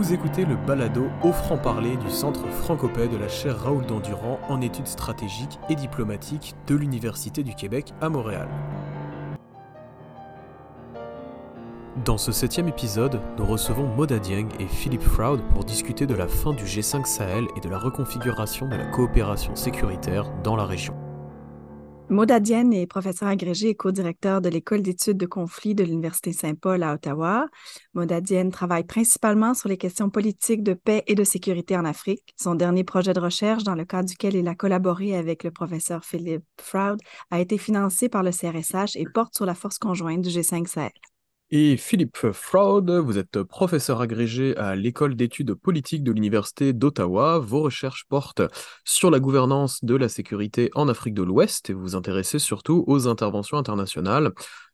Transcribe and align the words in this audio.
Vous 0.00 0.14
écoutez 0.14 0.46
le 0.46 0.56
balado 0.56 1.08
au 1.22 1.30
franc-parler 1.30 1.98
du 1.98 2.08
Centre 2.08 2.48
francopais 2.48 3.06
de 3.06 3.18
la 3.18 3.28
chaire 3.28 3.58
Raoul 3.58 3.84
Dandurand 3.84 4.40
en 4.48 4.62
études 4.62 4.86
stratégiques 4.86 5.58
et 5.68 5.74
diplomatiques 5.74 6.54
de 6.66 6.74
l'Université 6.74 7.42
du 7.42 7.54
Québec 7.54 7.92
à 8.00 8.08
Montréal. 8.08 8.48
Dans 12.02 12.16
ce 12.16 12.32
septième 12.32 12.68
épisode, 12.68 13.20
nous 13.36 13.44
recevons 13.44 13.88
Moda 13.94 14.18
Dieng 14.18 14.48
et 14.58 14.68
Philippe 14.68 15.02
Froud 15.02 15.42
pour 15.50 15.64
discuter 15.64 16.06
de 16.06 16.14
la 16.14 16.28
fin 16.28 16.54
du 16.54 16.64
G5 16.64 17.04
Sahel 17.04 17.46
et 17.58 17.60
de 17.60 17.68
la 17.68 17.76
reconfiguration 17.76 18.68
de 18.68 18.76
la 18.76 18.86
coopération 18.86 19.54
sécuritaire 19.54 20.32
dans 20.42 20.56
la 20.56 20.64
région. 20.64 20.94
Maud 22.10 22.32
Dienne 22.32 22.72
est 22.72 22.88
professeur 22.88 23.28
agrégé 23.28 23.68
et 23.68 23.76
co-directeur 23.76 24.40
de 24.40 24.48
l'École 24.48 24.82
d'études 24.82 25.16
de 25.16 25.26
conflits 25.26 25.76
de 25.76 25.84
l'Université 25.84 26.32
Saint-Paul 26.32 26.82
à 26.82 26.94
Ottawa. 26.94 27.46
Maud 27.94 28.12
Dienne 28.12 28.50
travaille 28.50 28.82
principalement 28.82 29.54
sur 29.54 29.68
les 29.68 29.76
questions 29.76 30.10
politiques 30.10 30.64
de 30.64 30.74
paix 30.74 31.04
et 31.06 31.14
de 31.14 31.22
sécurité 31.22 31.76
en 31.76 31.84
Afrique. 31.84 32.34
Son 32.36 32.56
dernier 32.56 32.82
projet 32.82 33.12
de 33.12 33.20
recherche, 33.20 33.62
dans 33.62 33.76
le 33.76 33.84
cadre 33.84 34.08
duquel 34.08 34.34
il 34.34 34.48
a 34.48 34.56
collaboré 34.56 35.14
avec 35.14 35.44
le 35.44 35.52
professeur 35.52 36.04
Philippe 36.04 36.42
Froud, 36.60 36.98
a 37.30 37.38
été 37.38 37.58
financé 37.58 38.08
par 38.08 38.24
le 38.24 38.32
CRSH 38.32 38.96
et 38.96 39.04
porte 39.04 39.36
sur 39.36 39.46
la 39.46 39.54
force 39.54 39.78
conjointe 39.78 40.22
du 40.22 40.30
G5 40.30 40.66
Sahel. 40.66 40.90
Et 41.52 41.76
Philippe 41.76 42.30
Fraud, 42.32 43.00
vous 43.00 43.18
êtes 43.18 43.42
professeur 43.42 44.00
agrégé 44.00 44.56
à 44.56 44.76
l'école 44.76 45.16
d'études 45.16 45.54
politiques 45.54 46.04
de 46.04 46.12
l'Université 46.12 46.72
d'Ottawa. 46.72 47.40
Vos 47.40 47.62
recherches 47.62 48.04
portent 48.08 48.42
sur 48.84 49.10
la 49.10 49.18
gouvernance 49.18 49.84
de 49.84 49.96
la 49.96 50.08
sécurité 50.08 50.70
en 50.76 50.88
Afrique 50.88 51.14
de 51.14 51.24
l'Ouest 51.24 51.68
et 51.68 51.72
vous 51.72 51.80
vous 51.80 51.96
intéressez 51.96 52.38
surtout 52.38 52.84
aux 52.86 53.08
interventions 53.08 53.58
internationales 53.58 54.30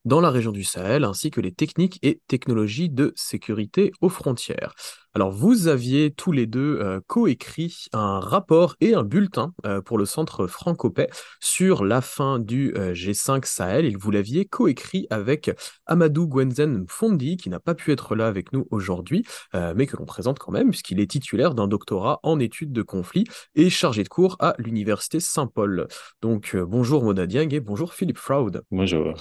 dans 0.06 0.20
la 0.20 0.30
région 0.30 0.52
du 0.52 0.64
Sahel 0.64 1.04
ainsi 1.04 1.30
que 1.30 1.40
les 1.40 1.52
techniques 1.52 1.98
et 2.02 2.20
technologies 2.28 2.88
de 2.88 3.12
sécurité 3.16 3.92
aux 4.00 4.08
frontières. 4.08 4.72
Alors, 5.16 5.30
vous 5.30 5.66
aviez 5.66 6.10
tous 6.10 6.30
les 6.30 6.44
deux 6.44 6.78
euh, 6.78 7.00
coécrit 7.06 7.86
un 7.94 8.20
rapport 8.20 8.76
et 8.82 8.92
un 8.92 9.02
bulletin 9.02 9.54
euh, 9.64 9.80
pour 9.80 9.96
le 9.96 10.04
Centre 10.04 10.46
Francopais 10.46 11.08
sur 11.40 11.86
la 11.86 12.02
fin 12.02 12.38
du 12.38 12.74
euh, 12.76 12.92
G5 12.92 13.46
Sahel 13.46 13.86
et 13.86 13.96
vous 13.96 14.10
l'aviez 14.10 14.44
coécrit 14.44 15.06
avec 15.08 15.50
Amadou 15.86 16.28
Gwenzen 16.28 16.84
Fondi, 16.86 17.38
qui 17.38 17.48
n'a 17.48 17.60
pas 17.60 17.74
pu 17.74 17.92
être 17.92 18.14
là 18.14 18.26
avec 18.26 18.52
nous 18.52 18.66
aujourd'hui, 18.70 19.24
mais 19.54 19.86
que 19.86 19.96
l'on 19.96 20.04
présente 20.04 20.38
quand 20.38 20.52
même, 20.52 20.68
puisqu'il 20.68 21.00
est 21.00 21.10
titulaire 21.10 21.54
d'un 21.54 21.66
doctorat 21.66 22.20
en 22.22 22.38
études 22.38 22.72
de 22.72 22.82
conflit 22.82 23.24
et 23.54 23.70
chargé 23.70 24.02
de 24.02 24.08
cours 24.08 24.36
à 24.38 24.54
l'Université 24.58 25.18
Saint-Paul. 25.18 25.88
Donc, 26.20 26.54
bonjour 26.54 27.02
Mona 27.02 27.26
Dieng 27.26 27.48
et 27.52 27.60
bonjour 27.60 27.94
Philippe 27.94 28.18
Fraud. 28.18 28.50
Bonjour. 28.70 29.14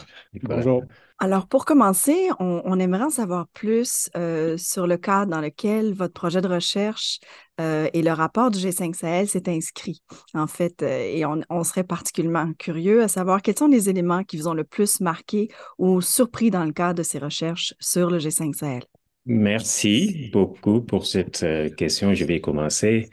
Bonjour. 0.43 0.74
Alors, 1.17 1.47
pour 1.47 1.63
commencer, 1.63 2.29
on, 2.39 2.77
aimerait 2.77 3.05
en 3.05 3.09
savoir 3.09 3.47
plus 3.53 4.09
euh, 4.17 4.57
sur 4.57 4.85
le 4.85 4.97
cadre 4.97 5.31
dans 5.31 5.39
lequel 5.39 5.93
votre 5.93 6.13
projet 6.13 6.41
de 6.41 6.47
recherche 6.47 7.19
euh, 7.61 7.87
et 7.93 8.01
le 8.01 8.11
rapport 8.11 8.51
du 8.51 8.59
G5 8.59 8.93
Sahel 8.93 9.27
s'est 9.29 9.47
inscrit, 9.47 10.01
en 10.33 10.47
fait. 10.47 10.83
Euh, 10.83 10.99
et 10.99 11.25
on, 11.25 11.63
serait 11.63 11.85
particulièrement 11.85 12.51
curieux 12.59 13.01
à 13.01 13.07
savoir 13.07 13.41
quels 13.41 13.57
sont 13.57 13.67
les 13.67 13.89
éléments 13.89 14.25
qui 14.25 14.35
vous 14.35 14.49
ont 14.49 14.53
le 14.53 14.65
plus 14.65 14.99
marqué 14.99 15.47
ou 15.77 16.01
surpris 16.01 16.51
dans 16.51 16.65
le 16.65 16.73
cadre 16.73 16.95
de 16.95 17.03
ces 17.03 17.19
recherches 17.19 17.73
sur 17.79 18.09
le 18.09 18.17
G5 18.17 18.53
Sahel. 18.53 18.83
Merci 19.25 20.29
beaucoup 20.33 20.81
pour 20.81 21.05
cette 21.05 21.45
question. 21.77 22.13
Je 22.13 22.25
vais 22.25 22.41
commencer. 22.41 23.09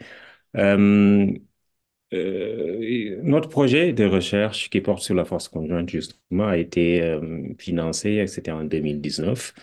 Euh, 2.13 3.19
notre 3.23 3.49
projet 3.49 3.93
de 3.93 4.05
recherche 4.05 4.69
qui 4.69 4.81
porte 4.81 5.01
sur 5.01 5.15
la 5.15 5.25
force 5.25 5.47
conjointe, 5.49 5.89
justement, 5.89 6.47
a 6.47 6.57
été 6.57 7.01
euh, 7.01 7.53
financé, 7.57 8.27
c'était 8.27 8.51
en 8.51 8.63
2019, 8.63 9.53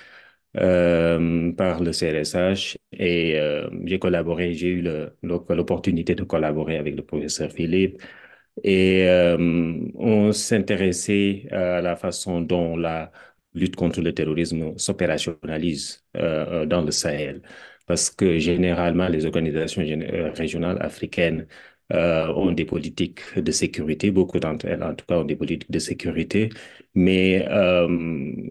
euh, 0.56 1.52
par 1.52 1.80
le 1.82 1.92
CRSH 1.92 2.76
et 2.92 3.38
j'ai 3.84 3.98
collaboré, 4.00 4.54
j'ai 4.54 4.68
eu 4.68 4.82
l'opportunité 5.22 6.14
de 6.14 6.24
collaborer 6.24 6.76
avec 6.76 6.96
le 6.96 7.02
professeur 7.04 7.52
Philippe. 7.52 8.02
Et 8.64 9.06
on 9.94 10.32
s'intéressait 10.32 11.46
à 11.52 11.80
la 11.80 11.96
façon 11.96 12.40
dont 12.40 12.76
la 12.76 13.12
lutte 13.54 13.76
contre 13.76 14.00
le 14.00 14.12
terrorisme 14.12 14.76
s'opérationnalise 14.76 16.04
dans 16.14 16.82
le 16.84 16.90
Sahel. 16.90 17.42
Parce 17.86 18.10
que 18.10 18.38
généralement 18.38 19.08
les 19.08 19.24
organisations 19.26 19.82
régionales 20.34 20.78
africaines 20.82 21.46
euh, 21.92 22.28
ont 22.34 22.52
des 22.52 22.64
politiques 22.64 23.20
de 23.36 23.50
sécurité, 23.52 24.10
beaucoup 24.10 24.38
d'entre 24.38 24.66
elles 24.66 24.82
en 24.82 24.94
tout 24.94 25.04
cas 25.06 25.16
ont 25.18 25.24
des 25.24 25.36
politiques 25.36 25.70
de 25.70 25.78
sécurité, 25.78 26.50
mais 26.94 27.46
euh, 27.48 27.88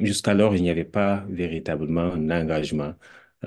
jusqu'alors 0.02 0.56
il 0.56 0.64
n'y 0.64 0.70
avait 0.70 0.84
pas 0.86 1.26
véritablement 1.30 2.02
un 2.14 2.30
engagement 2.32 2.94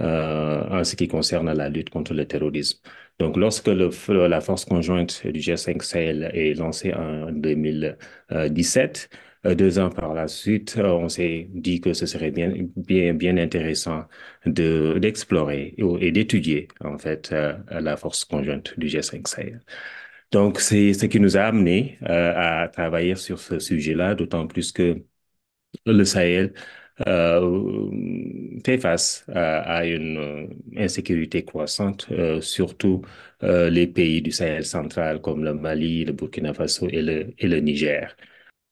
euh, 0.01 0.65
en 0.71 0.85
ce 0.85 0.97
qui 0.97 1.07
concerne 1.09 1.53
la 1.53 1.69
lutte 1.69 1.91
contre 1.91 2.15
le 2.15 2.27
terrorisme. 2.27 2.81
Donc 3.19 3.37
lorsque 3.37 3.69
la 3.69 4.41
force 4.41 4.65
conjointe 4.65 5.27
du 5.27 5.41
G5 5.41 5.83
Sahel 5.83 6.31
est 6.35 6.55
lancée 6.55 6.95
en 6.95 7.31
2017, 7.31 9.11
euh, 9.13 9.17
deux 9.45 9.79
ans 9.79 9.91
par 9.91 10.15
la 10.15 10.29
suite, 10.29 10.77
euh, 10.79 10.89
on 10.93 11.09
s'est 11.09 11.49
dit 11.53 11.81
que 11.81 11.93
ce 11.95 12.07
serait 12.07 12.31
bien, 12.31 12.53
bien, 13.15 13.37
intéressant 13.37 14.05
de, 14.47 14.99
d'explorer 15.01 15.75
et, 15.79 16.13
d'étudier, 16.13 16.69
en 16.81 16.97
fait, 16.99 17.33
euh, 17.33 17.55
la 17.71 17.97
force 17.97 18.25
conjointe 18.25 18.79
du 18.79 18.87
G5 18.89 19.27
Sahel. 19.27 19.61
Donc, 20.31 20.61
c'est 20.61 20.95
ce 20.95 21.07
qui 21.07 21.21
nous 21.21 21.37
a 21.37 21.43
amené 21.43 21.99
à 22.03 22.69
travailler 22.73 23.17
sur 23.17 23.39
ce 23.41 23.59
sujet-là, 23.59 24.15
d'autant 24.15 24.47
plus 24.47 24.73
que 24.73 25.05
le 25.87 26.05
Sahel 26.05 26.55
euh, 27.09 27.91
fait 28.65 28.79
face 28.79 29.25
à, 29.35 29.87
une 29.87 30.51
insécurité 30.77 31.45
croissante, 31.45 32.09
surtout 32.41 33.03
les 33.43 33.87
pays 33.89 34.23
du 34.23 34.31
Sahel 34.33 34.65
central 34.65 35.21
comme 35.21 35.45
le 35.45 35.55
Mali, 35.55 36.05
le 36.05 36.13
Burkina 36.13 36.55
Faso 36.55 36.89
et 36.89 37.03
le, 37.03 37.35
et 37.39 37.49
le 37.49 37.61
Niger. 37.61 38.17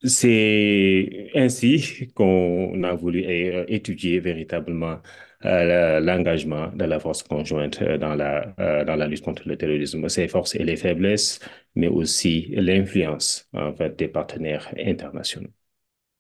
C'est 0.03 1.31
ainsi 1.35 2.09
qu'on 2.15 2.83
a 2.83 2.95
voulu 2.95 3.23
euh, 3.25 3.65
étudier 3.69 4.19
véritablement 4.21 4.99
euh, 5.45 6.01
l'engagement 6.01 6.69
de 6.69 6.85
la 6.85 6.99
force 6.99 7.23
conjointe 7.23 7.83
euh, 7.83 7.99
dans 7.99 8.15
la, 8.15 9.07
lutte 9.07 9.23
contre 9.23 9.47
le 9.47 9.57
terrorisme, 9.57 10.09
ses 10.09 10.29
forces 10.29 10.55
et 10.55 10.65
les 10.65 10.77
faiblesses, 10.77 11.39
mais 11.75 11.89
aussi 11.89 12.49
l'influence 12.57 13.49
en 13.53 13.75
fait, 13.75 13.99
des 13.99 14.09
partenaires 14.09 14.73
internationaux. 14.79 15.51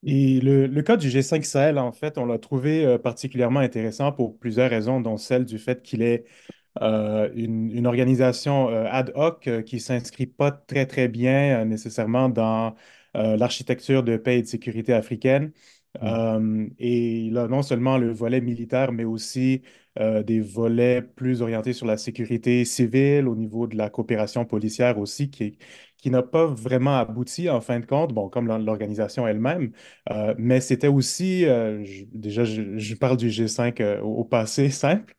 Et 0.03 0.41
le, 0.41 0.83
cas 0.83 0.97
du 0.97 1.09
G5 1.09 1.43
Sahel, 1.43 1.79
en 1.79 1.93
fait, 1.93 2.17
on 2.17 2.25
l'a 2.25 2.39
trouvé 2.39 2.97
particulièrement 2.99 3.61
intéressant 3.61 4.13
pour 4.13 4.39
plusieurs 4.39 4.71
raisons, 4.71 5.01
dont 5.03 5.19
celle 5.19 5.45
du 5.45 5.59
fait 5.59 5.83
qu'il 5.83 6.01
est 6.01 6.25
une, 6.81 7.87
organisation 7.87 8.69
ad 8.69 9.13
hoc 9.15 9.51
qui 9.67 9.79
s'inscrit 9.79 10.27
pas 10.27 10.53
très, 10.53 10.87
très 10.87 11.09
bien 11.09 11.67
nécessairement 11.67 12.31
dans 12.31 12.75
l'architecture 13.15 14.03
de 14.03 14.17
paix 14.17 14.39
et 14.39 14.43
de 14.43 14.47
sécurité 14.47 14.93
africaine. 14.93 15.53
Mm. 16.01 16.07
Euh, 16.07 16.69
et 16.79 17.21
il 17.27 17.39
a 17.39 17.49
non 17.49 17.63
seulement 17.63 17.99
le 17.99 18.13
volet 18.13 18.41
militaire, 18.41 18.93
mais 18.93 19.05
aussi 19.05 19.63
euh, 19.99 20.23
des 20.23 20.41
volets 20.41 21.03
plus 21.03 21.43
orientés 21.43 21.73
sur 21.73 21.87
la 21.87 21.97
sécurité 21.97 22.65
civile, 22.65 23.29
au 23.29 23.35
niveau 23.35 23.67
de 23.67 23.77
la 23.77 23.91
coopération 23.91 24.45
policière 24.45 24.99
aussi, 24.99 25.31
qui, 25.31 25.59
qui 25.97 26.11
n'a 26.11 26.23
pas 26.23 26.47
vraiment 26.47 26.97
abouti 26.97 27.51
en 27.51 27.61
fin 27.61 27.81
de 27.81 27.87
compte, 27.87 28.15
bon, 28.15 28.29
comme 28.29 28.47
l'organisation 28.47 29.27
elle-même, 29.27 29.73
mais 30.39 30.61
c'était 30.61 30.89
aussi, 30.89 31.45
déjà, 32.13 32.45
je, 32.45 32.95
parle 32.95 33.17
du 33.17 33.29
G5 33.29 34.01
au, 34.01 34.25
passé 34.25 34.71
simple, 34.71 35.15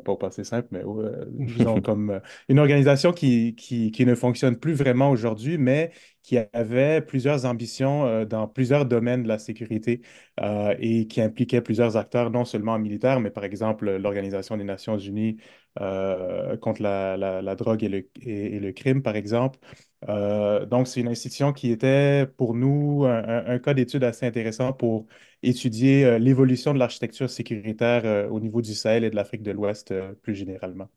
pas 0.00 0.12
au 0.12 0.16
passé 0.16 0.44
simple, 0.44 0.68
mais 0.70 0.82
disons 1.32 1.80
comme 1.80 2.20
une 2.48 2.58
organisation 2.58 3.12
qui, 3.12 3.54
qui, 3.54 3.90
qui, 3.90 4.06
ne 4.06 4.14
fonctionne 4.14 4.56
plus 4.56 4.74
vraiment 4.74 5.10
aujourd'hui, 5.10 5.58
mais 5.58 5.92
qui 6.22 6.38
avait 6.52 7.00
plusieurs 7.02 7.44
ambitions 7.44 8.06
euh, 8.06 8.24
dans 8.24 8.46
plusieurs 8.48 8.86
domaines 8.86 9.24
de 9.24 9.28
la 9.28 9.38
sécurité 9.38 10.02
euh, 10.40 10.74
et 10.78 11.06
qui 11.08 11.20
impliquait 11.20 11.60
plusieurs 11.60 11.96
acteurs, 11.96 12.30
non 12.30 12.44
seulement 12.44 12.78
militaires, 12.78 13.20
mais 13.20 13.30
par 13.30 13.44
exemple 13.44 13.90
l'Organisation 13.96 14.56
des 14.56 14.64
Nations 14.64 14.98
Unies 14.98 15.36
euh, 15.80 16.56
contre 16.58 16.82
la, 16.82 17.16
la, 17.16 17.54
drogue 17.56 17.82
et 17.82 17.88
le, 17.88 18.08
et, 18.20 18.60
le, 18.60 18.72
crime, 18.72 19.02
par 19.02 19.16
exemple. 19.16 19.58
Donc, 20.06 20.88
c'est 20.88 21.00
une 21.00 21.08
institution 21.08 21.52
qui 21.52 21.70
était 21.70 22.26
pour 22.36 22.54
nous 22.54 23.04
un, 23.04 23.58
cas 23.58 23.74
d'étude 23.74 24.04
assez 24.04 24.26
intéressant 24.26 24.72
pour 24.72 25.06
étudier 25.42 26.18
l'évolution 26.18 26.74
de 26.74 26.78
l'architecture 26.78 27.30
sécuritaire 27.30 28.30
au 28.30 28.40
niveau 28.40 28.60
du 28.60 28.74
Sahel 28.74 29.04
et 29.04 29.10
de 29.10 29.16
l'Afrique 29.16 29.42
de 29.42 29.52
l'Ouest 29.52 29.94
plus 30.22 30.34
généralement. 30.34 30.88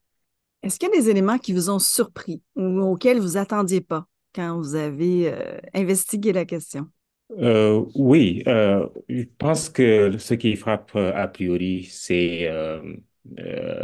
Est-ce 0.64 0.80
qu'il 0.80 0.90
y 0.90 0.98
a 0.98 1.00
des 1.00 1.10
éléments 1.10 1.38
qui 1.38 1.54
vous 1.54 1.70
ont 1.70 1.80
surpris 1.80 2.42
ou 2.56 2.80
auxquels 2.82 3.20
vous 3.20 3.38
attendiez 3.38 3.82
pas? 3.82 4.08
quand 4.36 4.58
vous 4.58 4.76
avez 4.76 5.32
euh, 5.32 5.58
investigué 5.74 6.34
la 6.34 6.46
question? 6.46 6.88
Euh, 7.40 7.84
oui, 7.96 8.44
euh, 8.48 8.88
je 9.10 9.24
pense 9.38 9.70
que 9.70 10.18
ce 10.18 10.34
qui 10.36 10.56
frappe 10.56 10.96
a 10.96 11.28
priori, 11.28 11.86
c'est 11.86 12.48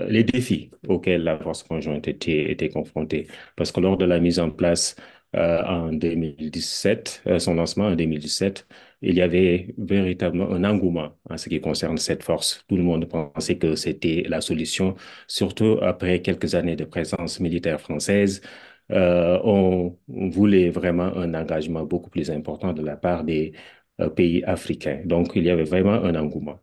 les 0.07 0.23
défis 0.23 0.71
auxquels 0.87 1.23
la 1.23 1.37
force 1.37 1.63
conjointe 1.63 2.07
était, 2.07 2.69
confrontée. 2.69 3.27
Parce 3.55 3.71
que 3.71 3.79
lors 3.79 3.97
de 3.97 4.05
la 4.05 4.19
mise 4.19 4.39
en 4.39 4.51
place 4.51 4.95
en 5.33 5.91
2017, 5.93 7.23
son 7.39 7.55
lancement 7.55 7.85
en 7.87 7.95
2017, 7.95 8.67
il 9.01 9.15
y 9.15 9.21
avait 9.21 9.73
véritablement 9.77 10.51
un 10.51 10.63
engouement 10.63 11.17
en 11.29 11.37
ce 11.37 11.49
qui 11.49 11.59
concerne 11.61 11.97
cette 11.97 12.23
force. 12.23 12.63
Tout 12.67 12.77
le 12.77 12.83
monde 12.83 13.07
pensait 13.07 13.57
que 13.57 13.75
c'était 13.75 14.23
la 14.27 14.41
solution, 14.41 14.95
surtout 15.27 15.79
après 15.81 16.21
quelques 16.21 16.55
années 16.55 16.75
de 16.75 16.85
présence 16.85 17.39
militaire 17.39 17.81
française. 17.81 18.41
Euh, 18.91 19.39
on, 19.43 19.97
voulait 20.07 20.69
vraiment 20.69 21.15
un 21.15 21.33
engagement 21.33 21.83
beaucoup 21.85 22.09
plus 22.09 22.29
important 22.29 22.73
de 22.73 22.81
la 22.83 22.97
part 22.97 23.23
des 23.23 23.53
euh, 24.01 24.09
pays 24.09 24.43
africains. 24.43 25.01
Donc, 25.05 25.31
il 25.35 25.43
y 25.45 25.49
avait 25.49 25.63
vraiment 25.63 25.93
un 25.93 26.15
engouement. 26.15 26.59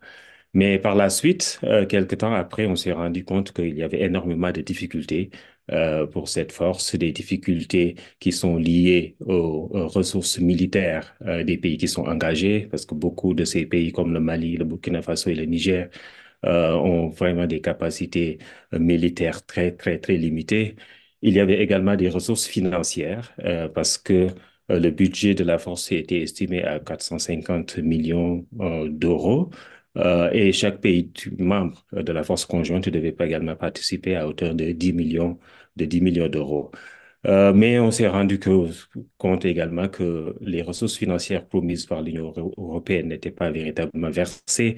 Mais 0.55 0.79
par 0.79 0.95
la 0.95 1.11
suite, 1.11 1.61
euh, 1.65 1.87
quelques 1.87 2.19
temps 2.19 2.33
après, 2.35 2.67
on 2.67 2.77
s'est 2.77 2.93
rendu 2.93 3.25
compte 3.25 3.53
qu'il 3.53 3.77
y 3.77 3.83
avait 3.83 4.03
énormément 4.03 4.51
de 4.51 4.61
difficultés 4.63 5.31
euh, 5.71 6.07
pour 6.07 6.29
cette 6.31 6.51
force, 6.53 6.95
des 6.97 7.13
difficultés 7.13 7.97
qui 8.21 8.33
sont 8.33 8.57
liées 8.57 9.17
aux, 9.21 9.69
ressources 9.89 10.39
militaires 10.39 11.15
euh, 11.27 11.45
des 11.45 11.59
pays 11.59 11.77
qui 11.77 11.89
sont 11.89 12.05
engagés, 12.07 12.67
parce 12.71 12.87
que 12.87 12.95
beaucoup 12.95 13.35
de 13.35 13.45
ces 13.45 13.67
pays 13.67 13.93
comme 13.93 14.15
le 14.15 14.21
Mali, 14.21 14.57
le 14.57 14.65
Burkina 14.65 15.03
Faso 15.03 15.29
et 15.29 15.35
le 15.35 15.45
Niger 15.45 15.91
euh, 16.47 16.73
ont 16.75 17.11
vraiment 17.11 17.47
des 17.47 17.61
capacités 17.61 18.39
militaires 18.73 19.45
très, 19.45 19.73
très, 19.73 19.99
très 19.99 20.17
limitées. 20.17 20.77
Il 21.23 21.35
y 21.35 21.41
avait 21.41 21.61
également 21.63 21.97
des 21.97 22.09
ressources 22.09 22.47
financières, 22.47 23.35
parce 23.75 23.99
que 23.99 24.29
le 24.69 24.91
budget 24.91 25.35
de 25.35 25.45
la 25.45 25.59
force 25.59 25.91
était 25.93 26.23
estimé 26.23 26.63
à 26.63 26.79
450 26.81 27.79
millions 27.79 28.47
d'euros. 28.53 29.51
Euh, 29.99 30.31
et 30.33 30.53
chaque 30.53 30.81
pays 30.81 31.13
membre 31.39 31.85
de 31.93 32.13
la 32.13 32.23
force 32.23 32.47
conjointe 32.47 32.89
devait 32.89 33.17
également 33.21 33.57
participer 33.57 34.17
à 34.17 34.29
hauteur 34.29 34.55
de 34.55 34.73
10 34.73 34.93
millions 34.93 35.39
de 35.77 35.85
10 35.87 36.01
millions 36.03 36.29
d'euros. 36.29 36.71
Euh, 37.27 37.53
mais 37.53 37.81
on 37.81 37.91
s'est 37.91 38.09
rendu 38.09 38.39
compte 39.19 39.45
également 39.45 39.89
que 39.89 40.37
les 40.41 40.63
ressources 40.63 40.97
financières 40.97 41.47
promises 41.47 41.87
par 41.87 42.03
l'Union 42.03 42.33
européenne 42.57 43.09
n'étaient 43.09 43.33
pas 43.33 43.51
véritablement 43.51 44.11
versées 44.11 44.77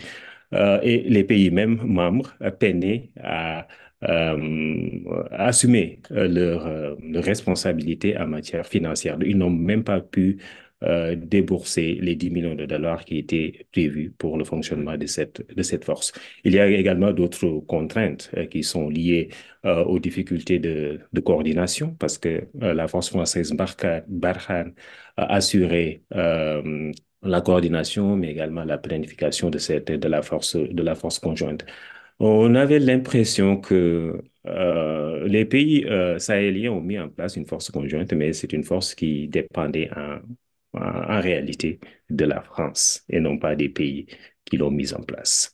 euh, 0.54 0.80
et 0.82 1.02
les 1.08 1.24
pays 1.24 1.50
même 1.50 1.76
membres 1.84 2.34
peinaient 2.58 3.10
à 3.22 3.68
euh, 4.04 5.26
assumer 5.30 6.00
leurs 6.10 6.96
leur 7.02 7.24
responsabilités 7.24 8.16
en 8.16 8.26
matière 8.26 8.66
financière. 8.66 9.18
Ils 9.24 9.36
n'ont 9.36 9.50
même 9.50 9.84
pas 9.84 10.00
pu 10.00 10.38
euh, 10.82 11.14
débourser 11.14 11.98
les 12.00 12.16
10 12.16 12.30
millions 12.30 12.54
de 12.54 12.64
dollars 12.64 13.04
qui 13.04 13.18
étaient 13.18 13.66
prévus 13.70 14.12
pour 14.16 14.38
le 14.38 14.44
fonctionnement 14.44 14.96
de 14.96 15.04
cette, 15.04 15.46
de 15.54 15.62
cette 15.62 15.84
force. 15.84 16.10
Il 16.42 16.54
y 16.54 16.58
a 16.58 16.66
également 16.68 17.12
d'autres 17.12 17.60
contraintes 17.66 18.30
euh, 18.34 18.46
qui 18.46 18.62
sont 18.62 18.88
liées 18.88 19.28
euh, 19.66 19.84
aux 19.84 19.98
difficultés 19.98 20.58
de, 20.58 21.00
coordination 21.22 21.94
parce 21.98 22.16
que 22.16 22.48
la 22.54 22.88
force 22.88 23.10
française 23.10 23.52
Barkhane 24.08 24.74
a 25.18 25.34
assuré 25.34 26.02
la 27.22 27.40
coordination, 27.42 28.16
mais 28.16 28.30
également 28.30 28.64
la 28.64 28.78
planification 28.78 29.50
de, 29.50 29.58
cette, 29.58 29.90
de, 29.90 30.08
la, 30.08 30.22
force, 30.22 30.56
de 30.56 30.82
la 30.82 30.94
force 30.94 31.18
conjointe. 31.18 31.66
On 32.20 32.54
avait 32.54 32.78
l'impression 32.78 33.58
que 33.60 34.22
les 35.26 35.44
pays 35.44 35.86
sahéliens 36.18 36.72
ont 36.72 36.80
mis 36.80 36.98
en 36.98 37.08
place 37.10 37.36
une 37.36 37.46
force 37.46 37.70
conjointe, 37.70 38.12
mais 38.14 38.32
c'est 38.32 38.52
une 38.54 38.64
force 38.64 38.94
qui 38.94 39.28
dépendait 39.28 39.90
en, 39.94 40.20
en, 40.74 41.20
réalité 41.20 41.80
de 42.10 42.24
la 42.24 42.42
France 42.42 43.04
et 43.08 43.20
non 43.20 43.38
pas 43.38 43.56
des 43.56 43.68
pays 43.68 44.06
qui 44.44 44.56
l'ont 44.56 44.70
mise 44.70 44.94
en 44.94 45.02
place. 45.02 45.52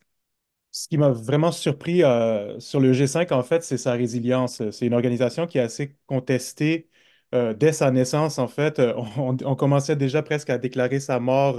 Ce 0.71 0.89
qui 0.89 0.99
m'a 0.99 1.11
vraiment 1.11 1.53
surpris 1.53 2.03
euh, 2.05 2.61
sur 2.61 2.81
le 2.81 2.93
G5, 2.93 3.33
en 3.33 3.43
fait, 3.43 3.63
c'est 3.63 3.79
sa 3.79 3.93
résilience. 3.93 4.63
C'est 4.71 4.87
une 4.87 4.95
organisation 4.95 5.47
qui 5.47 5.59
est 5.59 5.63
assez 5.63 5.97
contestée 6.07 6.91
euh, 7.35 7.55
dès 7.55 7.73
sa 7.73 7.91
naissance. 7.91 8.39
En 8.39 8.47
fait, 8.49 8.79
euh, 8.79 8.93
on, 9.17 9.57
commençait 9.57 9.97
déjà 9.97 10.23
presque 10.23 10.51
à 10.51 10.59
déclarer 10.59 11.01
sa 11.01 11.19
mort 11.21 11.59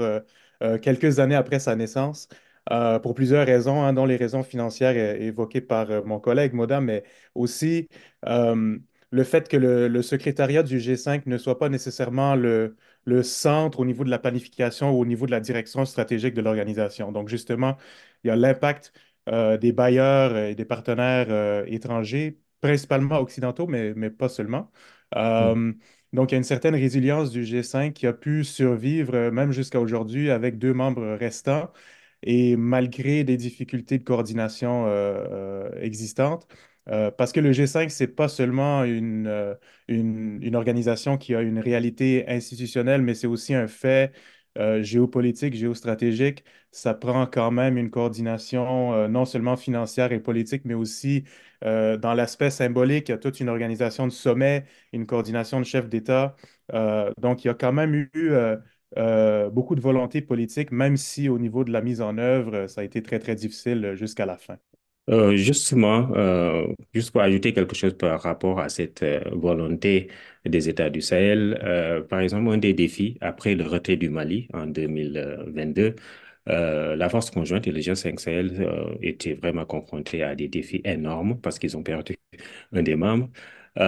quelques 0.81 1.19
années 1.19 1.35
après 1.35 1.59
sa 1.59 1.75
naissance. 1.75 2.27
pour 3.03 3.15
plusieurs 3.15 3.45
raisons, 3.45 3.83
hein, 3.83 3.93
dont 3.93 4.05
les 4.05 4.17
raisons 4.17 4.43
financières 4.43 4.95
évoquées 5.21 5.61
par 5.61 6.05
mon 6.05 6.19
collègue 6.19 6.53
Moda, 6.53 6.81
mais 6.81 7.03
aussi 7.35 7.89
le 9.11 9.23
fait 9.23 9.47
que 9.47 9.57
le, 9.57 10.01
secrétariat 10.01 10.63
du 10.63 10.79
G5 10.79 11.23
ne 11.25 11.37
soit 11.37 11.57
pas 11.59 11.69
nécessairement 11.69 12.35
le, 12.35 12.75
le, 13.05 13.23
centre 13.23 13.79
au 13.79 13.85
niveau 13.85 14.03
de 14.03 14.09
la 14.09 14.19
planification 14.19 14.91
ou 14.91 14.99
au 15.01 15.05
niveau 15.05 15.25
de 15.25 15.31
la 15.31 15.39
direction 15.39 15.85
stratégique 15.85 16.33
de 16.33 16.41
l'organisation. 16.41 17.11
Donc, 17.11 17.29
justement, 17.29 17.77
il 18.23 18.27
y 18.27 18.31
a 18.31 18.35
l'impact 18.35 18.91
euh, 19.29 19.57
des 19.57 19.71
bailleurs 19.73 20.37
et 20.37 20.55
des 20.55 20.65
partenaires 20.65 21.27
euh, 21.29 21.63
étrangers, 21.67 22.39
principalement 22.61 23.19
occidentaux, 23.19 23.67
mais, 23.67 23.93
mais 23.95 24.09
pas 24.09 24.29
seulement. 24.29 24.71
Euh, 25.15 25.55
mm. 25.55 25.79
Donc, 26.13 26.31
il 26.31 26.35
y 26.35 26.35
a 26.35 26.37
une 26.37 26.43
certaine 26.43 26.75
résilience 26.75 27.31
du 27.31 27.43
G5 27.43 27.93
qui 27.93 28.07
a 28.07 28.13
pu 28.13 28.43
survivre 28.43 29.29
même 29.31 29.51
jusqu'à 29.51 29.79
aujourd'hui 29.81 30.31
avec 30.31 30.57
deux 30.57 30.73
membres 30.73 31.15
restants 31.15 31.71
et 32.23 32.55
malgré 32.55 33.23
des 33.23 33.37
difficultés 33.37 33.97
de 33.99 34.03
coordination 34.03 34.87
existantes. 35.75 36.47
Euh, 36.89 37.11
parce 37.11 37.31
que 37.33 37.39
le 37.39 37.51
G5, 37.51 37.89
c'est 37.91 38.07
pas 38.07 38.27
seulement 38.29 38.83
une, 38.85 39.27
euh, 39.27 39.55
une, 39.87 40.55
organisation 40.55 41.17
qui 41.17 41.35
a 41.35 41.41
une 41.41 41.59
réalité 41.59 42.25
institutionnelle, 42.29 43.01
mais 43.01 43.13
c'est 43.13 43.27
aussi 43.27 43.53
un 43.53 43.67
fait 43.67 44.13
euh, 44.57 44.81
géopolitique, 44.83 45.53
géostratégique. 45.53 46.43
Ça 46.71 46.93
prend 46.93 47.25
quand 47.27 47.51
même 47.51 47.77
une 47.77 47.89
coordination 47.89 49.07
non 49.09 49.25
seulement 49.25 49.57
financière 49.57 50.11
et 50.11 50.19
politique, 50.19 50.63
mais 50.65 50.73
aussi 50.73 51.23
dans 51.61 52.13
l'aspect 52.15 52.49
symbolique. 52.51 53.09
Il 53.09 53.11
y 53.11 53.15
a 53.15 53.17
toute 53.17 53.39
une 53.39 53.49
organisation 53.49 54.05
de 54.07 54.11
sommet, 54.11 54.65
une 54.93 55.05
coordination 55.07 55.59
de 55.59 55.65
chefs 55.65 55.89
d'État. 55.89 56.35
donc, 57.19 57.43
il 57.43 57.47
y 57.47 57.49
a 57.49 57.53
quand 57.55 57.73
même 57.73 57.95
eu 57.95 58.31
beaucoup 59.51 59.75
de 59.75 59.81
volonté 59.81 60.21
politique, 60.21 60.71
même 60.71 60.97
si 60.97 61.29
au 61.29 61.39
niveau 61.39 61.63
de 61.63 61.71
la 61.71 61.81
mise 61.81 62.01
en 62.01 62.17
œuvre, 62.17 62.67
ça 62.67 62.81
a 62.81 62.83
été 62.83 63.01
très, 63.01 63.19
très 63.19 63.35
difficile 63.35 63.93
jusqu'à 63.95 64.25
la 64.25 64.37
fin. 64.37 64.57
Euh, 65.09 65.37
justement, 65.37 66.11
euh, 66.15 66.67
juste 66.93 67.11
pour 67.11 67.21
ajouter 67.21 67.53
quelque 67.53 67.75
chose 67.77 67.93
par 67.97 68.21
rapport 68.21 68.59
à 68.59 68.67
cette 68.67 69.03
euh, 69.03 69.21
volonté 69.31 70.09
des 70.43 70.67
États 70.67 70.89
du 70.89 71.01
Sahel, 71.01 72.05
par 72.09 72.19
exemple, 72.19 72.49
un 72.51 72.57
des 72.57 72.73
défis 72.73 73.17
après 73.21 73.55
le 73.55 73.63
retrait 73.65 73.95
du 73.97 74.09
Mali 74.09 74.47
en 74.53 74.65
2022, 74.67 75.95
la 76.45 77.09
force 77.09 77.29
conjointe 77.31 77.67
et 77.67 77.71
le 77.71 77.81
G5 77.81 78.19
Sahel 78.19 78.69
étaient 79.01 79.33
vraiment 79.33 79.65
confrontés 79.65 80.23
à 80.23 80.35
des 80.35 80.47
défis 80.47 80.81
énormes 80.85 81.39
parce 81.41 81.59
qu'ils 81.59 81.75
ont 81.77 81.83
perdu 81.83 82.15
un 82.73 82.81
des 82.83 82.95
membres. 82.95 83.29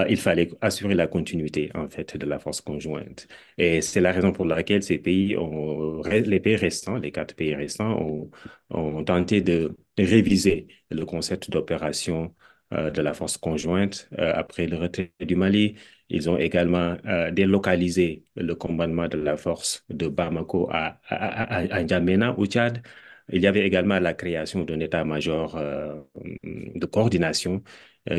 Il 0.09 0.17
fallait 0.17 0.49
assurer 0.61 0.93
la 0.95 1.07
continuité 1.07 1.71
en 1.75 1.89
fait 1.89 2.15
de 2.17 2.25
la 2.27 2.39
force 2.39 2.61
conjointe. 2.61 3.27
Et 3.57 3.81
c'est 3.81 4.01
la 4.01 4.11
raison 4.11 4.31
pour 4.33 4.45
laquelle 4.45 4.83
ces 4.83 4.99
pays 4.99 5.35
ont, 5.37 6.01
les 6.03 6.39
pays 6.39 6.55
restants, 6.57 6.97
les 6.97 7.11
quatre 7.11 7.35
pays 7.35 7.55
restants, 7.55 8.29
ont 8.69 9.03
tenté 9.03 9.41
de 9.41 9.75
réviser 10.05 10.67
le 10.89 11.05
concept 11.05 11.49
d'opération 11.49 12.35
euh, 12.73 12.91
de 12.91 13.01
la 13.01 13.13
force 13.13 13.37
conjointe 13.37 14.09
euh, 14.19 14.31
après 14.35 14.67
le 14.67 14.77
retrait 14.77 15.13
du 15.19 15.35
Mali. 15.35 15.75
Ils 16.09 16.29
ont 16.29 16.37
également 16.37 16.97
délocalisé 17.31 18.25
le 18.35 18.55
commandement 18.55 19.07
de 19.07 19.17
la 19.19 19.37
force 19.37 19.85
de 19.89 20.07
Bamako 20.07 20.67
à, 20.71 20.99
à, 21.07 21.55
à, 21.75 21.83
N'Djamena, 21.83 22.35
au 22.39 22.47
Tchad. 22.47 22.81
Il 23.31 23.43
y 23.43 23.47
avait 23.47 23.65
également 23.67 23.99
la 23.99 24.15
création 24.15 24.63
d'un 24.63 24.79
état-major 24.79 25.55
de 26.43 26.85
coordination 26.87 27.63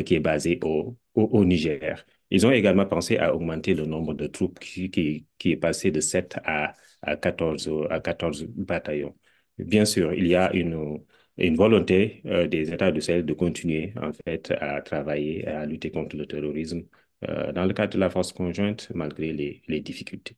qui 0.05 0.15
est 0.15 0.19
basé 0.19 0.59
au, 0.63 0.97
au, 1.15 1.45
Niger. 1.45 2.05
Ils 2.29 2.45
ont 2.47 2.51
également 2.51 2.85
pensé 2.85 3.17
à 3.17 3.35
augmenter 3.35 3.73
le 3.73 3.85
nombre 3.85 4.13
de 4.13 4.27
troupes 4.27 4.59
qui, 4.59 4.89
qui, 4.89 5.51
est 5.51 5.57
passé 5.57 5.91
de 5.91 5.99
7 5.99 6.37
à, 6.45 6.73
à, 7.01 7.17
14, 7.17 7.69
à 7.89 7.99
14 7.99 8.45
bataillons. 8.45 9.17
Bien 9.57 9.85
sûr, 9.85 10.13
il 10.13 10.27
y 10.27 10.35
a 10.35 10.51
une, 10.53 10.99
une 11.47 11.55
volonté 11.55 12.21
euh, 12.25 12.47
des 12.47 12.71
États 12.71 12.91
du 12.91 13.01
Sahel 13.01 13.25
de 13.25 13.33
continuer 13.33 13.93
en 14.01 14.11
fait 14.13 14.53
à 14.59 14.81
travailler, 14.81 15.47
à 15.47 15.65
lutter 15.65 15.91
contre 15.91 16.15
le 16.15 16.25
terrorisme 16.25 16.83
euh, 17.29 17.51
dans 17.51 17.65
le 17.65 17.73
cadre 17.73 17.93
de 17.93 17.99
la 17.99 18.09
force 18.09 18.33
conjointe 18.33 18.89
malgré 18.93 19.33
les, 19.67 19.81
difficultés. 19.81 20.37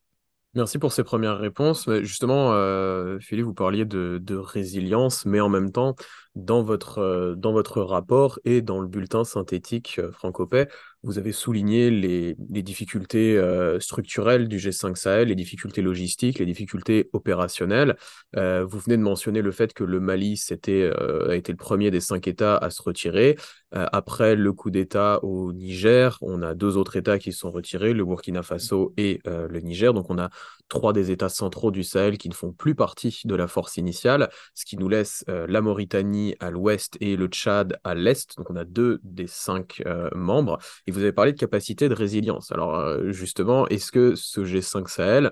Merci 0.54 0.78
pour 0.78 0.92
ces 0.92 1.02
premières 1.02 1.38
réponses. 1.38 1.90
Justement, 2.02 2.52
euh, 2.52 3.18
Philippe, 3.18 3.46
vous 3.46 3.54
parliez 3.54 3.84
de, 3.84 4.36
résilience, 4.36 5.26
mais 5.26 5.40
en 5.40 5.48
même 5.48 5.72
temps, 5.72 5.96
dans 6.36 6.62
votre, 6.62 7.34
dans 7.36 7.52
votre 7.52 7.82
rapport 7.82 8.38
et 8.44 8.62
dans 8.62 8.80
le 8.80 8.86
bulletin 8.86 9.24
synthétique 9.24 10.00
Francopais, 10.12 10.68
vous 11.04 11.18
avez 11.18 11.32
souligné 11.32 11.90
les, 11.90 12.34
difficultés 12.62 13.36
euh, 13.36 13.78
structurelles 13.78 14.48
du 14.48 14.56
G5 14.56 14.96
Sahel, 14.96 15.28
les 15.28 15.34
difficultés 15.34 15.82
logistiques, 15.82 16.38
les 16.38 16.46
difficultés 16.46 17.10
opérationnelles. 17.12 17.96
Euh, 18.36 18.64
vous 18.64 18.78
venez 18.78 18.96
de 18.96 19.02
mentionner 19.02 19.42
le 19.42 19.52
fait 19.52 19.74
que 19.74 19.84
le 19.84 20.00
Mali 20.00 20.38
c'était, 20.38 20.90
euh, 20.98 21.30
a 21.30 21.36
été 21.36 21.52
le 21.52 21.58
premier 21.58 21.90
des 21.90 22.00
cinq 22.00 22.26
États 22.26 22.56
à 22.56 22.70
se 22.70 22.82
retirer. 22.82 23.36
après 23.72 24.36
le 24.36 24.52
coup 24.52 24.70
d'État 24.70 25.18
au 25.24 25.52
Niger, 25.52 26.16
on 26.20 26.42
a 26.42 26.54
deux 26.54 26.76
autres 26.76 26.94
États 26.96 27.18
qui 27.18 27.32
sont 27.32 27.50
retirés, 27.50 27.92
le 27.92 28.04
Burkina 28.04 28.42
Faso 28.44 28.94
et 28.96 29.18
le 29.24 29.58
Niger. 29.58 29.92
Donc 29.92 30.10
on 30.10 30.18
a 30.18 30.30
trois 30.68 30.92
des 30.92 31.10
États 31.10 31.28
centraux 31.28 31.72
du 31.72 31.82
Sahel 31.82 32.16
qui 32.16 32.28
ne 32.28 32.34
font 32.34 32.52
plus 32.52 32.76
partie 32.76 33.22
de 33.24 33.34
la 33.34 33.48
force 33.48 33.76
initiale, 33.76 34.30
ce 34.54 34.64
qui 34.64 34.76
nous 34.76 34.88
laisse 34.88 35.24
la 35.26 35.60
Mauritanie, 35.60 36.36
à 36.38 36.50
l'ouest 36.52 36.96
et 37.00 37.16
le 37.16 37.26
Tchad 37.26 37.80
à 37.82 37.96
l'est. 37.96 38.36
Donc 38.36 38.48
on 38.48 38.54
a 38.54 38.64
deux 38.64 39.00
des 39.02 39.26
cinq 39.26 39.82
membres. 40.14 40.58
Vous 40.94 41.02
avez 41.02 41.12
parlé 41.12 41.32
de 41.32 41.38
capacité 41.38 41.88
de 41.88 41.94
résilience. 41.94 42.52
Alors 42.52 42.98
justement, 43.10 43.66
est-ce 43.68 43.92
que 43.92 44.14
ce 44.14 44.40
G5 44.40 44.88
Sahel, 44.88 45.30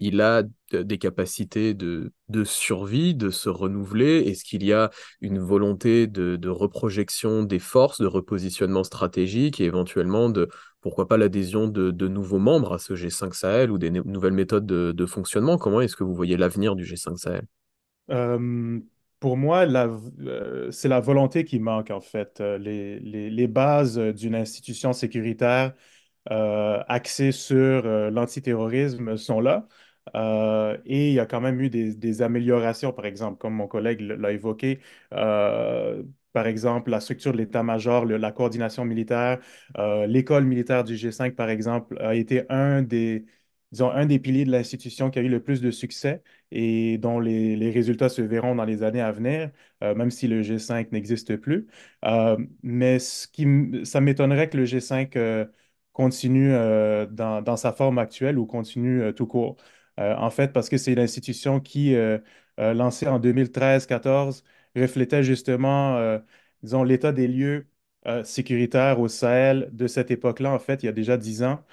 il 0.00 0.20
a 0.20 0.42
des 0.72 0.98
capacités 0.98 1.74
de, 1.74 2.12
de 2.28 2.44
survie, 2.44 3.14
de 3.14 3.30
se 3.30 3.48
renouveler? 3.48 4.22
Est-ce 4.26 4.44
qu'il 4.44 4.64
y 4.64 4.72
a 4.72 4.90
une 5.20 5.38
volonté 5.38 6.06
de, 6.06 6.36
de, 6.36 6.48
reprojection 6.48 7.42
des 7.42 7.58
forces, 7.58 8.00
de 8.00 8.06
repositionnement 8.06 8.84
stratégique 8.84 9.60
et 9.60 9.64
éventuellement 9.64 10.30
de, 10.30 10.48
pourquoi 10.80 11.08
pas, 11.08 11.16
l'adhésion 11.16 11.66
de, 11.66 11.90
de, 11.90 12.08
nouveaux 12.08 12.38
membres 12.38 12.74
à 12.74 12.78
ce 12.78 12.94
G5 12.94 13.32
Sahel 13.32 13.70
ou 13.70 13.78
des 13.78 13.90
nouvelles 13.90 14.32
méthodes 14.32 14.66
de, 14.66 15.06
fonctionnement? 15.06 15.58
Comment 15.58 15.80
est-ce 15.80 15.96
que 15.96 16.04
vous 16.04 16.14
voyez 16.14 16.36
l'avenir 16.36 16.76
du 16.76 16.84
G5 16.84 17.16
Sahel? 17.16 17.46
Euh, 18.10 18.80
Pour 19.24 19.38
moi, 19.38 19.64
euh, 19.66 20.70
c'est 20.70 20.88
la 20.88 21.00
volonté 21.00 21.46
qui 21.46 21.58
manque, 21.58 21.90
en 21.90 22.02
fait. 22.02 22.42
Euh, 22.42 22.58
les, 22.58 23.46
bases 23.48 23.98
d'une 23.98 24.34
institution 24.34 24.92
sécuritaire 24.92 25.72
axée 26.26 27.32
sur 27.32 27.84
l'antiterrorisme 28.10 29.16
sont 29.16 29.40
là. 29.40 29.66
Euh, 30.14 30.76
et 30.84 31.08
il 31.08 31.14
y 31.14 31.20
a 31.20 31.26
quand 31.26 31.40
même 31.40 31.58
eu 31.60 31.70
des, 31.70 32.20
améliorations, 32.22 32.92
par 32.92 33.06
exemple, 33.06 33.38
comme 33.38 33.54
mon 33.54 33.66
collègue 33.66 34.02
l'a 34.02 34.32
évoqué. 34.32 34.80
Euh, 35.14 36.02
par 36.34 36.46
exemple, 36.46 36.90
la 36.90 37.00
structure 37.00 37.32
de 37.32 37.38
l'état-major, 37.38 38.04
la 38.04 38.30
coordination 38.32 38.84
militaire, 38.84 39.38
euh, 39.78 40.06
l'école 40.06 40.44
militaire 40.44 40.84
du 40.84 40.96
G5, 40.96 41.34
par 41.34 41.48
exemple, 41.48 41.96
a 42.02 42.14
été 42.14 42.44
un 42.50 42.82
des, 42.82 43.24
disons, 43.74 43.90
un 43.90 44.06
des 44.06 44.18
piliers 44.18 44.44
de 44.44 44.50
l'institution 44.50 45.10
qui 45.10 45.18
a 45.18 45.22
eu 45.22 45.28
le 45.28 45.42
plus 45.42 45.60
de 45.60 45.70
succès 45.70 46.22
et 46.50 46.98
dont 46.98 47.20
les, 47.20 47.70
résultats 47.70 48.08
se 48.08 48.22
verront 48.22 48.54
dans 48.54 48.64
les 48.64 48.82
années 48.82 49.00
à 49.00 49.12
venir, 49.12 49.50
même 49.82 50.10
si 50.10 50.28
le 50.28 50.42
G5 50.42 50.92
n'existe 50.92 51.36
plus. 51.36 51.66
mais 52.62 52.98
ce 52.98 53.28
qui, 53.28 53.46
ça 53.84 54.00
m'étonnerait 54.00 54.48
que 54.50 54.56
le 54.56 54.64
G5 54.64 55.48
continue 55.92 56.50
dans, 57.10 57.56
sa 57.56 57.72
forme 57.72 57.98
actuelle 57.98 58.38
ou 58.38 58.46
continue 58.46 59.12
tout 59.14 59.26
court. 59.26 59.56
Euh, 60.00 60.14
en 60.16 60.30
fait, 60.30 60.52
parce 60.52 60.68
que 60.68 60.76
c'est 60.78 60.92
une 60.92 60.98
institution 60.98 61.60
qui, 61.60 61.94
euh, 61.94 62.18
euh, 62.58 62.74
lancée 62.74 63.06
en 63.06 63.18
2013-14, 63.18 64.44
reflétait 64.76 65.22
justement, 65.22 66.18
disons, 66.62 66.82
l'état 66.82 67.12
des 67.12 67.28
lieux 67.28 67.68
sécuritaires 68.24 69.00
au 69.00 69.08
Sahel 69.08 69.68
de 69.72 69.86
cette 69.86 70.10
époque-là, 70.10 70.52
en 70.52 70.58
fait, 70.58 70.82
il 70.82 70.86
y 70.86 70.88
a 70.88 70.92
déjà 70.92 71.16
dix 71.16 71.42
ans. 71.42 71.64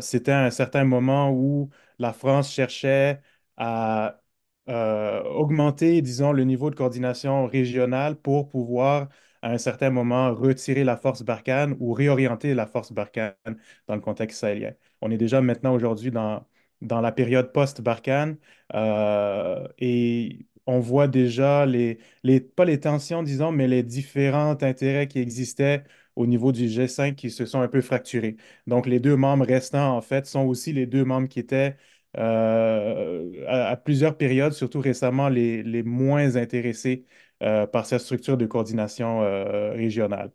c'était 0.00 0.32
un 0.32 0.50
certain 0.50 0.84
moment 0.84 1.30
où 1.32 1.70
la 1.98 2.12
France 2.12 2.52
cherchait 2.52 3.20
à 3.56 4.20
augmenter, 4.66 6.02
disons, 6.02 6.32
le 6.32 6.44
niveau 6.44 6.70
de 6.70 6.74
coordination 6.76 7.46
régionale 7.46 8.16
pour 8.20 8.48
pouvoir, 8.48 9.08
à 9.42 9.50
un 9.52 9.58
certain 9.58 9.90
moment, 9.90 10.34
retirer 10.34 10.84
la 10.84 10.96
force 10.96 11.22
Barkhane 11.22 11.76
ou 11.80 11.92
réorienter 11.92 12.54
la 12.54 12.66
force 12.66 12.92
Barkhane 12.92 13.34
dans 13.86 13.94
le 13.94 14.00
contexte 14.00 14.40
sahélien. 14.40 14.72
On 15.00 15.10
est 15.10 15.16
déjà 15.18 15.40
maintenant 15.40 15.74
aujourd'hui 15.74 16.10
dans 16.10 16.46
dans 16.80 17.00
la 17.00 17.10
période 17.12 17.52
post-Barkhane. 17.52 18.36
Euh, 18.74 19.66
et 19.78 20.46
on 20.68 20.80
voit 20.80 21.08
déjà 21.08 21.66
les, 21.66 21.98
les, 22.22 22.40
pas 22.40 22.64
les 22.64 22.80
tensions, 22.80 23.22
disons, 23.22 23.52
mais 23.52 23.68
les 23.68 23.82
différents 23.82 24.50
intérêts 24.62 25.08
qui 25.08 25.18
existaient 25.18 25.84
au 26.16 26.26
niveau 26.26 26.52
du 26.52 26.66
G5 26.68 27.14
qui 27.14 27.30
se 27.30 27.46
sont 27.46 27.60
un 27.60 27.68
peu 27.68 27.80
fracturés. 27.80 28.36
Donc, 28.66 28.86
les 28.86 29.00
deux 29.00 29.16
membres 29.16 29.46
restants, 29.46 29.96
en 29.96 30.00
fait, 30.02 30.26
sont 30.26 30.44
aussi 30.46 30.72
les 30.72 30.86
deux 30.86 31.04
membres 31.04 31.28
qui 31.28 31.40
étaient 31.40 31.76
euh, 32.16 33.44
à, 33.48 33.76
plusieurs 33.76 34.16
périodes, 34.16 34.52
surtout 34.52 34.80
récemment, 34.80 35.28
les, 35.28 35.62
les 35.62 35.82
moins 35.82 36.36
intéressés 36.36 37.06
euh, 37.42 37.66
par 37.66 37.86
cette 37.86 38.00
structure 38.00 38.36
de 38.36 38.46
coordination 38.46 39.20
régionale. 39.72 40.32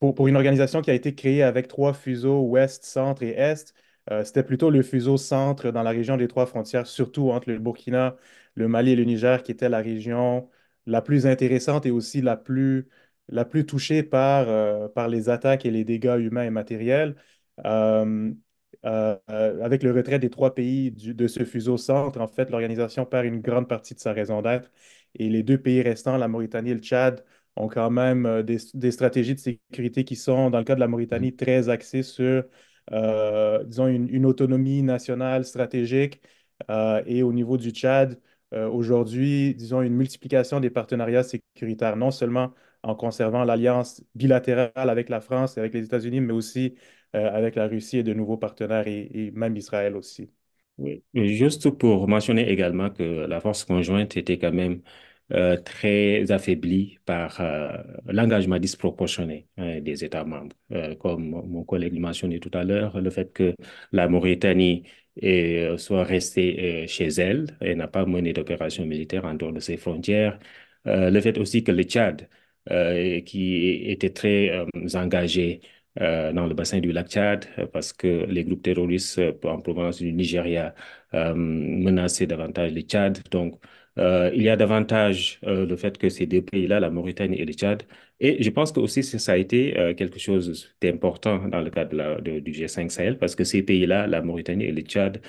Pour, 0.00 0.14
pour, 0.14 0.28
une 0.28 0.36
organisation 0.36 0.82
qui 0.82 0.90
a 0.90 0.94
été 0.94 1.14
créée 1.14 1.42
avec 1.42 1.68
trois 1.68 1.92
fuseaux 1.94 2.42
ouest, 2.42 2.84
centre 2.84 3.22
et 3.22 3.30
est, 3.30 3.74
euh, 4.10 4.24
c'était 4.24 4.42
plutôt 4.42 4.70
le 4.70 4.82
fuseau 4.82 5.16
centre 5.16 5.70
dans 5.70 5.82
la 5.82 5.90
région 5.90 6.16
des 6.16 6.28
trois 6.28 6.46
frontières, 6.46 6.86
surtout 6.86 7.30
entre 7.30 7.50
le 7.50 7.58
Burkina, 7.58 8.16
le 8.56 8.68
Mali 8.68 8.92
et 8.92 8.96
le 8.96 9.04
Niger, 9.04 9.42
qui 9.42 9.52
était 9.52 9.68
la 9.68 9.78
région 9.80 10.48
la 10.86 11.02
plus 11.02 11.26
intéressante 11.26 11.86
et 11.86 11.90
aussi 11.92 12.20
la 12.22 12.36
plus, 12.36 12.88
la 13.28 13.44
plus 13.44 13.66
touchée 13.66 14.02
par, 14.02 14.48
euh, 14.48 14.88
par 14.88 15.08
les 15.08 15.28
attaques 15.28 15.66
et 15.66 15.70
les 15.70 15.84
dégâts 15.84 16.16
humains 16.18 16.44
et 16.44 16.50
matériels. 16.50 17.16
Euh, 17.64 18.32
avec 18.84 19.82
le 19.82 19.92
retrait 19.92 20.18
des 20.18 20.30
trois 20.30 20.54
pays 20.54 20.92
de 20.92 21.26
ce 21.26 21.44
fuseau 21.44 21.76
centre, 21.76 22.20
en 22.20 22.28
fait, 22.28 22.50
l'organisation 22.50 23.04
perd 23.04 23.26
une 23.26 23.40
grande 23.40 23.68
partie 23.68 23.94
de 23.94 24.00
sa 24.00 24.12
raison 24.12 24.42
d'être. 24.42 24.70
Et 25.14 25.28
les 25.28 25.42
deux 25.42 25.58
pays 25.58 25.82
restants, 25.82 26.16
la 26.16 26.28
Mauritanie 26.28 26.70
et 26.70 26.74
le 26.74 26.80
Tchad, 26.80 27.24
ont 27.56 27.68
quand 27.68 27.90
même 27.90 28.42
des, 28.42 28.58
des, 28.74 28.90
stratégies 28.92 29.34
de 29.34 29.40
sécurité 29.40 30.04
qui 30.04 30.14
sont, 30.14 30.50
dans 30.50 30.58
le 30.58 30.64
cas 30.64 30.74
de 30.74 30.80
la 30.80 30.88
Mauritanie, 30.88 31.34
très 31.34 31.68
axées 31.68 32.02
sur 32.02 32.44
euh, 32.92 33.64
disons, 33.64 33.88
une, 33.88 34.26
autonomie 34.26 34.82
nationale 34.82 35.44
stratégique. 35.44 36.20
Euh, 36.70 37.02
et 37.06 37.22
au 37.22 37.32
niveau 37.32 37.56
du 37.56 37.70
Tchad, 37.70 38.20
euh, 38.54 38.68
aujourd'hui, 38.68 39.54
disons, 39.54 39.82
une 39.82 39.94
multiplication 39.94 40.60
des 40.60 40.70
partenariats 40.70 41.22
sécuritaires, 41.22 41.96
non 41.96 42.10
seulement 42.10 42.52
en 42.82 42.94
conservant 42.94 43.44
l'alliance 43.44 44.02
bilatérale 44.14 44.70
avec 44.74 45.08
la 45.08 45.20
France 45.20 45.56
et 45.56 45.60
avec 45.60 45.74
les 45.74 45.84
États-Unis, 45.84 46.20
mais 46.20 46.32
aussi 46.32 46.74
avec 47.12 47.54
la 47.54 47.66
Russie 47.66 47.98
et 47.98 48.02
de 48.02 48.12
nouveaux 48.12 48.36
partenaires 48.36 48.86
et, 48.86 49.30
même 49.34 49.56
Israël 49.56 49.96
aussi. 49.96 50.30
Oui, 50.76 51.02
juste 51.14 51.70
pour 51.70 52.06
mentionner 52.08 52.50
également 52.50 52.90
que 52.90 53.02
la 53.02 53.40
force 53.40 53.64
conjointe 53.64 54.16
était 54.18 54.38
quand 54.38 54.52
même 54.52 54.82
euh, 55.32 55.56
très 55.56 56.30
affaibli 56.30 56.98
par 57.04 57.40
euh, 57.40 57.76
l'engagement 58.06 58.60
disproportionné 58.60 59.48
hein, 59.56 59.80
des 59.80 60.04
États 60.04 60.24
membres. 60.24 60.54
Euh, 60.70 60.94
comme 60.94 61.30
mon 61.30 61.64
collègue 61.64 61.94
le 61.94 62.00
mentionnait 62.00 62.38
tout 62.38 62.50
à 62.54 62.62
l'heure, 62.62 63.00
le 63.00 63.10
fait 63.10 63.32
que 63.32 63.56
la 63.90 64.06
Mauritanie 64.06 64.84
soit 65.78 66.04
restée 66.04 66.86
chez 66.88 67.08
elle 67.08 67.56
et 67.60 67.74
n'a 67.74 67.88
pas 67.88 68.04
mené 68.06 68.32
d'opération 68.32 68.84
militaire 68.86 69.24
en 69.24 69.34
dehors 69.34 69.52
de 69.52 69.60
ses 69.60 69.76
frontières. 69.76 70.38
le 70.84 71.20
fait 71.20 71.38
aussi 71.38 71.64
que 71.64 71.72
le 71.72 71.82
Tchad, 71.84 72.28
qui 73.24 73.82
était 73.90 74.10
très 74.10 74.50
engagé 74.94 75.60
dans 75.96 76.46
le 76.46 76.54
bassin 76.54 76.80
du 76.80 76.92
lac 76.92 77.08
Tchad, 77.08 77.46
parce 77.72 77.92
que 77.92 78.26
les 78.26 78.44
groupes 78.44 78.62
terroristes 78.62 79.20
en 79.44 79.60
provenance 79.60 79.98
du 79.98 80.12
Nigeria 80.12 80.74
menaçaient 81.12 82.26
davantage 82.26 82.72
le 82.72 82.82
Tchad. 82.82 83.18
Euh, 83.98 84.30
il 84.34 84.42
y 84.42 84.48
a 84.50 84.56
davantage 84.56 85.40
euh, 85.44 85.66
le 85.66 85.76
fait 85.76 85.96
que 85.96 86.08
ces 86.10 86.26
deux 86.26 86.42
pays-là, 86.42 86.80
la 86.80 86.90
Mauritanie 86.90 87.38
et 87.40 87.44
le 87.46 87.52
Tchad, 87.54 87.84
et 88.20 88.42
je 88.42 88.50
pense 88.50 88.72
que 88.72 88.80
aussi 88.80 89.02
ça 89.02 89.32
a 89.32 89.36
été 89.36 89.78
euh, 89.78 89.94
quelque 89.94 90.18
chose 90.18 90.74
d'important 90.82 91.48
dans 91.48 91.60
le 91.62 91.70
cadre 91.70 92.20
du 92.20 92.52
G5 92.52 92.90
Sahel, 92.90 93.18
parce 93.18 93.34
que 93.34 93.44
ces 93.44 93.62
pays-là, 93.62 94.06
la 94.06 94.20
Mauritanie 94.22 94.64
et 94.66 94.72
le 94.72 94.82
Tchad, 94.82 95.20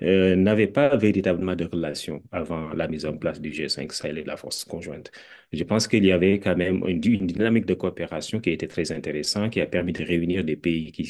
n'avaient 0.00 0.66
pas 0.66 0.94
véritablement 0.96 1.56
de 1.56 1.64
relation 1.64 2.22
avant 2.30 2.68
la 2.74 2.86
mise 2.86 3.06
en 3.06 3.16
place 3.16 3.40
du 3.40 3.50
G5 3.50 3.90
Sahel 3.92 4.18
et 4.18 4.22
de 4.24 4.28
la 4.28 4.36
force 4.36 4.62
conjointe. 4.64 5.10
Je 5.52 5.64
pense 5.64 5.88
qu'il 5.88 6.04
y 6.04 6.12
avait 6.12 6.38
quand 6.38 6.54
même 6.54 6.84
une, 6.86 7.00
dynamique 7.00 7.64
de 7.64 7.72
coopération 7.74 8.38
qui 8.40 8.50
était 8.50 8.66
très 8.68 8.92
intéressante, 8.92 9.52
qui 9.52 9.60
a 9.62 9.66
permis 9.66 9.92
de 9.94 10.04
réunir 10.04 10.44
des 10.44 10.56
pays 10.56 10.92
qui, 10.92 11.04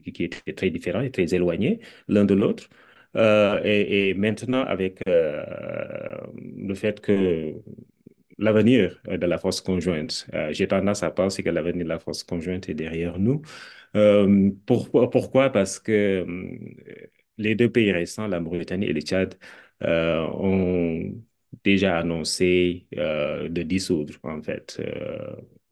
qui 0.00 0.24
étaient 0.24 0.52
très 0.54 0.70
différents 0.70 1.02
et 1.02 1.10
très 1.10 1.34
éloignés 1.34 1.80
l'un 2.08 2.24
de 2.24 2.32
l'autre. 2.34 2.70
Euh, 3.16 3.60
et, 3.64 4.14
maintenant, 4.14 4.62
avec 4.64 5.00
euh, 5.08 5.44
le 6.34 6.74
fait 6.74 7.00
que 7.00 7.54
l'avenir 8.38 9.00
de 9.06 9.26
la 9.26 9.38
force 9.38 9.60
conjointe, 9.60 10.26
euh, 10.34 10.52
j'ai 10.52 10.68
tendance 10.68 11.02
à 11.02 11.10
penser 11.10 11.42
que 11.42 11.50
l'avenir 11.50 11.84
de 11.84 11.88
la 11.88 11.98
force 11.98 12.22
conjointe 12.24 12.68
est 12.68 12.74
derrière 12.74 13.18
nous. 13.18 13.42
pourquoi? 14.66 15.50
Parce 15.50 15.78
que 15.80 16.24
les 17.38 17.54
deux 17.54 17.70
pays 17.70 17.92
récents, 17.92 18.28
la 18.28 18.40
Mauritanie 18.40 18.86
et 18.86 18.92
le 18.92 19.00
Tchad, 19.00 19.36
ont 19.82 21.14
déjà 21.64 21.98
annoncé 21.98 22.86
de 22.92 23.62
dissoudre 23.62 24.14
en 24.22 24.42
fait 24.42 24.80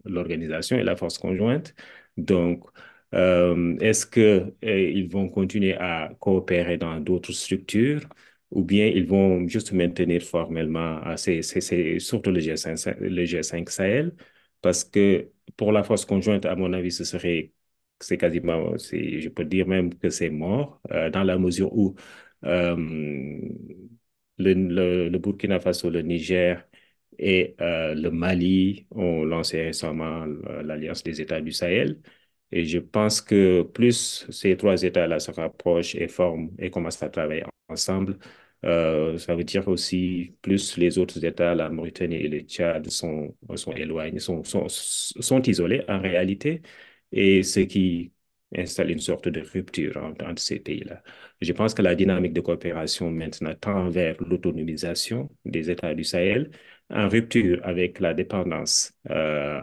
l'organisation 0.04 0.76
et 0.78 0.82
la 0.84 0.96
force 0.96 1.18
conjointe. 1.18 1.74
Donc, 2.16 2.64
euh, 2.66 2.80
est-ce 3.12 4.06
qu'ils 4.06 4.52
euh, 4.64 5.08
vont 5.10 5.28
continuer 5.28 5.74
à 5.74 6.10
coopérer 6.20 6.76
dans 6.76 7.00
d'autres 7.00 7.32
structures 7.32 8.02
ou 8.50 8.64
bien 8.64 8.86
ils 8.86 9.06
vont 9.06 9.46
juste 9.46 9.72
maintenir 9.72 10.22
formellement, 10.22 11.00
c'est 11.16 11.42
surtout 12.00 12.30
le 12.30 12.40
G5, 12.40 12.96
le 13.00 13.24
G5 13.26 13.68
Sahel, 13.70 14.14
parce 14.62 14.84
que 14.84 15.30
pour 15.56 15.70
la 15.72 15.82
force 15.82 16.04
conjointe, 16.06 16.46
à 16.46 16.56
mon 16.56 16.72
avis, 16.72 16.90
ce 16.92 17.04
serait, 17.04 17.52
c'est 18.00 18.16
quasiment, 18.16 18.74
je 18.78 19.28
peux 19.28 19.44
dire 19.44 19.66
même 19.66 19.94
que 19.94 20.08
c'est 20.10 20.30
mort, 20.30 20.80
euh, 20.90 21.10
dans 21.10 21.24
la 21.24 21.36
mesure 21.38 21.74
où 21.76 21.94
le, 22.42 23.48
le, 24.38 25.18
Burkina 25.18 25.60
Faso, 25.60 25.90
le 25.90 26.02
Niger 26.02 26.64
et 27.18 27.54
le 27.58 28.08
Mali 28.10 28.86
ont 28.92 29.24
lancé 29.24 29.62
récemment 29.62 30.24
l'Alliance 30.62 31.02
des 31.02 31.20
États 31.20 31.40
du 31.40 31.52
Sahel. 31.52 32.00
Et 32.52 32.64
je 32.64 32.78
pense 32.78 33.20
que 33.20 33.62
plus 33.62 34.26
ces 34.30 34.56
trois 34.56 34.82
États-là 34.82 35.18
se 35.20 35.30
rapprochent 35.30 35.94
et 35.94 36.08
forment 36.08 36.50
et 36.58 36.70
commencent 36.70 37.02
à 37.02 37.08
travailler 37.10 37.44
ensemble, 37.68 38.18
Euh, 38.64 39.18
ça 39.18 39.34
veut 39.36 39.44
dire 39.44 39.68
aussi 39.68 40.36
plus 40.42 40.76
les 40.76 40.98
autres 40.98 41.24
États, 41.24 41.54
la 41.54 41.68
Mauritanie 41.70 42.16
et 42.16 42.28
le 42.28 42.40
Tchad 42.40 42.90
sont, 42.90 43.36
sont 43.54 43.72
éloignés, 43.72 44.18
sont, 44.18 44.42
sont, 44.42 45.42
isolés 45.42 45.84
en 45.88 46.00
réalité, 46.00 46.62
et 47.12 47.42
ce 47.42 47.60
qui 47.60 48.12
installe 48.56 48.90
une 48.90 48.98
sorte 49.00 49.28
de 49.28 49.40
rupture 49.42 49.96
entre, 49.98 50.38
ces 50.40 50.58
pays-là. 50.60 51.02
Je 51.40 51.52
pense 51.52 51.74
que 51.74 51.82
la 51.82 51.94
dynamique 51.94 52.32
de 52.32 52.40
coopération 52.40 53.10
maintenant 53.10 53.54
tend 53.54 53.90
vers 53.90 54.16
l'autonomisation 54.22 55.30
des 55.44 55.70
États 55.70 55.94
du 55.94 56.04
Sahel, 56.04 56.50
en 56.90 57.08
rupture 57.08 57.60
avec 57.64 58.00
la 58.00 58.14
dépendance 58.14 58.92
euh, 59.10 59.60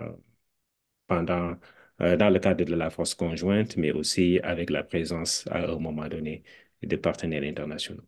pendant, 1.07 1.55
dans 1.99 2.29
le 2.29 2.39
cadre 2.39 2.65
de 2.65 2.75
la 2.75 2.89
force 2.89 3.15
conjointe, 3.15 3.77
mais 3.77 3.91
aussi 3.91 4.39
avec 4.43 4.69
la 4.69 4.83
présence 4.83 5.45
à 5.49 5.65
un 5.65 5.77
moment 5.79 6.07
donné 6.07 6.43
des 6.83 6.97
partenaires 6.97 7.43
internationaux. 7.43 8.03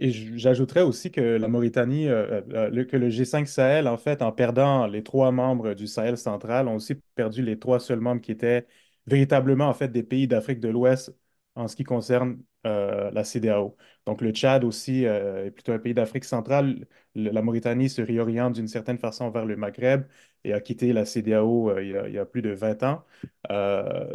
Et 0.00 0.10
j'ajouterais 0.38 0.80
aussi 0.82 1.10
que 1.12 1.20
la 1.20 1.46
Mauritanie, 1.46 2.08
euh, 2.08 2.40
euh, 2.52 2.84
que 2.86 2.96
le 2.96 3.10
G5 3.10 3.46
Sahel, 3.46 3.86
en 3.86 3.98
fait, 3.98 4.22
en 4.22 4.32
perdant 4.32 4.86
les 4.86 5.02
trois 5.02 5.30
membres 5.30 5.74
du 5.74 5.86
Sahel 5.86 6.16
central, 6.16 6.68
ont 6.68 6.76
aussi 6.76 6.94
perdu 7.14 7.42
les 7.42 7.58
trois 7.58 7.80
seuls 7.80 8.00
membres 8.00 8.22
qui 8.22 8.32
étaient 8.32 8.66
véritablement, 9.06 9.68
en 9.68 9.74
fait, 9.74 9.88
des 9.88 10.02
pays 10.02 10.26
d'Afrique 10.26 10.58
de 10.60 10.68
l'Ouest 10.68 11.14
en 11.54 11.68
ce 11.68 11.76
qui 11.76 11.84
concerne 11.84 12.42
euh, 12.66 13.10
la 13.10 13.24
CEDEAO. 13.24 13.76
Donc, 14.06 14.20
le 14.22 14.30
Tchad 14.32 14.64
aussi 14.64 15.06
euh, 15.06 15.46
est 15.46 15.50
plutôt 15.50 15.72
un 15.72 15.78
pays 15.78 15.94
d'Afrique 15.94 16.24
centrale. 16.24 16.86
Le- 17.14 17.30
la 17.30 17.42
Mauritanie 17.42 17.88
se 17.88 18.02
réoriente 18.02 18.54
d'une 18.54 18.68
certaine 18.68 18.98
façon 18.98 19.30
vers 19.30 19.46
le 19.46 19.56
Maghreb 19.56 20.04
et 20.44 20.52
a 20.52 20.60
quitté 20.60 20.92
la 20.92 21.04
CEDEAO 21.04 21.70
euh, 21.70 21.82
il 22.08 22.14
y 22.14 22.18
a, 22.18 22.24
plus 22.26 22.42
de 22.42 22.50
20 22.50 22.82
ans. 22.82 23.04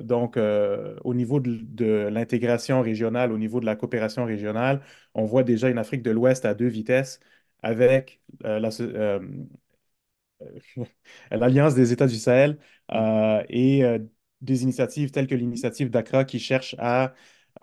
Donc, 0.04 0.38
au 0.38 1.14
niveau 1.14 1.40
de, 1.40 2.08
l'intégration 2.10 2.82
régionale, 2.82 3.32
au 3.32 3.38
niveau 3.38 3.60
de 3.60 3.66
la 3.66 3.76
coopération 3.76 4.26
régionale, 4.26 4.82
on 5.14 5.26
voit 5.26 5.44
déjà 5.44 5.70
une 5.70 5.78
Afrique 5.78 6.02
de 6.04 6.12
l'Ouest 6.12 6.46
à 6.46 6.54
deux 6.54 6.68
vitesses 6.68 7.20
avec 7.64 8.22
la, 8.42 8.70
l'Alliance 11.32 11.76
des 11.76 11.92
États 11.94 12.08
du 12.08 12.16
Sahel 12.18 12.58
et 13.50 13.84
des 14.42 14.64
initiatives 14.64 15.12
telles 15.12 15.28
que 15.28 15.36
l'initiative 15.36 15.90
d'Accra 15.90 16.26
qui 16.26 16.40
cherche 16.40 16.76
à 16.80 17.14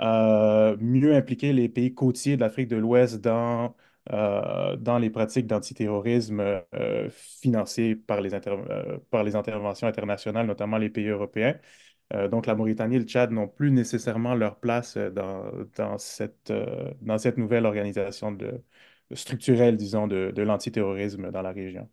mieux 0.00 1.14
impliquer 1.14 1.52
les 1.52 1.68
pays 1.68 1.94
côtiers 1.94 2.37
de 2.37 2.40
l'Afrique 2.40 2.68
de 2.68 2.76
l'Ouest 2.76 3.20
dans, 3.20 3.75
euh, 4.12 4.76
dans 4.76 4.99
les 4.99 5.11
pratiques 5.11 5.46
d'antiterrorisme 5.46 6.40
euh, 6.75 7.08
financées 7.11 7.94
par 7.96 8.20
les, 8.20 8.34
euh, 8.34 8.99
par 9.11 9.25
les 9.25 9.37
interventions 9.37 9.87
internationales, 9.87 10.46
notamment 10.46 10.78
les 10.78 10.90
pays 10.90 11.08
européens. 11.08 11.58
Euh, 12.14 12.28
donc, 12.28 12.46
la 12.46 12.54
Mauritanie 12.54 12.96
et 12.96 12.99
le 12.99 13.04
Tchad 13.06 13.30
n'ont 13.30 13.49
plus 13.49 13.70
nécessairement 13.70 14.34
leur 14.34 14.58
place 14.61 14.96
euh, 14.96 15.11
dans, 15.11 15.50
dans 15.76 15.99
cette, 15.99 16.50
euh, 16.50 16.92
dans 17.00 17.18
cette 17.18 17.38
nouvelle 17.38 17.64
organisation 17.66 18.37
structurelle, 19.14 19.76
disons, 19.76 20.06
de, 20.06 20.30
de 20.34 20.42
l'antiterrorisme 20.42 21.30
dans 21.30 21.42
la 21.42 21.52
région. 21.52 21.88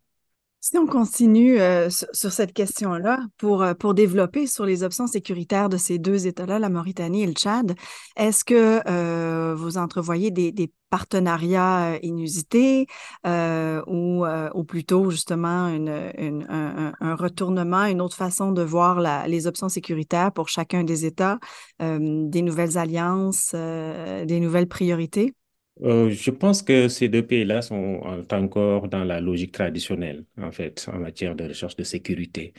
Si 0.61 0.77
on 0.77 0.87
continue 0.87 1.57
euh, 1.61 1.89
sur, 1.89 2.33
cette 2.33 2.51
question-là, 2.51 3.21
pour, 3.37 3.63
euh, 3.63 3.73
pour 3.73 3.93
développer 3.93 4.45
sur 4.45 4.65
les 4.65 4.83
options 4.83 5.07
sécuritaires 5.07 5.69
de 5.69 5.77
ces 5.77 5.99
deux 5.99 6.27
États-là, 6.27 6.59
la 6.59 6.67
Mauritanie 6.67 7.23
et 7.23 7.27
le 7.27 7.31
Tchad, 7.31 7.75
est-ce 8.17 8.43
que 8.43 8.81
euh, 8.85 9.55
vous 9.55 9.77
entrevoyez 9.77 10.31
des, 10.31 10.71
partenariats 10.89 11.99
inusités 12.01 12.87
ou, 13.23 14.25
ou 14.25 14.63
plutôt 14.63 15.11
justement 15.11 15.67
une, 15.67 16.47
un, 16.49 17.15
retournement, 17.15 17.85
une 17.85 18.01
autre 18.01 18.15
façon 18.15 18.51
de 18.51 18.63
voir 18.63 18.99
les 19.27 19.45
options 19.45 19.69
sécuritaires 19.69 20.31
pour 20.31 20.49
chacun 20.49 20.83
des 20.83 21.05
États, 21.05 21.37
des 21.79 22.41
nouvelles 22.41 22.79
alliances, 22.79 23.53
des 23.53 24.39
nouvelles 24.39 24.67
priorités? 24.67 25.35
Euh, 25.81 26.09
je 26.09 26.29
pense 26.31 26.61
que 26.61 26.89
ces 26.89 27.07
deux 27.07 27.25
pays-là 27.25 27.61
sont 27.61 28.01
encore 28.31 28.89
dans 28.89 29.05
la 29.05 29.21
logique 29.21 29.53
traditionnelle, 29.53 30.25
en 30.37 30.51
fait, 30.51 30.85
en 30.91 30.99
matière 30.99 31.35
de 31.35 31.45
recherche 31.45 31.77
de 31.77 31.83
sécurité. 31.85 32.53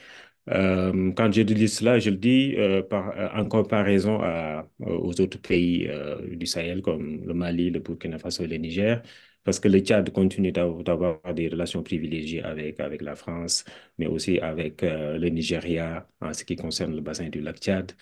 Euh, 0.50 1.12
quand 1.16 1.32
je 1.32 1.42
dis 1.42 1.68
cela, 1.68 1.98
je 1.98 2.10
le 2.10 2.16
dis 2.18 2.54
euh, 2.58 2.82
par, 2.82 3.14
en 3.34 3.46
comparaison 3.46 4.20
à- 4.22 4.68
aux 4.80 5.20
autres 5.20 5.40
pays 5.40 5.88
euh, 5.88 6.36
du 6.36 6.46
Sahel 6.46 6.82
comme 6.82 7.24
le 7.26 7.34
Mali, 7.34 7.70
le 7.70 7.80
Burkina 7.80 8.18
Faso 8.18 8.44
et 8.44 8.48
le 8.48 8.58
Niger, 8.58 9.02
parce 9.44 9.60
que 9.60 9.68
le 9.68 9.80
Tchad 9.80 10.10
continue 10.12 10.52
d'av- 10.52 10.84
d'avoir 10.84 11.20
des 11.34 11.48
relations 11.48 11.82
privilégiées 11.82 12.42
avec, 12.44 12.80
avec 12.80 13.02
la 13.02 13.16
France, 13.16 13.64
mais 13.98 14.06
aussi 14.06 14.38
avec 14.40 14.82
le 14.82 15.28
Nigeria 15.30 16.06
en 16.20 16.34
ce 16.34 16.44
qui 16.44 16.56
concerne 16.56 16.94
le 16.94 17.00
bassin 17.02 17.28
du 17.30 17.40
lac 17.40 17.58
Tchad. 17.58 17.92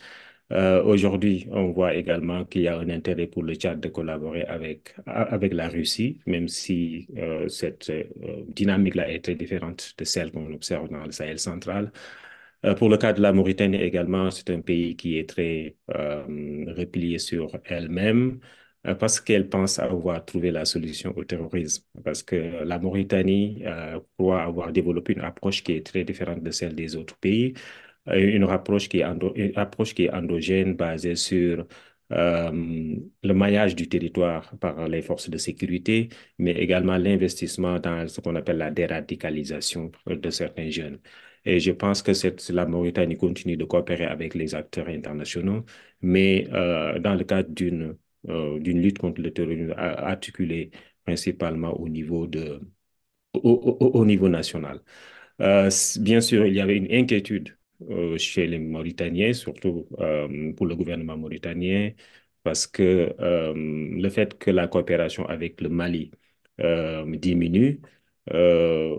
Euh, 0.51 0.83
aujourd'hui, 0.83 1.47
on 1.51 1.73
voit 1.73 1.95
également 1.95 2.45
qu'il 2.47 2.63
y 2.63 2.69
a 2.69 2.79
un 2.79 2.89
intérêt 2.89 3.27
pour 3.27 3.43
le 3.43 3.55
Tchad 3.55 3.81
de 3.81 3.89
collaborer 3.89 4.45
avec, 4.45 4.95
avec 5.07 5.53
la 5.53 5.69
Russie, 5.69 6.21
même 6.27 6.49
si 6.49 7.07
euh, 7.19 7.49
cette 7.49 7.91
euh, 7.91 8.05
dynamique-là 8.49 9.11
est 9.13 9.23
très 9.23 9.35
différente 9.35 9.95
de 9.99 10.05
celle 10.05 10.33
qu'on 10.33 10.51
observe 10.55 10.89
dans 10.89 11.05
le 11.05 11.13
Sahel 11.13 11.39
central. 11.39 11.93
Pour 12.79 12.89
le 12.89 12.97
cas 12.97 13.13
de 13.13 13.23
la 13.23 13.33
Mauritanie 13.33 13.81
également, 13.81 14.31
c'est 14.33 14.51
un 14.51 14.61
pays 14.61 14.97
qui 14.97 15.17
est 15.19 15.29
très 15.29 15.77
replié 15.87 17.19
sur 17.19 17.53
elle-même 17.65 18.41
parce 18.99 19.21
qu'elle 19.21 19.49
pense 19.49 19.79
avoir 19.79 20.25
trouvé 20.25 20.51
la 20.51 20.65
solution 20.65 21.17
au 21.17 21.23
terrorisme. 21.25 21.85
Parce 22.05 22.25
que 22.25 22.65
la 22.65 22.81
Mauritanie 22.81 23.63
croit 24.17 24.43
avoir 24.43 24.73
développé 24.73 25.13
une 25.13 25.21
approche 25.21 25.63
qui 25.63 25.73
est 25.75 25.87
très 25.87 26.03
différente 26.03 26.43
de 26.43 26.51
celle 26.51 26.75
des 26.75 26.97
autres 26.97 27.17
pays 27.19 27.55
une 28.17 28.45
approche 28.45 28.89
qui 28.89 29.01
est, 29.01 29.05
une 29.37 29.53
approche 29.59 29.95
qui 29.95 30.05
est 30.05 30.11
endogène, 30.13 30.75
basée 30.75 31.15
sur 31.17 31.67
euh, 32.13 32.51
le 33.23 33.35
maillage 33.35 33.75
du 33.77 33.89
territoire 33.89 34.57
par 34.59 34.89
les 34.89 35.03
forces 35.03 35.29
de 35.31 35.39
sécurité, 35.39 36.09
mais 36.39 36.53
également 36.53 36.97
l'investissement 36.97 37.79
dans 37.81 38.09
ce 38.09 38.21
qu'on 38.21 38.35
appelle 38.37 38.59
la 38.59 38.71
déradicalisation 38.71 39.91
de 40.07 40.31
certains 40.31 40.71
jeunes. 40.71 40.99
Et 41.45 41.61
je 41.61 41.71
pense 41.73 42.03
que 42.03 42.13
la 42.53 42.67
Mauritanie 42.67 43.17
continue 43.17 43.57
de 43.57 43.65
coopérer 43.65 44.05
avec 44.07 44.35
les 44.35 44.55
acteurs 44.55 44.89
internationaux, 44.89 45.65
mais 46.03 46.49
euh, 46.53 46.99
dans 46.99 47.15
le 47.15 47.25
cadre 47.25 47.51
d'une 47.51 47.97
euh, 48.29 48.59
lutte 48.59 48.99
contre 48.99 49.21
le 49.21 49.33
terrorisme 49.33 49.75
articulée 49.77 50.71
principalement 51.05 51.73
au 51.81 51.89
niveau 51.89 52.27
de, 52.27 52.61
au, 53.35 53.41
au- 53.81 53.87
au 54.01 54.05
niveau 54.07 54.29
national. 54.29 54.81
Euh, 55.41 55.71
bien 56.01 56.21
sûr, 56.23 56.47
il 56.47 56.55
y 56.55 56.61
avait 56.63 56.77
une 56.77 56.93
inquiétude 56.93 57.51
euh, 57.51 57.58
chez 58.19 58.47
les 58.47 58.59
Mauritaniens, 58.59 59.33
surtout 59.33 59.89
euh, 60.01 60.53
pour 60.55 60.67
le 60.67 60.77
gouvernement 60.77 61.17
mauritanien, 61.17 61.93
parce 62.43 62.67
que 62.67 63.15
euh, 63.21 63.55
le 63.55 64.09
fait 64.11 64.39
que 64.39 64.51
la 64.51 64.69
coopération 64.69 65.27
avec 65.27 65.61
le 65.61 65.69
Mali 65.69 66.11
euh, 66.61 67.05
diminue, 67.17 67.81
euh, 68.33 68.97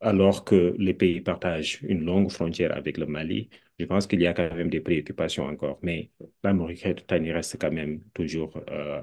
alors 0.00 0.44
que 0.44 0.74
les 0.78 0.94
pays 0.94 1.20
partagent 1.20 1.80
une 1.82 2.04
longue 2.04 2.30
frontière 2.30 2.76
avec 2.76 2.98
le 2.98 3.06
Mali, 3.06 3.48
je 3.78 3.84
pense 3.86 4.06
qu'il 4.06 4.20
y 4.20 4.26
a 4.26 4.34
quand 4.34 4.54
même 4.54 4.70
des 4.70 4.80
préoccupations 4.80 5.44
encore. 5.46 5.78
Mais 5.82 6.10
la 6.42 6.52
Mauritanie 6.52 7.32
reste 7.32 7.58
quand 7.60 7.70
même 7.72 8.02
toujours 8.14 8.58
euh, 8.70 9.02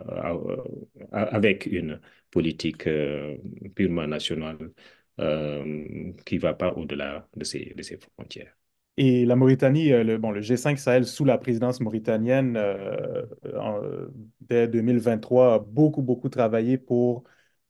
avec 1.12 1.66
une 1.68 2.00
politique 2.32 2.88
euh, 2.88 3.38
purement 3.76 4.08
nationale 4.08 4.58
euh, 5.20 6.14
qui 6.26 6.36
ne 6.36 6.40
va 6.42 6.54
pas 6.54 6.74
au-delà 6.74 7.28
de 7.36 7.44
ces, 7.44 7.74
de 7.76 7.82
ces 7.84 7.98
frontières. 7.98 8.56
Et 8.97 9.25
la 9.25 9.36
Mauritanie, 9.36 9.91
euh, 9.91 10.03
le, 10.03 10.17
bon, 10.19 10.32
le 10.32 10.41
G5 10.41 10.77
Sahel 10.77 11.06
sous 11.06 11.25
la 11.25 11.38
présidence 11.39 11.79
mauritanienne, 11.79 12.56
euh, 12.58 13.25
dès 14.41 14.67
2023, 14.67 15.56
a 15.56 15.60
beaucoup, 15.60 16.01
beaucoup 16.03 16.29
travaillé 16.29 16.77
pour 16.77 17.23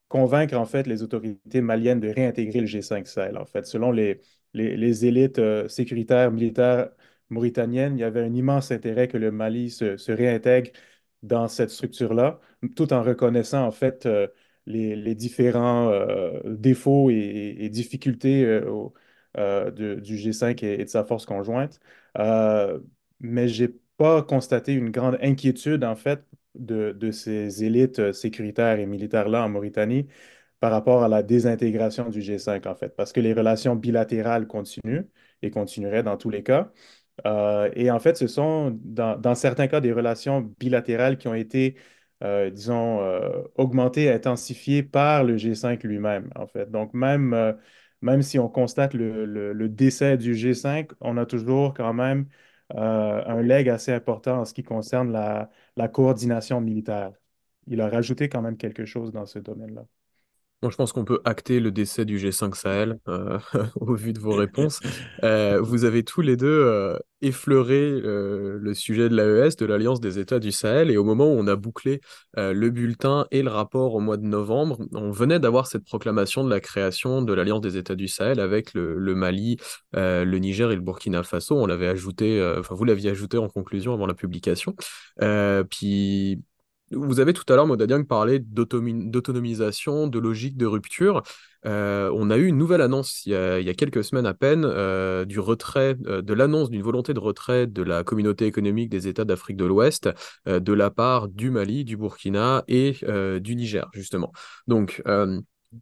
convaincre 0.10 0.56
en 0.58 0.66
fait 0.66 0.88
les 0.88 1.04
autorités 1.04 1.62
maliennes 1.62 2.00
de 2.02 2.10
réintégrer 2.10 2.62
le 2.62 2.68
G5 2.68 3.06
Sahel. 3.08 3.38
En 3.38 3.46
fait, 3.46 3.66
selon 3.66 3.92
les, 3.92 4.22
les, 4.54 5.06
élites 5.06 5.40
euh, 5.40 5.68
sécuritaires 5.70 6.32
militaires 6.32 6.90
mauritaniennes, 7.30 7.98
il 7.98 8.02
y 8.02 8.04
avait 8.04 8.22
un 8.22 8.34
immense 8.34 8.72
intérêt 8.72 9.08
que 9.08 9.18
le 9.18 9.32
Mali 9.32 9.70
se, 9.72 9.98
se 9.98 10.12
réintègre 10.12 10.72
dans 11.24 11.48
cette 11.48 11.70
structure-là, 11.72 12.40
tout 12.76 12.94
en 12.94 13.02
reconnaissant 13.04 13.66
en 13.66 13.72
fait 13.72 14.08
les, 14.66 14.96
les 14.96 15.16
différents 15.16 15.92
défauts 16.46 17.10
et, 17.10 17.70
difficultés 17.70 18.62
de- 19.36 19.96
du 19.96 20.18
G5 20.18 20.64
et, 20.64 20.78
de 20.78 20.90
sa 20.90 21.04
force 21.04 21.26
conjointe. 21.26 21.80
Euh, 22.18 22.80
mais 23.20 23.48
j'ai 23.48 23.70
pas 23.98 24.22
constaté 24.24 24.74
une 24.74 24.90
grande 24.92 25.18
inquiétude 25.22 25.84
en 25.84 25.96
fait 25.96 26.24
de, 26.56 26.92
de 26.92 27.12
ces 27.12 27.64
élites 27.64 28.00
euh, 28.00 28.14
sécuritaires 28.14 28.80
et 28.80 28.86
militaires-là 28.86 29.44
en 29.44 29.50
Mauritanie 29.50 30.08
par 30.60 30.72
rapport 30.72 31.04
à 31.04 31.10
la 31.10 31.24
désintégration 31.24 32.10
du 32.10 32.22
G5, 32.22 32.68
en 32.68 32.76
fait, 32.76 32.90
parce 32.96 33.12
que 33.14 33.20
les 33.20 33.34
relations 33.34 33.76
bilatérales 33.76 34.48
continuent 34.48 35.04
et 35.42 35.52
continueraient 35.52 36.04
dans 36.04 36.18
tous 36.18 36.30
les 36.30 36.44
cas. 36.44 36.72
Euh, 37.26 37.70
et 37.76 37.92
en 37.92 38.00
fait, 38.00 38.18
ce 38.18 38.28
sont 38.28 38.72
dans, 38.84 39.18
dans 39.18 39.36
certains 39.36 39.68
cas 39.68 39.82
des 39.82 39.92
relations 39.94 40.42
bilatérales 40.60 41.18
qui 41.18 41.28
ont 41.28 41.34
été, 41.36 41.76
euh, 42.24 42.50
disons, 42.50 43.02
euh, 43.02 43.44
augmentées, 43.56 44.10
intensifiées 44.12 44.84
par 44.84 45.24
le 45.24 45.38
G5 45.38 45.84
lui-même, 45.84 46.30
en 46.36 46.48
fait. 46.48 46.72
Donc, 46.72 46.94
même, 46.94 47.34
euh, 47.34 47.54
même 48.04 48.22
si 48.22 48.40
on 48.40 48.50
constate 48.50 48.94
le, 48.94 49.68
décès 49.70 50.18
du 50.18 50.36
G5, 50.36 50.92
on 51.02 51.18
a 51.18 51.26
toujours 51.26 51.74
quand 51.74 51.94
même 51.94 52.28
euh, 52.76 53.24
un 53.26 53.42
leg 53.42 53.70
assez 53.70 53.92
important 53.94 54.42
en 54.42 54.46
ce 54.46 54.54
qui 54.54 54.64
concerne 54.64 55.12
la 55.12 55.88
coordination 55.90 56.62
militaire. 56.62 57.14
il 57.68 57.82
a 57.82 57.90
rajouté 57.90 58.30
quand 58.30 58.42
même 58.42 58.58
quelque 58.58 58.86
chose 58.86 59.12
dans 59.12 59.26
ce 59.26 59.40
domaine-là. 59.40 59.86
Bon, 60.64 60.70
je 60.70 60.78
pense 60.78 60.94
qu'on 60.94 61.04
peut 61.04 61.20
acter 61.26 61.60
le 61.60 61.72
décès 61.72 62.06
du 62.06 62.18
G5 62.18 62.56
Sahel 62.56 62.98
euh, 63.10 63.38
au 63.76 63.96
vu 63.96 64.14
de 64.14 64.20
vos 64.20 64.34
réponses. 64.34 64.80
Euh, 65.22 65.60
vous 65.60 65.84
avez 65.84 66.06
tous 66.06 66.22
les 66.22 66.38
deux 66.38 66.48
euh, 66.48 66.98
effleuré 67.22 68.00
le 68.00 68.74
sujet 68.74 69.10
de 69.10 69.16
l'AES, 69.18 69.58
de 69.58 69.66
l'Alliance 69.66 70.00
des 70.00 70.20
États 70.20 70.40
du 70.40 70.54
Sahel, 70.54 70.90
et 70.90 70.96
au 70.96 71.04
moment 71.04 71.26
où 71.26 71.38
on 71.38 71.48
a 71.48 71.58
bouclé 71.58 72.00
le 72.36 72.70
bulletin 72.70 73.28
et 73.32 73.42
le 73.42 73.50
rapport 73.50 73.94
au 73.96 74.00
mois 74.00 74.16
de 74.16 74.26
novembre, 74.26 74.80
on 74.94 75.12
venait 75.12 75.40
d'avoir 75.40 75.68
cette 75.68 75.84
proclamation 75.84 76.46
de 76.46 76.50
la 76.50 76.62
création 76.62 77.22
de 77.22 77.34
l'Alliance 77.34 77.62
des 77.62 77.76
États 77.76 77.96
du 77.96 78.08
Sahel 78.08 78.40
avec 78.40 78.74
le, 78.74 78.98
le 78.98 79.16
Mali, 79.16 79.58
le 79.94 80.38
Niger 80.38 80.72
et 80.72 80.76
le 80.76 80.82
Burkina 80.82 81.24
Faso. 81.24 81.58
On 81.58 81.66
l'avait 81.66 81.88
ajouté, 81.88 82.42
enfin 82.60 82.76
vous 82.76 82.84
l'aviez 82.84 83.12
ajouté 83.12 83.38
en 83.38 83.48
conclusion 83.48 83.94
avant 83.94 84.06
la 84.06 84.16
publication. 84.16 84.76
puis 85.70 86.42
vous 86.94 87.20
avez 87.20 87.34
tout 87.34 87.44
à 87.52 87.56
l'heure, 87.56 87.68
Modadiang, 87.68 88.04
parlé 88.04 88.40
d'autonomisation, 88.40 90.08
de 90.08 90.20
logique 90.20 90.58
de 90.58 90.66
rupture. 90.66 91.24
Euh, 91.66 92.12
on 92.14 92.30
a 92.30 92.38
eu 92.38 92.48
une 92.48 92.58
nouvelle 92.58 92.82
annonce 92.82 93.26
il 93.26 93.32
y 93.32 93.36
a, 93.36 93.74
quelques 93.74 94.04
semaines 94.04 94.26
à 94.26 94.34
peine 94.34 94.66
euh, 94.66 95.26
euh, 95.26 96.22
de 96.22 96.34
l'annonce 96.34 96.70
d'une 96.70 96.82
volonté 96.82 97.14
de 97.14 97.20
retrait 97.20 97.68
de 97.68 97.84
la 97.84 98.04
communauté 98.04 98.46
économique 98.46 98.90
des 98.90 99.08
États 99.08 99.26
d'Afrique 99.26 99.58
de 99.58 99.66
l'Ouest 99.66 100.10
de 100.46 100.74
la 100.74 100.90
part 100.90 101.28
du 101.28 101.52
Mali, 101.52 101.86
du 101.86 101.98
Burkina 101.98 102.64
et 102.68 102.98
du 103.40 103.56
Niger, 103.56 103.90
justement. 103.94 104.32
Donc, 104.68 105.02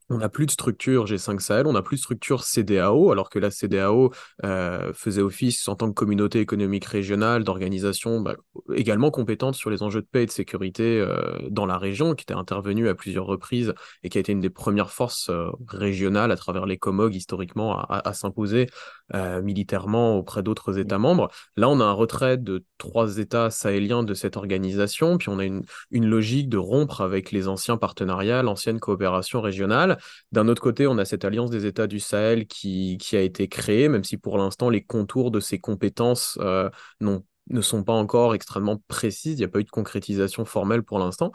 on 0.09 0.17
n'a 0.17 0.29
plus 0.29 0.45
de 0.45 0.51
structure 0.51 1.05
G5 1.05 1.39
Sahel, 1.39 1.67
on 1.67 1.73
n'a 1.73 1.81
plus 1.81 1.97
de 1.97 2.01
structure 2.01 2.43
CDAO, 2.43 3.11
alors 3.11 3.29
que 3.29 3.39
la 3.39 3.51
CDAO 3.51 4.11
euh, 4.43 4.93
faisait 4.93 5.21
office 5.21 5.67
en 5.67 5.75
tant 5.75 5.87
que 5.87 5.93
communauté 5.93 6.39
économique 6.39 6.85
régionale, 6.85 7.43
d'organisation 7.43 8.21
bah, 8.21 8.35
également 8.73 9.11
compétente 9.11 9.55
sur 9.55 9.69
les 9.69 9.83
enjeux 9.83 10.01
de 10.01 10.07
paix 10.07 10.23
et 10.23 10.25
de 10.25 10.31
sécurité 10.31 10.99
euh, 10.99 11.37
dans 11.49 11.65
la 11.65 11.77
région, 11.77 12.15
qui 12.15 12.23
était 12.23 12.33
intervenue 12.33 12.89
à 12.89 12.95
plusieurs 12.95 13.25
reprises 13.25 13.73
et 14.03 14.09
qui 14.09 14.17
a 14.17 14.21
été 14.21 14.31
une 14.31 14.39
des 14.39 14.49
premières 14.49 14.91
forces 14.91 15.29
euh, 15.29 15.47
régionales 15.67 16.31
à 16.31 16.35
travers 16.35 16.65
les 16.65 16.77
COMOG 16.77 17.15
historiquement 17.15 17.79
à, 17.79 18.13
s'imposer 18.13 18.67
euh, 19.13 19.41
militairement 19.41 20.17
auprès 20.17 20.43
d'autres 20.43 20.77
États 20.79 20.97
membres. 20.97 21.29
Là, 21.57 21.69
on 21.69 21.79
a 21.79 21.83
un 21.83 21.91
retrait 21.91 22.37
de 22.37 22.63
trois 22.77 23.17
États 23.17 23.49
sahéliens 23.49 24.03
de 24.03 24.13
cette 24.13 24.37
organisation, 24.37 25.17
puis 25.17 25.29
on 25.29 25.39
a 25.39 25.45
une, 25.45 25.63
une 25.91 26.05
logique 26.05 26.49
de 26.49 26.57
rompre 26.57 27.01
avec 27.01 27.31
les 27.31 27.47
anciens 27.47 27.77
partenariats, 27.77 28.43
l'ancienne 28.43 28.79
coopération 28.79 29.41
régionale. 29.41 29.97
D'un 30.31 30.47
autre 30.47 30.61
côté, 30.61 30.87
on 30.87 30.97
a 30.97 31.05
cette 31.05 31.25
alliance 31.25 31.49
des 31.49 31.65
États 31.65 31.87
du 31.87 31.99
Sahel 31.99 32.47
qui, 32.47 32.97
qui 32.99 33.17
a 33.17 33.21
été 33.21 33.47
créée, 33.47 33.89
même 33.89 34.03
si 34.03 34.17
pour 34.17 34.37
l'instant 34.37 34.69
les 34.69 34.83
contours 34.83 35.31
de 35.31 35.39
ses 35.39 35.59
compétences 35.59 36.37
euh, 36.41 36.69
ne 36.99 37.61
sont 37.61 37.83
pas 37.83 37.93
encore 37.93 38.33
extrêmement 38.33 38.81
précises, 38.87 39.33
il 39.33 39.39
n'y 39.39 39.45
a 39.45 39.49
pas 39.49 39.59
eu 39.59 39.63
de 39.63 39.69
concrétisation 39.69 40.45
formelle 40.45 40.83
pour 40.83 40.99
l'instant. 40.99 41.31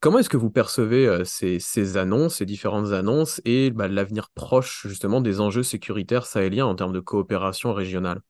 Comment 0.00 0.18
est-ce 0.18 0.30
que 0.30 0.36
vous 0.38 0.50
percevez 0.50 1.24
ces, 1.24 1.58
ces, 1.58 1.96
annonces, 1.96 2.36
ces 2.36 2.46
différentes 2.46 2.92
annonces 2.92 3.40
et 3.44 3.70
bah, 3.70 3.86
l'avenir 3.86 4.30
proche 4.30 4.86
justement 4.88 5.20
des 5.20 5.40
enjeux 5.40 5.62
sécuritaires 5.62 6.24
sahéliens 6.26 6.66
en 6.66 6.74
termes 6.74 6.92
de 6.92 7.00
coopération 7.00 7.74
régionale? 7.74 8.20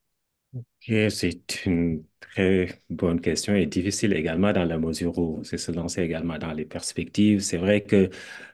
Okay, 0.83 1.11
c'est 1.11 1.65
une 1.67 2.05
très 2.19 2.81
bonne 2.89 3.21
question 3.21 3.55
et 3.55 3.67
difficile 3.67 4.15
également 4.15 4.53
dans 4.53 4.65
la 4.65 4.79
mesure 4.79 5.17
où 5.19 5.45
c'est 5.45 5.59
se 5.59 5.71
lancer 5.71 6.03
également 6.03 6.39
dans 6.39 6.53
les 6.53 6.65
perspectives. 6.65 7.41
C'est 7.41 7.59
vrai 7.59 7.85
que 7.85 8.11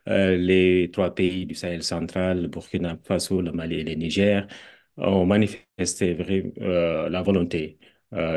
les 0.07 0.91
trois 0.93 1.15
pays 1.15 1.47
du 1.47 1.55
Sahel 1.55 1.83
central, 1.83 2.43
le 2.43 2.49
Burkina 2.49 2.99
Faso, 3.05 3.41
le 3.41 3.53
Mali 3.53 3.77
et 3.77 3.85
le 3.85 3.95
Niger, 3.95 4.47
ont 4.99 5.25
manifesté 5.25 6.17
euh, 6.61 7.09
la 7.09 7.23
volonté 7.23 7.79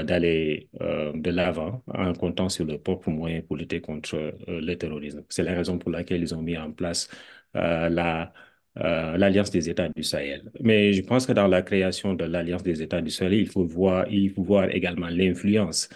d'aller 0.04 0.70
euh, 0.82 1.12
de 1.16 1.30
l'avant 1.32 1.84
en 1.94 2.14
comptant 2.14 2.50
sur 2.50 2.66
leurs 2.66 2.82
propres 2.82 3.10
moyens 3.12 3.46
pour 3.48 3.58
lutter 3.58 3.82
contre 3.82 4.16
euh, 4.16 4.32
le 4.62 4.76
terrorisme. 4.78 5.24
C'est 5.30 5.44
la 5.44 5.54
raison 5.54 5.78
pour 5.78 5.92
laquelle 5.92 6.22
ils 6.22 6.36
ont 6.36 6.42
mis 6.42 6.58
en 6.58 6.72
place 6.72 7.10
euh, 7.56 7.90
la 7.90 8.34
euh, 8.78 9.18
l'Alliance 9.18 9.52
des 9.52 9.70
États 9.70 9.90
du 9.90 10.04
Sahel. 10.04 10.52
Mais 10.62 10.94
je 10.94 11.02
pense 11.02 11.26
que 11.26 11.34
dans 11.34 11.48
la 11.48 11.62
création 11.64 12.14
de 12.14 12.24
l'Alliance 12.26 12.64
des 12.64 12.82
États 12.82 13.02
du 13.02 13.10
Sahel, 13.10 13.34
il 13.34 13.50
faut 13.50 13.66
voir, 13.66 14.08
il 14.10 14.30
faut 14.32 14.44
voir 14.44 14.70
également 14.70 15.08
l'influence 15.10 15.90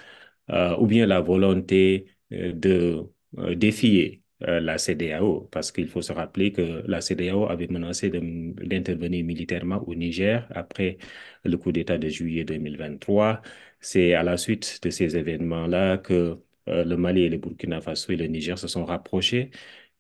euh, 0.52 0.76
ou 0.78 0.88
bien 0.88 1.06
la 1.06 1.22
volonté 1.22 2.08
euh, 2.34 2.54
de 2.54 3.04
euh, 3.38 3.56
défier 3.56 4.24
euh, 4.48 4.60
la 4.60 4.78
CDAO, 4.78 5.48
parce 5.52 5.72
qu'il 5.72 5.88
faut 5.88 6.02
se 6.02 6.12
rappeler 6.14 6.52
que 6.52 6.84
la 6.88 7.02
CDAO 7.02 7.46
avait 7.48 7.68
menacé 7.68 8.10
d'intervenir 8.10 9.24
militairement 9.26 9.78
au 9.88 9.96
Niger 9.96 10.48
après 10.52 10.98
le 11.44 11.58
coup 11.58 11.72
d'État 11.72 11.98
de 11.98 12.10
juillet 12.10 12.44
2023. 12.44 13.42
C'est 13.84 14.14
à 14.16 14.24
la 14.24 14.38
suite 14.38 14.80
de 14.84 14.90
ces 14.90 15.18
événements-là 15.18 15.98
que 16.00 16.40
euh, 16.70 16.86
le 16.86 16.98
Mali 16.98 17.24
et 17.24 17.30
le 17.30 17.38
Burkina 17.38 17.82
Faso 17.82 18.12
et 18.14 18.16
le 18.18 18.26
Niger 18.28 18.58
se 18.58 18.68
sont 18.68 18.86
rapprochés 18.86 19.52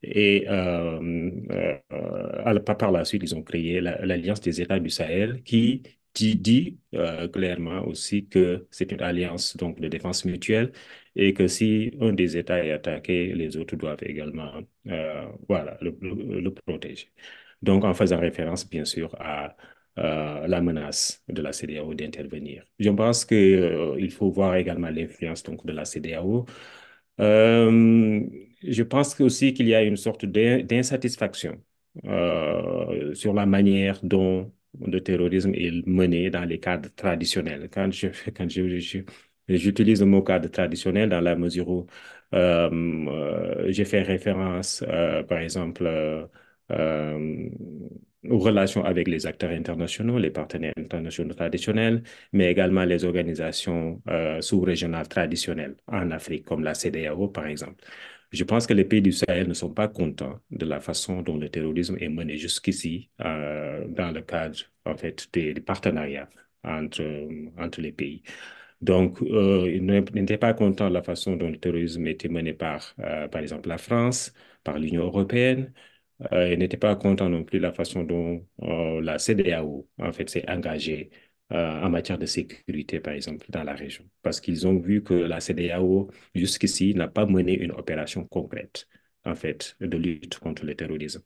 et 0.03 0.45
euh, 0.49 1.31
euh, 1.51 2.59
par 2.77 2.91
la 2.91 3.05
suite, 3.05 3.23
ils 3.23 3.35
ont 3.35 3.43
créé 3.43 3.81
l'Alliance 3.81 4.41
des 4.41 4.61
États 4.61 4.79
du 4.79 4.89
Sahel 4.89 5.43
qui 5.43 5.81
dit, 6.35 6.79
euh, 6.93 7.27
clairement 7.29 7.85
aussi 7.87 8.27
que 8.27 8.67
c'est 8.71 8.91
une 8.91 9.01
alliance 9.01 9.57
donc 9.57 9.79
de 9.79 9.87
défense 9.87 10.25
mutuelle 10.25 10.71
et 11.15 11.33
que 11.33 11.47
si 11.47 11.91
un 12.01 12.13
des 12.13 12.37
États 12.37 12.63
est 12.65 12.71
attaqué, 12.71 13.33
les 13.33 13.57
autres 13.57 13.75
doivent 13.75 14.03
également 14.03 14.61
voilà, 15.47 15.77
le, 15.81 15.97
le, 16.01 16.53
protéger. 16.53 17.11
Donc, 17.61 17.83
en 17.85 17.93
faisant 17.93 18.19
référence, 18.19 18.69
bien 18.69 18.85
sûr, 18.85 19.15
à 19.19 19.55
euh, 19.99 20.47
la 20.47 20.59
menace 20.59 21.23
de 21.27 21.41
la 21.43 21.53
CDAO 21.53 21.93
d'intervenir. 21.93 22.65
Je 22.79 22.89
pense 22.89 23.25
qu'il 23.25 23.37
euh, 23.37 24.09
faut 24.09 24.31
voir 24.31 24.55
également 24.55 24.89
l'influence 24.89 25.43
donc 25.43 25.63
de 25.67 25.71
la 25.71 25.85
CDAO. 25.85 26.47
Euh, 27.19 28.21
je 28.63 28.83
pense 28.83 29.19
aussi 29.21 29.53
qu'il 29.53 29.67
y 29.67 29.75
a 29.75 29.83
une 29.83 29.97
sorte 29.97 30.25
d'insatisfaction 30.25 31.61
sur 33.13 33.33
la 33.33 33.45
manière 33.45 33.99
dont 34.03 34.51
le 34.81 34.99
terrorisme 35.01 35.53
est 35.53 35.85
mené 35.85 36.31
dans 36.31 36.43
les 36.45 36.59
cadres 36.59 36.89
traditionnels. 36.95 37.69
Quand 37.71 37.91
je, 37.91 38.07
quand 38.35 38.49
je, 38.49 39.03
j'utilise 39.47 39.99
le 39.99 40.07
mot 40.07 40.23
cadre 40.23 40.49
traditionnel 40.49 41.09
dans 41.09 41.21
la 41.21 41.35
mesure 41.35 41.69
où 41.69 41.87
j'ai 42.31 43.85
fait 43.85 44.01
référence, 44.01 44.83
par 45.27 45.37
exemple, 45.37 45.87
relations 48.29 48.83
avec 48.85 49.07
les 49.07 49.25
acteurs 49.27 49.51
internationaux, 49.51 50.17
les 50.19 50.31
partenaires 50.31 50.73
internationaux 50.77 51.33
traditionnels, 51.33 52.03
mais 52.31 52.51
également 52.51 52.85
les 52.85 53.03
organisations 53.05 54.01
sous-régionales 54.41 55.07
traditionnelles 55.07 55.75
en 55.87 56.11
Afrique, 56.11 56.45
comme 56.45 56.63
la 56.63 56.73
CEDEAO, 56.73 57.27
par 57.29 57.47
exemple. 57.47 57.83
Je 58.33 58.43
pense 58.43 58.65
que 58.65 58.73
les 58.73 58.83
pays 58.83 59.01
du 59.01 59.11
Sahel 59.11 59.47
ne 59.47 59.53
sont 59.53 59.71
pas 59.73 59.87
contents 59.87 60.39
de 60.49 60.65
la 60.65 60.79
façon 60.79 61.21
dont 61.21 61.37
le 61.37 61.49
terrorisme 61.49 61.97
est 61.99 62.09
mené 62.09 62.37
jusqu'ici 62.37 63.11
euh, 63.21 63.87
dans 63.87 64.11
le 64.11 64.21
cadre 64.23 64.57
en 64.85 64.97
fait 64.97 65.29
des, 65.33 65.53
partenariats 65.61 66.29
entre, 66.63 67.03
entre 67.59 67.79
les 67.81 67.91
pays. 67.91 68.23
Donc, 68.81 69.21
euh, 69.21 69.71
ils 69.73 69.85
n'étaient 69.85 70.37
pas 70.39 70.53
contents 70.53 70.89
de 70.89 70.93
la 70.95 71.03
façon 71.03 71.35
dont 71.37 71.49
le 71.49 71.59
terrorisme 71.59 72.07
était 72.07 72.29
mené 72.29 72.53
par, 72.53 72.95
euh, 72.99 73.27
par 73.27 73.41
exemple, 73.41 73.69
la 73.69 73.77
France, 73.77 74.33
par 74.63 74.79
l'Union 74.79 75.03
européenne. 75.03 75.73
Euh, 76.31 76.53
ils 76.53 76.59
n'étaient 76.59 76.77
pas 76.77 76.95
contents 76.95 77.29
non 77.29 77.43
plus 77.43 77.59
de 77.59 77.63
la 77.63 77.73
façon 77.73 78.03
dont 78.03 78.47
euh, 78.63 79.01
la 79.01 79.19
CDAO, 79.19 79.87
en 79.99 80.11
fait, 80.13 80.29
s'est 80.29 80.49
engagée 80.49 81.09
euh, 81.51 81.81
en 81.81 81.89
matière 81.89 82.17
de 82.17 82.25
sécurité, 82.25 82.99
par 82.99 83.13
exemple, 83.13 83.45
dans 83.49 83.63
la 83.63 83.73
région. 83.73 84.05
Parce 84.21 84.39
qu'ils 84.39 84.65
ont 84.67 84.77
vu 84.79 85.03
que 85.03 85.13
la 85.13 85.39
CDAO, 85.41 86.09
jusqu'ici, 86.35 86.93
n'a 86.95 87.07
pas 87.07 87.25
mené 87.25 87.53
une 87.57 87.71
opération 87.71 88.25
concrète, 88.25 88.87
en 89.25 89.35
fait, 89.35 89.75
de 89.81 89.97
lutte 89.97 90.39
contre 90.39 90.65
le 90.65 90.75
terrorisme. 90.75 91.21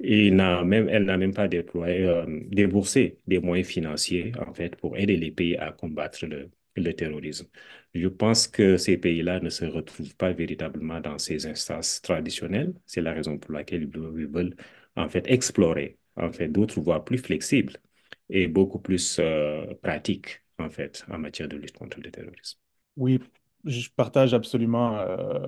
Et 0.00 0.30
même, 0.30 0.88
elle 0.88 1.04
n'a 1.04 1.16
même 1.18 1.34
pas 1.34 1.48
déployé, 1.48 2.24
déboursé 2.50 3.18
des 3.26 3.40
moyens 3.40 3.68
financiers, 3.68 4.32
en 4.46 4.54
fait, 4.54 4.76
pour 4.76 4.96
aider 4.96 5.16
les 5.16 5.30
pays 5.32 5.56
à 5.56 5.72
combattre 5.72 6.26
le, 6.26 6.50
le 6.76 6.92
terrorisme. 6.94 7.46
Je 7.94 8.08
pense 8.08 8.46
que 8.48 8.76
ces 8.76 8.98
pays-là 8.98 9.40
ne 9.40 9.50
se 9.50 9.64
retrouvent 9.64 10.14
pas 10.16 10.32
véritablement 10.32 11.00
dans 11.00 11.18
ces 11.18 11.46
instances 11.46 12.00
traditionnelles. 12.02 12.74
C'est 12.86 13.00
la 13.00 13.12
raison 13.12 13.38
pour 13.38 13.52
laquelle 13.52 13.82
ils 13.84 14.26
veulent, 14.26 14.56
en 14.96 15.08
fait, 15.08 15.24
explorer, 15.30 15.98
en 16.16 16.30
fait, 16.30 16.48
d'autres 16.48 16.80
voies 16.80 17.04
plus 17.04 17.18
flexibles 17.18 17.74
et 18.28 18.46
beaucoup 18.46 18.78
plus 18.78 19.18
euh, 19.20 19.74
pratique, 19.82 20.42
en 20.58 20.68
fait, 20.68 21.04
en 21.10 21.18
matière 21.18 21.48
de 21.48 21.56
lutte 21.56 21.76
contre 21.76 21.98
le 22.00 22.10
terrorisme. 22.10 22.58
Oui, 22.96 23.20
je 23.64 23.88
partage 23.90 24.34
absolument 24.34 24.98
euh, 24.98 25.46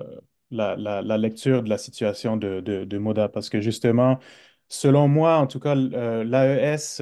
la, 0.49 0.75
la, 0.75 1.17
lecture 1.17 1.61
de 1.63 1.69
la 1.69 1.77
situation 1.77 2.37
de, 2.37 2.59
de, 2.59 2.97
Moda 2.97 3.29
parce 3.29 3.49
que 3.49 3.61
justement, 3.61 4.19
selon 4.67 5.07
moi, 5.07 5.37
en 5.37 5.47
tout 5.47 5.59
cas, 5.59 5.75
euh, 5.75 6.23
l'AES 6.23 7.01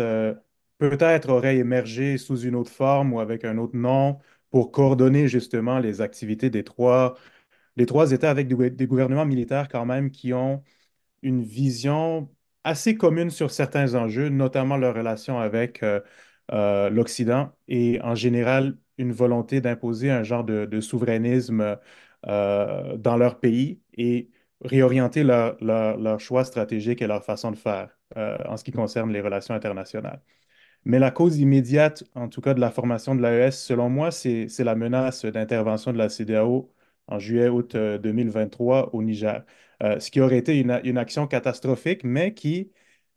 peut-être 0.79 1.29
aurait 1.29 1.57
émergé 1.57 2.17
sous 2.17 2.39
une 2.41 2.55
autre 2.55 2.71
forme 2.71 3.13
ou 3.13 3.19
avec 3.19 3.45
un 3.45 3.57
autre 3.57 3.75
nom 3.75 4.19
pour 4.51 4.71
coordonner 4.71 5.27
justement 5.27 5.79
les 5.79 6.01
activités 6.01 6.49
des 6.49 6.63
trois, 6.63 7.15
États 7.77 8.29
avec 8.29 8.47
des, 8.47 8.87
gouvernements 8.87 9.25
militaires 9.25 9.67
quand 9.69 9.85
même 9.85 10.11
qui 10.11 10.33
ont 10.33 10.63
une 11.23 11.43
vision 11.43 12.29
assez 12.63 12.95
commune 12.97 13.29
sur 13.31 13.51
certains 13.51 13.95
enjeux, 13.95 14.29
notamment 14.29 14.77
leur 14.77 14.95
relation 14.95 15.39
avec 15.39 15.83
euh, 15.83 16.01
euh, 16.51 16.89
l'Occident 16.89 17.51
et 17.67 18.01
en 18.01 18.15
général 18.15 18.77
une 18.97 19.13
volonté 19.13 19.61
d'imposer 19.61 20.11
un 20.11 20.23
genre 20.23 20.43
de, 20.43 20.81
souverainisme 20.81 21.77
euh, 22.27 22.97
dans 22.97 23.17
leur 23.17 23.39
pays 23.39 23.81
et 23.93 24.29
réorienter 24.61 25.23
leur, 25.23 26.19
choix 26.19 26.43
stratégique 26.45 27.01
et 27.01 27.07
leur 27.07 27.23
façon 27.23 27.51
de 27.51 27.57
faire 27.57 27.97
en 28.15 28.57
ce 28.57 28.63
qui 28.63 28.71
concerne 28.71 29.11
les 29.13 29.21
relations 29.21 29.53
internationales. 29.53 30.21
Mais 30.85 30.99
la 30.99 31.11
cause 31.11 31.37
immédiate, 31.39 32.03
en 32.15 32.29
tout 32.29 32.41
cas 32.41 32.53
de 32.53 32.59
la 32.59 32.71
formation 32.71 33.15
de 33.15 33.21
l'AES, 33.21 33.51
selon 33.51 33.89
moi, 33.89 34.11
c'est 34.11 34.47
la 34.59 34.75
menace 34.75 35.25
d'intervention 35.25 35.91
de 35.93 35.97
la 35.97 36.09
CDAO 36.09 36.71
en 37.07 37.19
juillet-août 37.19 37.75
2023 37.75 38.87
euh, 38.87 38.89
au 38.93 39.03
Niger, 39.03 39.43
euh, 39.83 39.99
ce 39.99 40.11
qui 40.11 40.21
aurait 40.21 40.37
été 40.37 40.59
une, 40.59 40.79
une 40.83 40.97
action 40.97 41.27
catastrophique, 41.27 42.03
mais 42.03 42.33
qui, 42.33 42.71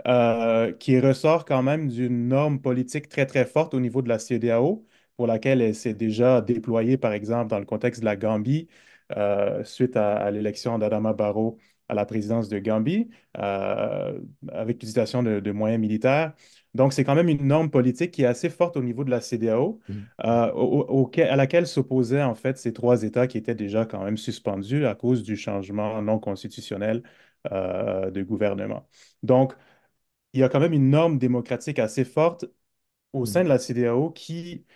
euh, 0.06 0.72
qui 0.72 0.98
ressort 1.00 1.44
quand 1.44 1.62
même 1.62 1.88
d'une 1.88 2.28
norme 2.28 2.60
politique 2.60 3.08
très, 3.08 3.26
très 3.26 3.44
forte 3.44 3.74
au 3.74 3.80
niveau 3.80 4.02
de 4.02 4.08
la 4.08 4.18
CDAO, 4.18 4.86
pour 5.16 5.26
laquelle 5.26 5.60
elle 5.62 5.74
s'est 5.74 5.94
déjà 5.94 6.40
déployée, 6.40 6.96
par 6.96 7.12
exemple, 7.12 7.50
dans 7.50 7.58
le 7.58 7.66
contexte 7.66 8.00
de 8.00 8.06
la 8.06 8.16
Gambie, 8.16 8.68
suite 9.64 9.96
à, 9.96 10.30
l'élection 10.30 10.78
d'Adama 10.78 11.12
Barrow 11.12 11.58
à 11.88 11.94
la 11.94 12.06
présidence 12.06 12.48
de 12.48 12.58
Gambie, 12.58 13.10
avec 13.34 14.66
l'utilisation 14.68 15.22
de, 15.22 15.40
de 15.40 15.52
moyens 15.52 15.80
militaires. 15.80 16.32
Donc, 16.74 16.92
c'est 16.92 17.04
quand 17.04 17.14
même 17.14 17.28
une 17.28 17.46
norme 17.46 17.70
politique 17.70 18.12
qui 18.12 18.22
est 18.22 18.26
assez 18.26 18.48
forte 18.48 18.76
au 18.76 18.82
niveau 18.82 19.04
de 19.04 19.10
la 19.10 19.20
CDAO, 19.20 19.80
Mmh. 19.88 19.94
euh, 20.24 21.24
à 21.28 21.36
laquelle 21.36 21.66
s'opposaient 21.66 22.22
en 22.22 22.34
fait 22.34 22.56
ces 22.58 22.72
trois 22.72 23.02
États 23.02 23.26
qui 23.26 23.38
étaient 23.38 23.54
déjà 23.54 23.84
quand 23.84 24.02
même 24.04 24.16
suspendus 24.16 24.86
à 24.86 24.94
cause 24.94 25.22
du 25.22 25.36
changement 25.36 26.00
non 26.00 26.18
constitutionnel 26.18 27.02
euh, 27.52 28.10
de 28.10 28.22
gouvernement. 28.22 28.88
Donc, 29.22 29.54
il 30.32 30.40
y 30.40 30.42
a 30.42 30.48
quand 30.48 30.60
même 30.60 30.72
une 30.72 30.90
norme 30.90 31.18
démocratique 31.18 31.78
assez 31.78 32.04
forte 32.04 32.46
au 33.12 33.26
sein 33.26 33.42
Mmh. 33.42 33.44
de 33.44 33.48
la 33.48 33.58
CDAO 33.58 34.10
qui, 34.10 34.66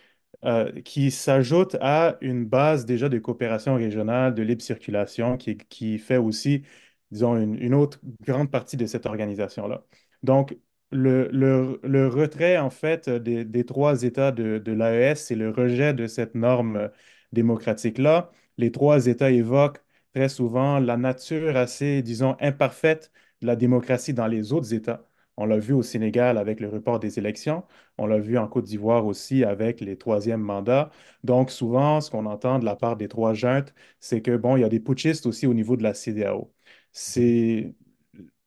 euh, 0.45 0.73
qui 0.83 1.11
s'ajoute 1.11 1.77
à 1.81 2.19
une 2.23 2.45
base 2.47 2.87
déjà 2.87 3.09
de 3.09 3.19
coopération 3.19 3.75
régionale, 3.77 4.35
de 4.35 4.43
libre 4.43 4.63
circulation, 4.63 5.37
qui, 5.37 5.57
qui 5.59 5.99
fait 5.99 6.19
aussi, 6.19 6.65
disons, 7.11 7.37
une, 7.37 7.57
une 7.63 7.75
autre 7.75 8.01
grande 8.23 8.51
partie 8.51 8.77
de 8.77 8.87
cette 8.87 9.07
organisation-là. 9.07 9.85
Donc, 10.23 10.57
le, 10.91 11.29
le- 11.33 11.81
le 11.83 12.09
retrait, 12.09 12.59
en 12.59 12.71
fait, 12.71 13.09
des, 13.11 13.45
des 13.45 13.65
trois 13.65 14.03
États 14.03 14.33
de, 14.33 14.59
de 14.59 14.73
l'AES, 14.73 15.27
c'est 15.27 15.35
le 15.35 15.51
rejet 15.51 15.95
de 15.95 16.07
cette 16.07 16.35
norme 16.35 16.91
démocratique-là. 17.33 18.31
Les 18.59 18.71
trois 18.73 19.07
États 19.07 19.31
évoquent 19.31 19.83
très 20.15 20.29
souvent 20.29 20.79
la 20.79 20.97
nature 20.97 21.57
assez, 21.57 22.03
disons, 22.03 22.37
imparfaite 22.41 23.11
de 23.41 23.47
la 23.47 23.57
démocratie 23.57 24.15
dans 24.15 24.27
les 24.27 24.53
autres 24.53 24.73
États. 24.73 25.07
On 25.37 25.45
l'a 25.45 25.59
vu 25.59 25.75
au 25.75 25.83
Sénégal 25.83 26.39
avec 26.39 26.61
le 26.61 26.69
report 26.69 26.99
des 26.99 27.19
élections. 27.19 27.65
On 27.99 28.07
l'a 28.07 28.19
vu 28.19 28.39
en 28.39 28.49
Côte 28.49 28.65
d'Ivoire 28.65 29.05
aussi 29.07 29.45
avec 29.45 29.81
les 29.83 29.99
troisièmes 29.99 30.41
mandats. 30.41 30.91
Donc, 31.25 31.51
souvent, 31.51 32.01
ce 32.01 32.11
qu'on 32.11 32.25
entend 32.27 32.59
de 32.59 32.65
la 32.65 32.75
part 32.77 32.97
des 32.97 33.09
trois 33.09 33.35
juntes, 33.35 33.75
c'est 34.01 34.23
que, 34.23 34.37
bon, 34.37 34.57
il 34.57 34.61
y 34.63 34.65
a 34.65 34.69
des 34.71 34.81
putschistes 34.81 35.27
aussi 35.27 35.47
au 35.47 35.53
niveau 35.55 35.77
de 35.77 35.83
la 35.83 35.93
CDAO. 35.95 36.53
C'est, 36.93 37.75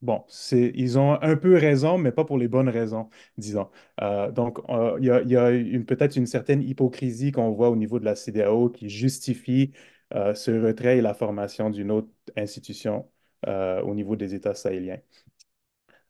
bon, 0.02 0.24
c'est, 0.28 0.72
ils 0.76 0.98
ont 1.00 1.22
un 1.22 1.36
peu 1.36 1.56
raison, 1.58 1.98
mais 1.98 2.12
pas 2.12 2.26
pour 2.26 2.38
les 2.38 2.48
bonnes 2.48 2.70
raisons, 2.70 3.10
disons. 3.38 3.70
Euh, 4.02 4.32
donc, 4.32 4.60
euh, 4.70 4.98
il 5.00 5.06
y 5.06 5.12
a, 5.12 5.22
il 5.22 5.30
y 5.30 5.38
a 5.38 5.52
une, 5.52 5.86
peut-être 5.86 6.16
une 6.16 6.26
certaine 6.28 6.62
hypocrisie 6.62 7.32
qu'on 7.32 7.52
voit 7.52 7.70
au 7.70 7.76
niveau 7.76 8.00
de 8.00 8.06
la 8.06 8.16
CDAO 8.16 8.70
qui 8.70 8.90
justifie 8.90 9.74
euh, 10.14 10.34
ce 10.34 10.52
retrait 10.52 10.98
et 10.98 11.02
la 11.02 11.14
formation 11.14 11.70
d'une 11.70 11.92
autre 11.92 12.10
institution 12.38 13.10
euh, 13.48 13.82
au 13.82 13.96
niveau 13.96 14.16
des 14.16 14.34
États 14.36 14.54
sahéliens. 14.56 15.00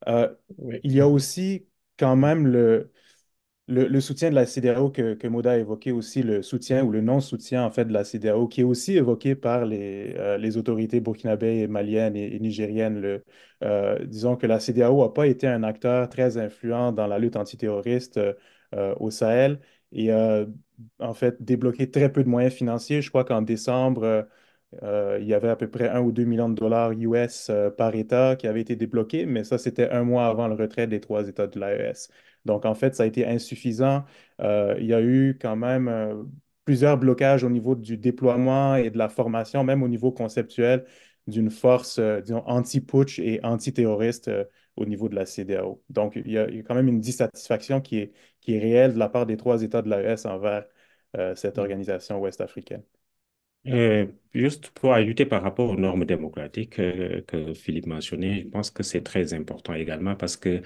Euh, 0.07 0.33
Oui. 0.57 0.79
il 0.83 0.91
y 0.93 1.01
a 1.01 1.07
aussi 1.07 1.67
quand 1.97 2.15
même 2.15 2.47
le, 2.47 2.91
le, 3.69 4.01
soutien 4.01 4.29
de 4.29 4.35
la 4.35 4.45
CEDEAO 4.45 4.89
que, 4.89 5.13
que 5.13 5.27
Moda 5.27 5.51
a 5.51 5.57
évoqué 5.57 5.91
aussi, 5.91 6.23
le 6.23 6.41
soutien 6.41 6.83
ou 6.83 6.91
le 6.91 7.01
non-soutien 7.01 7.63
en 7.63 7.71
fait 7.71 7.85
de 7.85 7.93
la 7.93 8.03
CEDEAO, 8.03 8.47
qui 8.47 8.61
est 8.61 8.63
aussi 8.63 8.97
évoqué 8.97 9.35
par 9.35 9.65
les, 9.65 10.15
euh, 10.17 10.57
autorités 10.57 10.99
burkinabées, 10.99 11.67
maliennes 11.67 12.15
et, 12.15 12.39
nigériennes. 12.39 13.21
Euh, 13.63 14.05
disons 14.05 14.35
que 14.37 14.47
la 14.47 14.59
CEDEAO 14.59 15.03
n'a 15.03 15.09
pas 15.09 15.27
été 15.27 15.47
un 15.47 15.63
acteur 15.63 16.09
très 16.09 16.37
influent 16.37 16.91
dans 16.91 17.07
la 17.07 17.19
lutte 17.19 17.35
antiterroriste 17.35 18.19
euh, 18.75 18.95
au 18.99 19.11
Sahel 19.11 19.59
et 19.91 20.11
a 20.11 20.45
en 20.99 21.13
fait 21.13 21.43
débloqué 21.43 21.89
très 21.91 22.11
peu 22.11 22.23
de 22.23 22.29
moyens 22.29 22.53
financiers. 22.53 23.01
Je 23.01 23.09
crois 23.09 23.23
qu'en 23.25 23.41
décembre, 23.41 24.27
il 25.19 25.25
y 25.25 25.33
avait 25.33 25.49
à 25.49 25.55
peu 25.55 25.69
près 25.69 25.89
un 25.89 26.01
ou 26.01 26.11
deux 26.11 26.25
millions 26.25 26.49
de 26.49 26.55
dollars 26.55 26.91
US 26.91 27.51
par 27.77 27.95
État 27.95 28.35
qui 28.35 28.47
avaient 28.47 28.61
été 28.61 28.75
débloqués, 28.75 29.25
mais 29.25 29.43
ça, 29.43 29.57
c'était 29.57 29.89
un 29.89 30.03
mois 30.03 30.27
avant 30.27 30.47
le 30.47 30.55
retrait 30.55 30.87
des 30.87 30.99
trois 30.99 31.27
États 31.27 31.47
de 31.47 31.59
l'AES. 31.59 32.09
Donc, 32.45 32.65
en 32.65 32.75
fait, 32.75 32.95
ça 32.95 33.03
a 33.03 33.05
été 33.05 33.25
insuffisant. 33.25 34.03
Euh, 34.41 34.75
il 34.79 34.85
y 34.85 34.93
a 34.93 35.01
eu 35.01 35.37
quand 35.41 35.55
même 35.55 35.87
euh, 35.87 36.23
plusieurs 36.65 36.97
blocages 36.97 37.43
au 37.43 37.49
niveau 37.49 37.75
du 37.75 37.97
déploiement 37.97 38.75
et 38.75 38.89
de 38.89 38.97
la 38.97 39.09
formation, 39.09 39.63
même 39.63 39.83
au 39.83 39.87
niveau 39.87 40.11
conceptuel 40.11 40.85
d'une 41.27 41.49
force, 41.51 41.99
euh, 41.99 42.21
disons, 42.21 42.43
anti-putsch 42.47 43.19
et 43.19 43.39
anti-terroriste 43.43 44.31
au 44.75 44.85
niveau 44.85 45.09
de 45.09 45.15
la 45.15 45.25
CEDEAO. 45.25 45.83
Donc, 45.89 46.15
il 46.15 46.31
y 46.31 46.37
a, 46.37 46.49
il 46.49 46.57
y 46.57 46.59
a 46.59 46.63
quand 46.63 46.75
même 46.75 46.87
une 46.87 46.99
dissatisfaction 47.01 47.81
qui 47.81 47.97
est, 47.99 48.13
qui 48.41 48.55
est 48.55 48.59
réelle 48.59 48.93
de 48.93 48.99
la 48.99 49.09
part 49.09 49.25
des 49.25 49.37
trois 49.37 49.61
États 49.61 49.81
de 49.81 49.89
l'AES 49.89 50.25
envers 50.25 50.65
cette 51.35 51.57
Mmh. 51.57 51.61
organisation 51.61 52.19
ouest-africaine. 52.21 52.83
Euh, 53.67 54.07
juste 54.33 54.69
pour 54.71 54.93
ajouter 54.93 55.25
par 55.25 55.43
rapport 55.43 55.69
aux 55.69 55.75
normes 55.75 56.05
démocratiques 56.05 56.79
euh, 56.79 57.21
que 57.27 57.53
Philippe 57.53 57.87
mentionnait, 57.87 58.43
je 58.43 58.47
pense 58.47 58.71
que 58.71 58.83
c'est 58.83 59.01
très 59.03 59.33
important 59.33 59.73
également 59.73 60.15
parce 60.15 60.37
que 60.37 60.61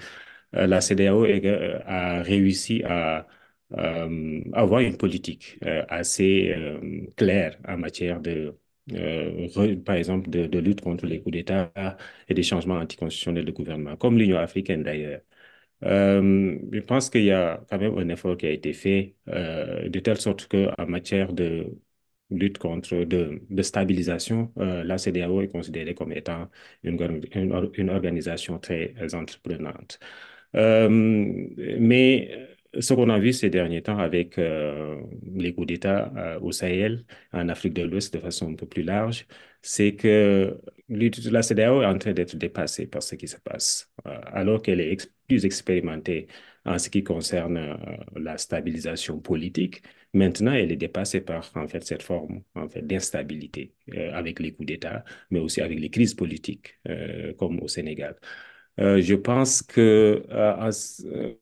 la 0.66 0.80
CEDEAO 0.80 1.26
éga- 1.26 1.48
euh, 1.48 1.80
a 1.86 2.22
réussi 2.22 2.82
à 2.84 3.26
euh, 3.78 4.40
avoir 4.52 4.80
une 4.80 4.96
politique 4.96 5.58
euh, 5.64 5.84
assez 5.88 6.52
euh, 6.56 7.06
claire 7.16 7.58
en 7.66 7.76
matière 7.78 8.20
de, 8.20 8.56
euh, 8.92 9.78
par 9.84 9.96
exemple, 9.96 10.30
de, 10.30 10.58
lutte 10.58 10.80
contre 10.80 11.06
les 11.06 11.20
coups 11.20 11.32
d'État 11.32 11.72
et 12.28 12.34
des 12.34 12.42
changements 12.42 12.76
anticonstitutionnels 12.76 13.44
de 13.44 13.52
gouvernement, 13.52 13.96
comme 13.96 14.18
l'Union 14.18 14.38
africaine 14.38 14.82
d'ailleurs. 14.82 15.20
Euh, 15.84 16.58
je 16.72 16.80
pense 16.80 17.10
qu'il 17.10 17.24
y 17.24 17.32
a 17.32 17.64
quand 17.68 17.78
même 17.78 17.98
un 17.98 18.08
effort 18.08 18.36
qui 18.36 18.46
a 18.46 18.50
été 18.50 18.72
fait 18.72 19.16
euh, 19.28 19.88
de 19.88 20.00
telle 20.00 20.20
sorte 20.20 20.48
qu'en 20.48 20.86
matière 20.86 21.32
de 21.32 21.66
lutte 22.30 22.58
contre, 22.58 23.04
de, 23.04 23.62
stabilisation, 23.62 24.52
euh, 24.58 24.82
la 24.84 24.98
CEDEAO 24.98 25.42
est 25.42 25.48
considérée 25.48 25.94
comme 25.94 26.12
étant 26.12 26.48
une 26.82 27.90
organisation 27.90 28.58
très 28.58 28.94
entreprenante. 29.14 29.98
Euh, 30.54 30.88
mais 30.90 32.30
ce 32.78 32.94
qu'on 32.94 33.08
a 33.08 33.18
vu 33.18 33.32
ces 33.32 33.50
derniers 33.50 33.82
temps 33.82 33.98
avec 33.98 34.38
euh, 34.38 35.00
les 35.34 35.54
coups 35.54 35.68
d'État 35.68 36.12
euh, 36.16 36.40
au 36.40 36.52
Sahel, 36.52 37.04
en 37.32 37.48
Afrique 37.48 37.74
de 37.74 37.82
l'Ouest 37.82 38.14
de 38.14 38.20
façon 38.20 38.50
un 38.52 38.54
peu 38.54 38.66
plus 38.66 38.82
large, 38.82 39.26
c'est 39.62 39.94
que 39.96 40.60
la 40.88 41.42
CEDEAO 41.42 41.82
est 41.82 41.86
en 41.86 41.98
train 41.98 42.12
d'être 42.12 42.36
dépassée 42.36 42.86
par 42.86 43.02
ce 43.02 43.14
qui 43.14 43.28
se 43.28 43.38
passe, 43.38 43.90
alors 44.04 44.60
qu'elle 44.60 44.80
est 44.80 45.10
plus 45.26 45.44
expérimentée 45.46 46.26
en 46.66 46.78
ce 46.78 46.90
qui 46.90 47.02
concerne 47.02 47.78
la 48.14 48.36
stabilisation 48.36 49.20
politique. 49.20 49.82
Maintenant, 50.12 50.52
elle 50.52 50.70
est 50.72 50.76
dépassée 50.76 51.22
par 51.22 51.50
en 51.56 51.66
fait 51.66 51.82
cette 51.84 52.02
forme 52.02 52.42
en 52.54 52.68
fait 52.68 52.82
d'instabilité 52.86 53.72
avec 54.12 54.38
les 54.40 54.52
coups 54.52 54.66
d'État, 54.66 55.04
mais 55.30 55.38
aussi 55.40 55.62
avec 55.62 55.80
les 55.80 55.88
crises 55.90 56.14
politiques 56.14 56.78
comme 57.38 57.60
au 57.60 57.68
Sénégal. 57.68 58.16
Euh, 58.80 59.00
je 59.00 59.14
pense 59.14 59.62
que 59.62 60.24
euh, 60.30 60.70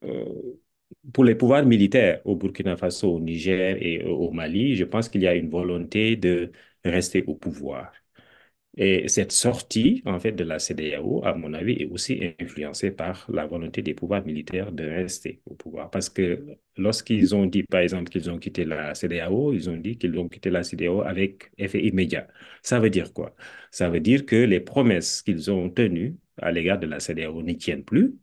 euh, 0.05 0.59
pour 1.13 1.25
les 1.25 1.35
pouvoirs 1.35 1.65
militaires 1.67 2.21
au 2.27 2.37
Burkina 2.37 2.77
Faso, 2.77 3.15
au 3.17 3.21
Niger 3.21 3.77
et 3.81 4.05
au 4.05 4.31
Mali, 4.31 4.77
je 4.77 4.85
pense 4.85 5.09
qu'il 5.09 5.23
y 5.23 5.27
a 5.27 5.35
une 5.35 5.51
volonté 5.51 6.17
de 6.17 6.53
rester 6.85 7.25
au 7.27 7.35
pouvoir. 7.35 7.93
Et 8.77 9.09
cette 9.09 9.33
sortie, 9.33 10.03
en 10.07 10.19
fait, 10.21 10.33
de 10.33 10.45
la 10.45 10.59
CEDEAO, 10.59 11.25
à 11.25 11.35
mon 11.35 11.55
avis, 11.55 11.75
est 11.75 11.87
aussi 11.87 12.35
influencée 12.41 12.91
par 12.91 13.27
la 13.31 13.47
volonté 13.47 13.83
des 13.83 13.95
pouvoirs 13.95 14.25
militaires 14.25 14.73
de 14.73 14.85
rester 14.85 15.43
au 15.47 15.55
pouvoir. 15.55 15.91
Parce 15.91 16.09
que 16.09 16.47
lorsqu'ils 16.77 17.35
ont 17.35 17.47
dit, 17.47 17.65
par 17.65 17.81
exemple, 17.81 18.11
qu'ils 18.11 18.31
ont 18.31 18.39
quitté 18.39 18.65
la 18.65 18.95
CEDEAO, 18.95 19.53
ils 19.53 19.71
ont 19.71 19.77
dit 19.77 19.99
qu'ils 19.99 20.19
ont 20.19 20.29
quitté 20.29 20.51
la 20.51 20.63
CEDEAO 20.65 21.03
avec 21.03 21.53
effet 21.59 21.83
immédiat. 21.85 22.29
Ça 22.63 22.81
veut 22.81 22.91
dire 22.91 23.13
quoi? 23.13 23.35
Ça 23.71 23.91
veut 23.91 24.01
dire 24.01 24.25
que 24.27 24.37
les 24.37 24.61
promesses 24.61 25.23
qu'ils 25.23 25.51
ont 25.51 25.69
tenues 25.71 26.17
à 26.41 26.51
l'égard 26.53 26.79
de 26.79 26.87
la 26.87 27.01
CEDEAO 27.01 27.43
n'y 27.43 27.57
tiennent 27.57 27.85
plus 27.85 28.15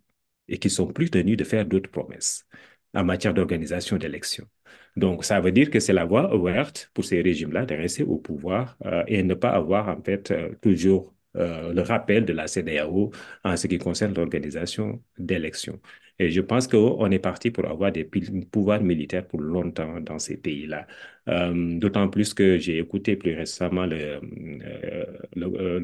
et 0.48 0.58
qu'ils 0.58 0.72
sont 0.72 0.88
plus 0.88 1.10
tenus 1.12 1.38
de 1.38 1.43
faire 1.43 1.65
d'autres 1.65 1.91
promesses 1.91 2.45
en 2.93 3.04
matière 3.04 3.34
d'organisation 3.34 3.98
d'élections. 3.98 4.48
Donc, 4.95 5.24
ça 5.24 5.39
veut 5.39 5.52
dire 5.52 5.69
que 5.69 5.80
c'est 5.80 5.93
la 5.93 6.06
voie 6.06 6.36
ouverte 6.36 6.91
pour 6.93 7.06
ces 7.06 7.22
régimes-là 7.22 7.65
de 7.65 7.76
rester 7.76 8.04
au 8.04 8.17
pouvoir 8.17 8.78
euh, 8.86 9.04
et 9.08 9.24
ne 9.24 9.34
pas 9.34 9.52
avoir 9.52 9.88
en 9.89 10.02
fait 10.02 10.32
euh, 10.32 10.54
toujours 10.62 11.13
euh, 11.38 11.74
le 11.74 11.82
rappel 11.82 12.26
de 12.26 12.34
la 12.34 12.48
CEDEAO 12.48 13.12
en 13.43 13.56
ce 13.56 13.67
qui 13.67 13.78
concerne 13.78 14.13
l'organisation 14.15 15.02
d'élections. 15.17 15.80
Et 16.17 16.32
je 16.32 16.41
pense 16.41 16.67
qu'on 16.67 17.10
est 17.12 17.19
parti 17.19 17.52
pour 17.52 17.65
avoir 17.67 17.91
des 17.91 18.04
pouvoirs 18.04 18.82
militaires 18.82 19.26
pour 19.28 19.39
longtemps 19.39 20.02
dans 20.02 20.19
ces 20.19 20.36
pays-là. 20.38 20.86
D'autant 21.28 22.10
plus 22.10 22.34
que 22.34 22.58
j'ai 22.58 22.80
écouté 22.80 23.15
plus 23.15 23.36
récemment 23.36 23.86
le 23.86 24.19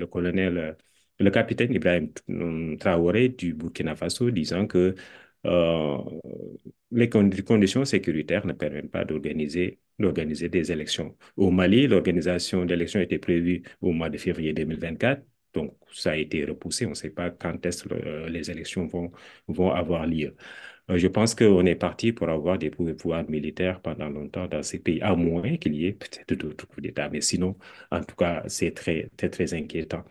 colonel, 0.05 0.75
le 1.19 1.29
capitaine 1.31 1.73
Ibrahim 1.73 2.11
Traoré 2.79 3.29
du 3.29 3.53
Burkina 3.53 3.95
Faso 3.95 4.31
disant 4.31 4.67
que 4.67 4.95
euh, 5.45 5.97
les 6.91 7.09
conditions 7.09 7.85
sécuritaires 7.85 8.45
ne 8.45 8.53
permettent 8.53 8.91
pas 8.91 9.05
d'organiser 9.05 9.79
des 10.49 10.71
élections. 10.71 11.17
Au 11.37 11.51
Mali, 11.51 11.87
l'organisation 11.87 12.65
d'élections 12.65 12.99
était 13.01 13.19
prévue 13.19 13.63
au 13.81 13.91
mois 13.91 14.09
de 14.09 14.17
février 14.17 14.53
2024. 14.53 15.23
Donc, 15.53 15.75
ça 15.91 16.11
a 16.11 16.15
été 16.17 16.43
repoussé. 16.45 16.85
On 16.85 16.89
ne 16.89 16.93
sait 16.95 17.09
pas 17.11 17.29
quand 17.29 17.65
euh, 17.91 18.27
les 18.29 18.51
élections 18.51 18.85
vont, 18.87 19.11
vont 19.47 19.71
avoir 19.71 20.05
lieu. 20.05 20.35
Euh, 20.89 20.97
je 20.97 21.07
pense 21.07 21.33
qu'on 21.35 21.65
est 21.65 21.75
parti 21.75 22.11
pour 22.13 22.29
avoir 22.29 22.57
des 22.57 22.69
pouvoirs 22.69 23.29
militaires 23.29 23.81
pendant 23.81 24.09
longtemps 24.09 24.47
dans 24.47 24.63
ces 24.63 24.79
pays, 24.79 25.01
à 25.01 25.15
moins 25.15 25.57
qu'il 25.57 25.75
y 25.75 25.85
ait 25.87 25.93
peut-être 25.93 26.33
d'autres 26.35 26.67
coups 26.67 26.83
d'État. 26.83 27.09
Mais 27.09 27.21
sinon, 27.21 27.57
en 27.91 28.03
tout 28.03 28.15
cas, 28.15 28.43
c'est 28.47 28.71
très, 28.73 29.09
très, 29.17 29.29
très 29.29 29.53
inquiétant. 29.53 30.03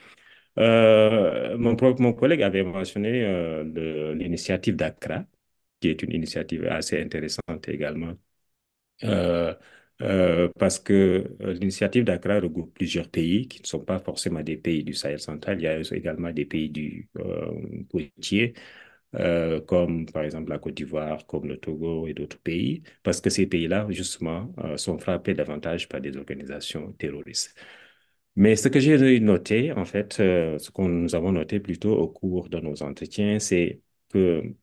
Euh, 0.59 1.57
mon, 1.59 2.13
collègue 2.13 2.43
avait 2.43 2.63
mentionné 2.63 3.25
euh, 3.25 4.15
l'initiative 4.15 4.77
d'Accra, 4.77 5.25
qui 5.81 5.89
est 5.89 6.03
une 6.03 6.13
initiative 6.13 6.67
assez 6.67 7.01
intéressante 7.03 7.69
également, 7.69 8.15
euh, 9.05 9.55
parce 10.59 10.79
que 10.81 11.37
l'initiative 11.41 12.05
d'Accra 12.05 12.41
regroupe 12.41 12.75
plusieurs 12.75 13.09
pays 13.11 13.49
qui 13.49 13.63
ne 13.63 13.67
sont 13.67 13.85
pas 13.85 13.99
forcément 14.01 14.43
des 14.43 14.57
pays 14.57 14.85
du 14.85 14.95
Sahel 14.95 15.21
central. 15.21 15.61
Il 15.61 15.65
y 15.65 15.69
a 15.69 15.81
également 15.81 16.33
des 16.33 16.45
pays 16.47 16.71
du 16.71 17.09
côtier, 17.91 18.55
comme 19.67 20.07
par 20.07 20.25
exemple 20.25 20.51
la 20.51 20.59
Côte 20.59 20.75
d'Ivoire, 20.75 21.27
comme 21.27 21.47
le 21.49 21.59
Togo 21.59 22.07
et 22.09 22.15
d'autres 22.15 22.39
pays, 22.41 22.83
parce 23.03 23.21
que 23.21 23.31
ces 23.31 23.47
pays-là, 23.47 23.87
justement, 23.91 24.53
sont 24.77 24.99
frappés 24.99 25.35
davantage 25.35 25.89
par 25.89 26.01
des 26.01 26.17
organisations 26.17 26.93
terroristes. 26.93 27.55
Mais 28.37 28.57
ce 28.57 28.69
que 28.69 28.81
j'ai 28.81 29.21
noté, 29.21 29.73
en 29.73 29.85
fait, 29.85 30.19
euh, 30.21 30.59
ce 30.59 30.71
que 30.73 30.83
nous 30.83 31.15
avons 31.15 31.31
noté 31.33 31.61
plutôt 31.61 31.97
au 31.97 32.09
cours 32.09 32.49
de 32.49 32.59
nos 32.59 32.83
entretiens, 32.83 33.39
c'est 33.39 33.81
que 34.09 34.55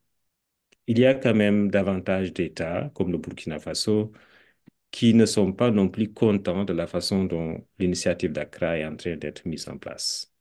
il 0.87 0.99
y 0.99 1.05
a 1.05 1.13
quand 1.15 1.33
même 1.33 1.69
davantage 1.71 2.33
d'États, 2.33 2.91
comme 2.95 3.11
le 3.11 3.17
Burkina 3.17 3.59
Faso, 3.59 4.11
qui 4.91 5.13
ne 5.13 5.25
sont 5.25 5.53
pas 5.53 5.71
non 5.71 5.89
plus 5.89 6.13
contents 6.13 6.65
de 6.65 6.73
la 6.73 6.87
façon 6.87 7.25
dont 7.25 7.67
l'initiative 7.79 8.31
d'Accra 8.33 8.77
est 8.79 8.85
en 8.85 8.95
train 8.97 9.17
d'être 9.17 9.45
mise 9.47 9.69
en 9.69 9.77
place. 9.77 10.33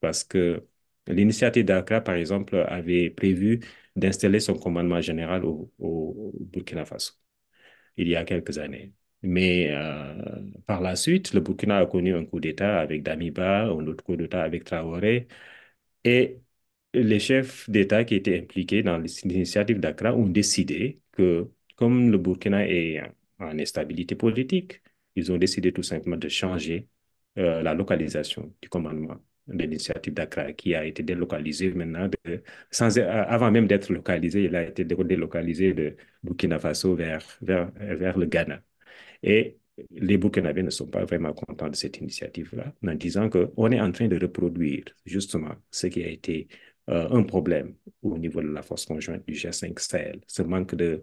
Parce 0.00 0.24
que 0.24 0.66
l'initiative 1.08 1.64
d'Accra, 1.66 2.00
par 2.02 2.16
exemple, 2.16 2.56
avait 2.68 3.10
prévu 3.10 3.60
d'installer 3.96 4.40
son 4.40 4.54
commandement 4.58 5.00
général 5.02 5.44
au, 5.46 5.72
au 5.78 6.32
Burkina 6.40 6.84
Faso 6.86 7.14
il 7.96 8.08
y 8.08 8.16
a 8.16 8.24
quelques 8.24 8.58
années. 8.58 8.92
Mais 9.22 9.68
euh, 9.70 10.14
par 10.66 10.80
la 10.80 10.96
suite, 10.96 11.34
le 11.34 11.40
Burkina 11.40 11.78
a 11.78 11.86
connu 11.86 12.14
un 12.14 12.24
coup 12.24 12.40
d'État 12.40 12.80
avec 12.80 13.02
Damiba, 13.02 13.64
un 13.66 13.86
autre 13.86 14.02
coup 14.04 14.16
d'État 14.16 14.42
avec 14.42 14.64
Traoré. 14.64 15.28
Et 16.04 16.40
les 16.94 17.20
chefs 17.20 17.68
d'État 17.70 18.04
qui 18.04 18.14
étaient 18.16 18.38
impliqués 18.40 18.82
dans 18.82 18.98
l'initiative 18.98 19.80
d'Accra 19.80 20.14
ont 20.14 20.26
décidé 20.28 21.00
que, 21.12 21.50
comme 21.76 22.10
le 22.10 22.18
Burkina 22.18 22.66
est 22.68 23.00
en 23.38 23.58
instabilité 23.58 24.14
politique, 24.16 24.82
ils 25.16 25.30
ont 25.32 25.38
décidé 25.38 25.72
tout 25.72 25.82
simplement 25.82 26.16
de 26.16 26.28
changer 26.28 26.88
euh, 27.38 27.62
la 27.62 27.74
localisation 27.74 28.54
du 28.62 28.68
commandement 28.68 29.16
de 29.48 29.58
l'initiative 29.58 30.14
d'Accra, 30.14 30.52
qui 30.52 30.74
a 30.74 30.84
été 30.84 31.02
délocalisé 31.02 31.72
maintenant, 31.72 32.08
sans, 32.70 32.98
avant 32.98 33.50
même 33.50 33.66
d'être 33.66 33.92
localisé, 33.92 34.44
il 34.44 34.54
a 34.56 34.64
été 34.68 34.84
délocalisé 34.84 35.74
de 35.74 35.96
Burkina 36.22 36.58
Faso 36.58 36.94
vers, 36.94 37.22
vers, 37.42 37.70
vers 37.76 38.18
le 38.18 38.26
Ghana. 38.26 38.62
Et 39.22 39.58
les 39.90 40.18
Burkinabés 40.18 40.62
ne 40.62 40.70
sont 40.70 40.86
pas 40.88 41.04
vraiment 41.04 41.32
contents 41.32 41.68
de 41.68 41.76
cette 41.76 41.98
initiative-là, 41.98 42.74
en 42.86 42.94
disant 42.94 43.30
qu'on 43.30 43.70
est 43.72 43.80
en 43.80 43.92
train 43.92 44.08
de 44.08 44.18
reproduire 44.18 44.84
justement 45.06 45.54
ce 45.70 45.86
qui 45.86 46.02
a 46.04 46.08
été 46.08 46.48
euh, 46.90 47.08
un 47.10 47.22
problème 47.22 47.74
au 48.02 48.18
niveau 48.18 48.42
de 48.42 48.48
la 48.48 48.62
force 48.62 48.84
conjointe 48.86 49.26
du 49.26 49.34
G5 49.34 49.78
Sahel, 49.78 50.20
ce 50.26 50.42
manque 50.42 50.74
de... 50.74 51.00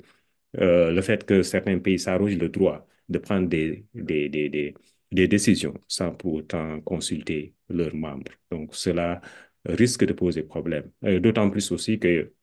Euh, 0.59 0.91
le 0.91 1.01
fait 1.01 1.25
que 1.25 1.43
certains 1.43 1.77
pays 1.79 1.99
s'arrogent 1.99 2.37
le 2.37 2.49
droit 2.49 2.87
de 3.09 3.17
prendre 3.19 3.47
des, 3.49 3.85
des, 3.93 4.29
des, 4.29 4.49
des, 4.49 4.73
des 5.11 5.27
décisions 5.27 5.73
sans 5.87 6.11
pour 6.13 6.33
autant 6.35 6.79
consulter 6.81 7.53
leurs 7.69 7.95
membres. 7.95 8.31
Donc 8.51 8.73
cela 8.75 9.21
risque 9.65 10.05
de 10.05 10.13
poser 10.13 10.43
problème. 10.43 10.91
Euh, 11.03 11.19
d'autant 11.19 11.49
plus 11.49 11.71
aussi 11.71 11.99
que 11.99 12.33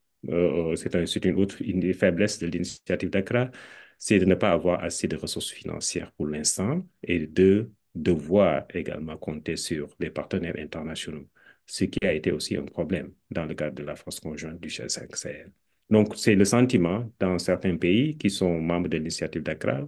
c'est 0.76 1.24
une 1.26 1.37
autre 1.37 1.60
une 1.62 1.92
faiblesse 1.94 2.38
de 2.38 2.46
l'initiative 2.46 3.10
d'Accra, 3.10 3.50
c'est 3.98 4.18
de 4.18 4.24
ne 4.24 4.35
pas 4.35 4.52
avoir 4.52 4.83
assez 4.83 5.09
de 5.09 5.16
ressources 5.16 5.50
financières 5.50 6.12
pour 6.12 6.26
l'instant 6.26 6.87
et 7.02 7.26
de 7.26 7.70
devoir 7.94 8.64
également 8.74 9.16
compter 9.16 9.57
sur 9.57 9.94
les 10.00 10.11
partenaires 10.11 10.57
internationaux, 10.59 11.28
ce 11.66 11.85
qui 11.85 12.04
a 12.07 12.12
été 12.12 12.33
aussi 12.33 12.57
un 12.57 12.64
problème 12.64 13.12
dans 13.30 13.44
le 13.46 13.54
cadre 13.54 13.74
de 13.76 13.83
la 13.85 13.96
force 13.96 14.20
conjointe 14.20 14.61
du 14.61 14.68
G5 14.68 15.14
Sahel. 15.16 15.52
Donc, 15.90 16.16
c'est 16.16 16.35
le 16.35 16.44
sentiment 16.44 17.11
dans 17.20 17.38
certains 17.38 17.76
pays 17.76 18.16
qui 18.16 18.30
sont 18.30 18.61
membres 18.61 18.88
de 18.88 18.96
l'initiative 18.96 19.42
d'Accra 19.42 19.87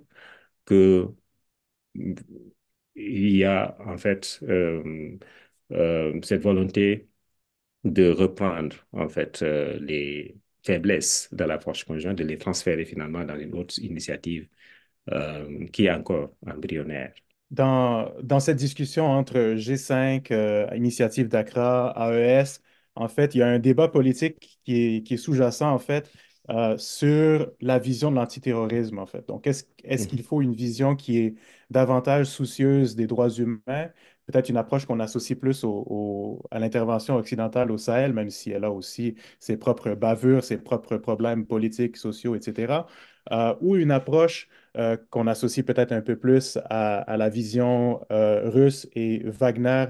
que 0.66 1.08
il 2.94 3.36
y 3.36 3.44
a 3.44 3.76
en 3.80 3.98
fait 3.98 4.40
euh, 4.44 5.18
euh, 5.72 6.20
cette 6.22 6.42
volonté 6.42 7.08
de 7.84 8.10
reprendre 8.10 8.76
en 8.92 9.08
fait 9.08 9.42
euh, 9.42 9.78
les 9.80 10.36
faiblesses 10.66 11.28
de 11.32 11.44
l'approche 11.44 11.84
conjointe, 11.84 12.18
de 12.18 12.24
les 12.24 12.38
transférer 12.38 12.84
finalement 12.84 13.24
dans 13.24 13.38
une 13.38 13.54
autre 13.54 13.78
initiative 13.78 14.48
euh, 15.12 15.66
qui 15.72 15.86
est 15.86 15.90
encore 15.90 16.34
embryonnaire. 16.46 17.12
Dans, 17.50 18.12
dans 18.22 18.40
cette 18.40 18.56
discussion 18.56 19.06
entre 19.06 19.54
G5, 19.54 20.32
euh, 20.32 20.66
Initiative 20.74 21.28
d'Accra, 21.28 21.94
AES, 21.96 22.60
en 22.96 23.08
fait, 23.08 23.34
il 23.34 23.38
y 23.38 23.42
a 23.42 23.46
un 23.46 23.60
débat 23.60 23.88
politique 23.88 24.58
qui 24.64 24.96
est, 24.96 25.02
qui 25.02 25.14
est 25.14 25.16
sous-jacent, 25.16 25.70
en 25.72 25.78
fait, 25.78 26.10
euh, 26.50 26.76
sur 26.78 27.52
la 27.60 27.78
vision 27.78 28.10
de 28.10 28.16
l'antiterrorisme, 28.16 28.98
en 28.98 29.06
fait. 29.06 29.28
Donc, 29.28 29.46
est-ce 29.46 29.64
est 29.84 30.04
mmh. 30.04 30.06
qu'il 30.08 30.22
faut 30.24 30.42
une 30.42 30.54
vision 30.54 30.96
qui 30.96 31.18
est 31.18 31.34
davantage 31.70 32.26
soucieuse 32.26 32.96
des 32.96 33.06
droits 33.06 33.30
humains 33.30 33.90
peut-être 34.26 34.48
une 34.48 34.56
approche 34.56 34.86
qu'on 34.86 35.00
associe 35.00 35.38
plus 35.38 35.64
à 36.50 36.58
l'intervention 36.58 37.16
occidentale 37.16 37.70
au 37.70 37.78
Sahel, 37.78 38.12
même 38.12 38.30
si 38.30 38.50
elle 38.50 38.64
a 38.64 38.70
aussi 38.70 39.14
ses 39.38 39.56
propres 39.56 39.94
bavures, 39.94 40.44
ses 40.44 40.58
propres 40.58 40.96
problèmes 40.96 41.46
politiques, 41.46 41.96
sociaux, 41.96 42.34
etc. 42.34 42.86
Euh, 43.32 43.54
ou 43.60 43.76
une 43.76 43.90
approche 43.90 44.48
euh, 44.76 44.96
qu'on 45.10 45.26
associe 45.26 45.64
peut-être 45.66 45.92
un 45.92 46.02
peu 46.02 46.16
plus 46.16 46.58
à, 46.70 47.16
la 47.16 47.28
vision 47.28 48.04
euh, 48.12 48.48
russe 48.50 48.88
et 48.94 49.22
Wagner 49.24 49.86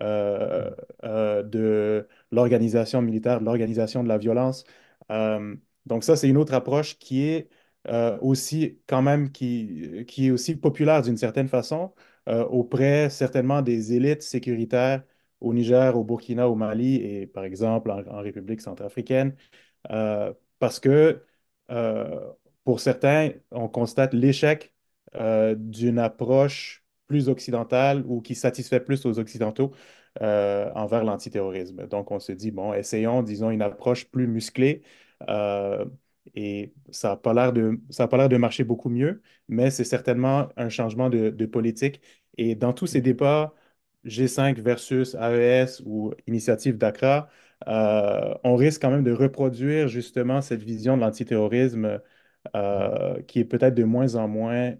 de 0.00 2.08
l'organisation 2.32 3.02
militaire, 3.02 3.40
de 3.40 3.44
l'organisation 3.44 4.02
de 4.02 4.08
la 4.08 4.18
violence. 4.18 4.64
donc 5.86 6.04
ça, 6.04 6.16
c'est 6.16 6.28
une 6.28 6.36
autre 6.36 6.54
approche 6.54 6.98
qui 6.98 7.26
est 7.26 7.48
aussi 8.20 8.78
quand 8.86 9.02
même 9.02 9.30
qui, 9.32 10.04
qui 10.06 10.28
est 10.28 10.30
aussi 10.30 10.56
populaire 10.56 11.02
d'une 11.02 11.16
certaine 11.16 11.48
façon, 11.48 11.92
euh, 12.30 12.44
auprès 12.46 13.10
certainement 13.10 13.62
des 13.62 13.92
élites 13.94 14.22
sécuritaires 14.22 15.02
au 15.40 15.52
Niger, 15.54 15.96
au 15.96 16.04
Burkina, 16.04 16.48
au 16.48 16.54
Mali 16.54 16.96
et 16.96 17.26
par 17.26 17.44
exemple 17.44 17.90
en, 17.90 18.20
République 18.20 18.60
centrafricaine, 18.60 19.34
euh, 19.90 20.32
parce 20.58 20.80
que 20.80 21.24
euh, 21.70 22.20
pour 22.64 22.80
certains, 22.80 23.30
on 23.50 23.68
constate 23.68 24.14
l'échec 24.14 24.74
d'une 25.56 25.98
approche 25.98 26.84
plus 27.08 27.28
occidentale 27.28 28.04
ou 28.06 28.20
qui 28.20 28.34
satisfait 28.36 28.80
plus 28.80 29.04
aux 29.06 29.18
Occidentaux 29.18 29.72
envers 30.20 31.04
l'antiterrorisme. 31.04 31.86
Donc 31.88 32.10
on 32.12 32.20
se 32.20 32.32
dit, 32.32 32.50
bon, 32.52 32.72
essayons, 32.74 33.22
disons, 33.22 33.50
une 33.50 33.62
approche 33.62 34.06
plus 34.10 34.28
musclée. 34.28 34.82
Et 36.34 36.74
ça 36.90 37.10
n'a 37.10 37.16
pas 37.16 37.34
l'air 37.34 37.52
de, 37.52 37.80
pas 38.10 38.28
de 38.28 38.36
marcher 38.36 38.64
beaucoup 38.64 38.88
mieux, 38.88 39.22
mais 39.48 39.70
c'est 39.70 39.84
certainement 39.84 40.48
un 40.56 40.68
changement 40.68 41.08
de, 41.10 41.46
politique. 41.46 42.00
Et 42.36 42.54
dans 42.54 42.72
tous 42.72 42.86
ces 42.86 43.00
débats, 43.00 43.54
G5 44.04 44.58
versus 44.60 45.14
AES 45.14 45.82
ou 45.84 46.12
initiative 46.26 46.78
d'Accra, 46.78 47.28
euh, 47.68 48.34
on 48.44 48.56
risque 48.56 48.80
quand 48.82 48.90
même 48.90 49.04
de 49.04 49.12
reproduire 49.12 49.88
justement 49.88 50.40
cette 50.40 50.62
vision 50.62 50.96
de 50.96 51.02
l'antiterrorisme 51.02 52.00
euh, 52.56 53.22
qui 53.24 53.40
est 53.40 53.44
peut-être 53.44 53.74
de 53.74 53.84
moins 53.84 54.14
en 54.16 54.28
moins 54.28 54.74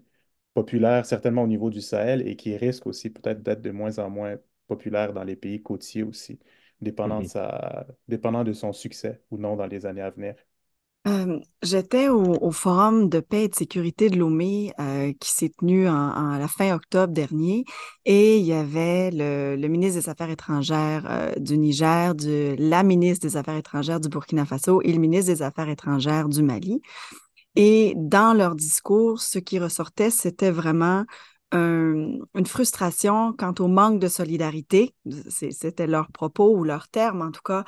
populaire, 0.53 1.05
certainement 1.05 1.43
au 1.43 1.47
niveau 1.47 1.69
du 1.69 1.81
Sahel, 1.81 2.27
et 2.27 2.35
qui 2.35 2.55
risque 2.57 2.87
aussi 2.87 3.09
peut-être 3.09 3.41
d'être 3.43 3.61
de 3.61 3.71
moins 3.71 3.99
en 3.99 4.09
moins 4.09 4.37
populaire 4.67 5.13
dans 5.13 5.23
les 5.23 5.35
pays 5.35 5.61
côtiers 5.61 6.03
aussi, 6.03 6.39
dépendant, 6.81 7.21
de, 7.21 7.27
sa, 7.27 7.87
dépendant 8.07 8.43
de 8.43 8.53
son 8.53 8.73
succès 8.73 9.21
ou 9.31 9.37
non 9.37 9.55
dans 9.55 9.67
les 9.67 9.85
années 9.85 10.01
à 10.01 10.09
venir. 10.09 10.35
Euh, 11.07 11.39
j'étais 11.63 12.09
au, 12.09 12.51
Forum 12.51 13.09
de 13.09 13.21
paix 13.21 13.45
et 13.45 13.47
de 13.47 13.55
sécurité 13.55 14.11
de 14.11 14.17
Lomé 14.17 14.71
euh, 14.79 15.11
qui 15.19 15.31
s'est 15.31 15.49
tenu 15.49 15.89
en, 15.89 16.33
à 16.33 16.37
la 16.37 16.47
fin 16.47 16.75
octobre 16.75 17.11
dernier 17.11 17.65
et 18.05 18.37
il 18.37 18.45
y 18.45 18.53
avait 18.53 19.09
le, 19.11 19.67
ministre 19.67 19.99
des 19.99 20.09
Affaires 20.09 20.29
étrangères 20.29 21.07
euh, 21.09 21.31
du 21.37 21.57
Niger, 21.57 22.13
la 22.59 22.83
ministre 22.83 23.27
des 23.27 23.35
Affaires 23.35 23.55
étrangères 23.55 23.99
du 23.99 24.09
Burkina 24.09 24.45
Faso 24.45 24.81
et 24.83 24.93
le 24.93 24.99
ministre 24.99 25.33
des 25.33 25.41
Affaires 25.41 25.69
étrangères 25.69 26.29
du 26.29 26.43
Mali. 26.43 26.81
Et 27.55 27.93
dans 27.97 28.33
leur 28.37 28.53
discours, 28.55 29.21
ce 29.21 29.39
qui 29.39 29.57
ressortait, 29.57 30.11
c'était 30.11 30.51
vraiment 30.51 31.05
une 31.53 32.45
frustration 32.45 33.33
quant 33.33 33.53
au 33.59 33.67
manque 33.67 33.99
de 33.99 34.07
solidarité, 34.07 34.95
c'était 35.27 35.85
leur 35.85 36.09
propos 36.09 36.55
ou 36.55 36.63
leur 36.63 36.87
terme 36.87 37.21
en 37.21 37.31
tout 37.31 37.41
cas, 37.43 37.65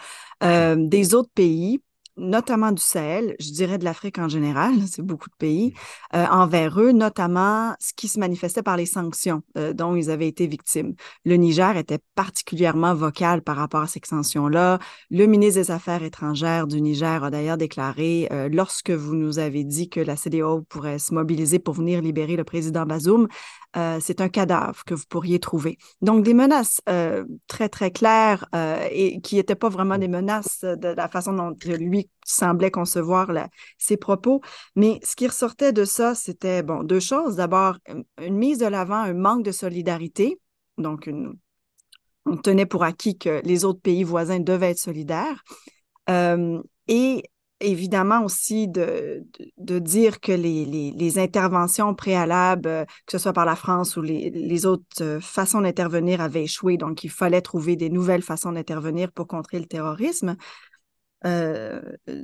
des 0.78 1.14
autres 1.16 1.32
pays 1.36 1.82
notamment 2.18 2.72
du 2.72 2.82
Sahel, 2.82 3.36
je 3.40 3.52
dirais 3.52 3.78
de 3.78 3.84
l'Afrique 3.84 4.20
en 4.20 4.28
général, 4.28 4.74
c'est 4.88 5.02
beaucoup 5.02 5.30
de 5.30 5.36
pays, 5.36 5.74
euh, 6.16 6.26
envers 6.28 6.80
eux, 6.80 6.92
notamment 6.92 7.76
ce 7.80 7.94
qui 7.96 8.08
se 8.08 8.20
manifestait 8.20 8.64
par 8.64 8.78
les 8.78 8.86
sanctions 8.86 9.44
euh, 9.58 9.74
dont 9.74 9.96
ils 9.96 10.10
avaient 10.10 10.28
été 10.28 10.48
victimes. 10.48 10.94
Le 11.26 11.36
Niger 11.36 11.78
était 11.78 12.00
particulièrement 12.16 12.94
vocal 12.94 13.42
par 13.42 13.56
rapport 13.58 13.82
à 13.82 13.88
ces 13.88 14.02
sanctions-là. 14.04 14.80
Le 15.10 15.26
ministre 15.26 15.62
des 15.62 15.72
Affaires 15.72 16.04
étrangères 16.04 16.68
du 16.68 16.82
Niger 16.82 17.24
a 17.24 17.30
d'ailleurs 17.32 17.58
déclaré, 17.58 18.28
euh, 18.32 18.50
lorsque 18.52 18.92
vous 18.92 19.16
nous 19.16 19.40
avez 19.40 19.64
dit 19.64 19.90
que 19.90 20.00
la 20.00 20.16
CDAO 20.16 20.62
pourrait 20.62 21.00
se 21.00 21.14
mobiliser 21.14 21.60
pour 21.60 21.74
venir 21.74 22.02
libérer 22.02 22.36
le 22.36 22.44
président 22.44 22.86
Bazoum, 22.86 23.28
euh, 23.76 24.00
c'est 24.00 24.22
un 24.22 24.30
cadavre 24.30 24.84
que 24.86 24.94
vous 24.94 25.06
pourriez 25.10 25.40
trouver. 25.40 25.78
Donc, 26.02 26.24
des 26.24 26.34
menaces 26.34 26.82
euh, 26.90 27.26
très, 27.48 27.70
très 27.70 27.92
claires 27.92 28.46
euh, 28.54 28.88
et 28.92 29.20
qui 29.22 29.36
n'étaient 29.36 29.56
pas 29.56 29.70
vraiment 29.70 29.98
des 29.98 30.08
menaces 30.08 30.64
de 30.64 30.90
la 30.90 31.08
façon 31.08 31.34
dont 31.34 31.56
lui 31.66 32.10
semblait 32.26 32.72
concevoir 32.72 33.32
ses 33.78 33.98
propos. 33.98 34.42
Mais 34.76 35.00
ce 35.04 35.16
qui 35.16 35.28
ressortait 35.28 35.74
de 35.74 35.86
ça, 35.86 36.16
c'était, 36.16 36.62
bon, 36.62 36.84
deux 36.84 37.00
choses. 37.00 37.38
D'abord, 37.38 37.78
une, 38.22 38.36
mise 38.36 38.60
de 38.60 38.68
l'avant, 38.68 38.96
un 38.96 39.14
manque 39.14 39.44
de 39.44 39.52
solidarité. 39.52 40.40
Donc, 40.78 41.10
on 42.26 42.38
tenait 42.38 42.66
pour 42.66 42.84
acquis 42.84 43.18
que 43.18 43.42
les 43.44 43.66
autres 43.66 43.82
pays 43.82 44.04
voisins 44.04 44.40
devaient 44.40 44.72
être 44.72 44.80
solidaires. 44.80 45.44
et 46.88 47.24
évidemment 47.64 48.24
aussi 48.24 48.68
de, 48.68 49.26
de, 49.58 49.80
dire 49.80 50.20
que 50.20 50.32
les, 50.32 50.66
les, 50.66 51.20
interventions 51.20 51.96
préalables, 51.96 52.68
euh, 52.68 52.86
que 52.86 53.12
ce 53.12 53.18
soit 53.18 53.34
par 53.34 53.46
la 53.46 53.56
France 53.56 53.98
ou 53.98 54.02
les, 54.02 54.30
les 54.30 54.66
autres 54.66 55.02
euh, 55.02 55.20
façons 55.20 55.62
d'intervenir, 55.62 56.22
avaient 56.22 56.44
échoué. 56.44 56.78
Donc, 56.78 57.04
il 57.04 57.10
fallait 57.10 57.42
trouver 57.42 57.76
des 57.76 57.90
nouvelles 57.90 58.22
façons 58.22 58.52
d'intervenir 58.52 59.12
pour 59.12 59.28
contrer 59.28 59.60
le 59.60 59.66
terrorisme, 59.66 60.36
euh, 61.26 61.82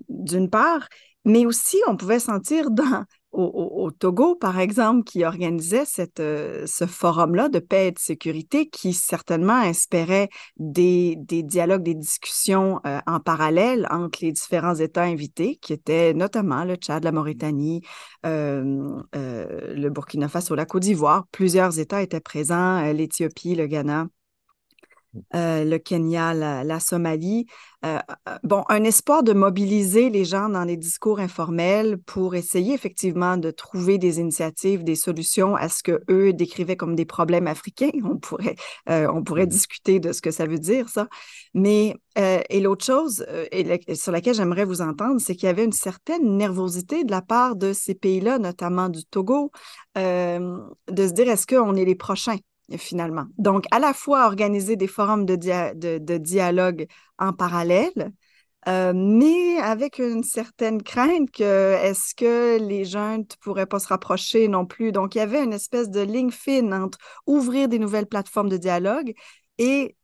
d'une 0.10 0.50
part. 0.50 0.88
Mais 1.26 1.46
aussi, 1.46 1.78
on 1.88 1.98
pouvait 1.98 2.20
sentir 2.20 2.72
dans, 2.72 3.06
au, 3.32 3.92
Togo, 3.92 4.36
par 4.36 4.60
exemple, 4.60 5.04
qui 5.04 5.24
organisait 5.24 5.86
cette, 5.86 6.20
euh, 6.20 6.66
ce 6.66 6.86
forum-là 6.86 7.50
de 7.50 7.60
paix 7.60 7.88
et 7.88 7.92
de 7.92 8.00
sécurité, 8.00 8.70
qui 8.70 8.94
certainement 8.94 9.62
espérait 9.62 10.30
des, 10.58 11.16
des 11.18 11.44
dialogues, 11.44 11.84
des 11.84 11.96
discussions 11.96 12.80
euh, 12.86 13.00
en 13.08 13.20
parallèle 13.20 13.88
entre 13.92 14.20
les 14.22 14.32
différents 14.32 14.76
États 14.76 15.04
invités, 15.04 15.58
qui 15.62 15.74
étaient 15.74 16.14
notamment 16.14 16.64
le 16.64 16.76
Tchad, 16.76 17.04
la 17.04 17.12
Mauritanie, 17.12 17.82
euh, 18.26 19.02
le 19.14 19.90
Burkina 19.90 20.28
Faso, 20.28 20.56
la 20.56 20.66
Côte 20.66 20.84
d'Ivoire. 20.84 21.26
Plusieurs 21.32 21.80
États 21.80 22.02
étaient 22.02 22.20
présents, 22.20 22.82
l'Éthiopie, 22.94 23.56
le 23.56 23.68
Ghana. 23.68 24.08
Euh, 25.36 25.64
le 25.64 25.80
Kenya, 25.80 26.34
la, 26.34 26.80
Somalie. 26.80 27.48
Euh, 27.86 27.98
euh, 28.28 28.38
bon, 28.44 28.64
un 28.70 28.84
espoir 28.84 29.24
de 29.24 29.34
mobiliser 29.34 30.10
les 30.10 30.24
gens 30.24 30.50
dans 30.50 30.64
les 30.64 30.78
discours 30.78 31.20
informels 31.20 31.98
pour 32.06 32.36
essayer 32.36 32.74
effectivement 32.74 33.38
de 33.38 33.50
trouver 33.52 33.98
des 33.98 34.20
initiatives, 34.20 34.84
des 34.84 34.96
solutions 34.96 35.56
à 35.56 35.68
ce 35.70 35.82
que 35.82 36.04
eux 36.10 36.34
décrivaient 36.34 36.76
comme 36.76 36.96
des 36.96 37.06
problèmes 37.06 37.48
africains. 37.48 37.90
On 38.04 38.18
pourrait, 38.18 38.56
on 38.88 39.24
pourrait 39.24 39.46
mmh 39.46 39.50
discuter 39.50 40.00
de 40.00 40.12
ce 40.14 40.22
que 40.22 40.32
ça 40.32 40.46
veut 40.46 40.60
dire, 40.60 40.90
ça. 40.90 41.08
Mais, 41.54 41.96
et 42.16 42.60
l'autre 42.60 42.86
chose 42.86 43.26
et 43.52 43.96
sur 43.96 44.12
laquelle 44.12 44.36
j'aimerais 44.36 44.66
vous 44.66 44.82
entendre, 44.82 45.20
c'est 45.20 45.36
qu'il 45.36 45.46
y 45.46 45.50
avait 45.50 45.66
une 45.66 45.72
certaine 45.72 46.38
nervosité 46.38 47.04
de 47.04 47.12
la 47.12 47.22
part 47.22 47.56
de 47.56 47.74
ces 47.74 47.96
pays-là, 47.96 48.38
notamment 48.40 48.90
du 48.90 49.06
Togo, 49.06 49.52
de 49.96 50.70
se 50.90 51.14
dire 51.14 51.30
est-ce 51.30 51.48
qu'on 51.48 51.76
est 51.76 51.86
les 51.86 51.96
prochains? 51.96 52.38
Finalement. 52.78 53.26
Donc, 53.38 53.66
à 53.72 53.80
la 53.80 53.94
fois 53.94 54.26
organiser 54.26 54.76
des 54.76 54.88
forums 54.88 55.26
de, 55.26 55.36
de, 55.36 56.18
dialogue 56.18 56.88
en 57.18 57.34
parallèle, 57.34 58.12
euh, 58.68 58.94
mais 58.94 59.58
avec 59.60 60.00
une 60.00 60.24
certaine 60.24 60.84
crainte 60.84 61.32
que 61.32 61.74
est-ce 61.76 62.14
que 62.14 62.60
les 62.60 62.84
jeunes 62.86 63.22
ne 63.22 63.36
pourraient 63.42 63.66
pas 63.66 63.80
se 63.80 63.88
rapprocher 63.88 64.48
non 64.48 64.66
plus? 64.66 64.92
Donc, 64.92 65.16
il 65.16 65.20
y 65.20 65.22
avait 65.22 65.44
une 65.44 65.54
espèce 65.54 65.90
de 65.90 66.02
ligne 66.02 66.32
fine 66.32 66.74
entre 66.74 66.98
ouvrir 67.26 67.70
des 67.70 67.80
nouvelles 67.80 68.08
plateformes 68.08 68.50
de 68.50 68.58
dialogue 68.58 69.14
et, 69.58 69.96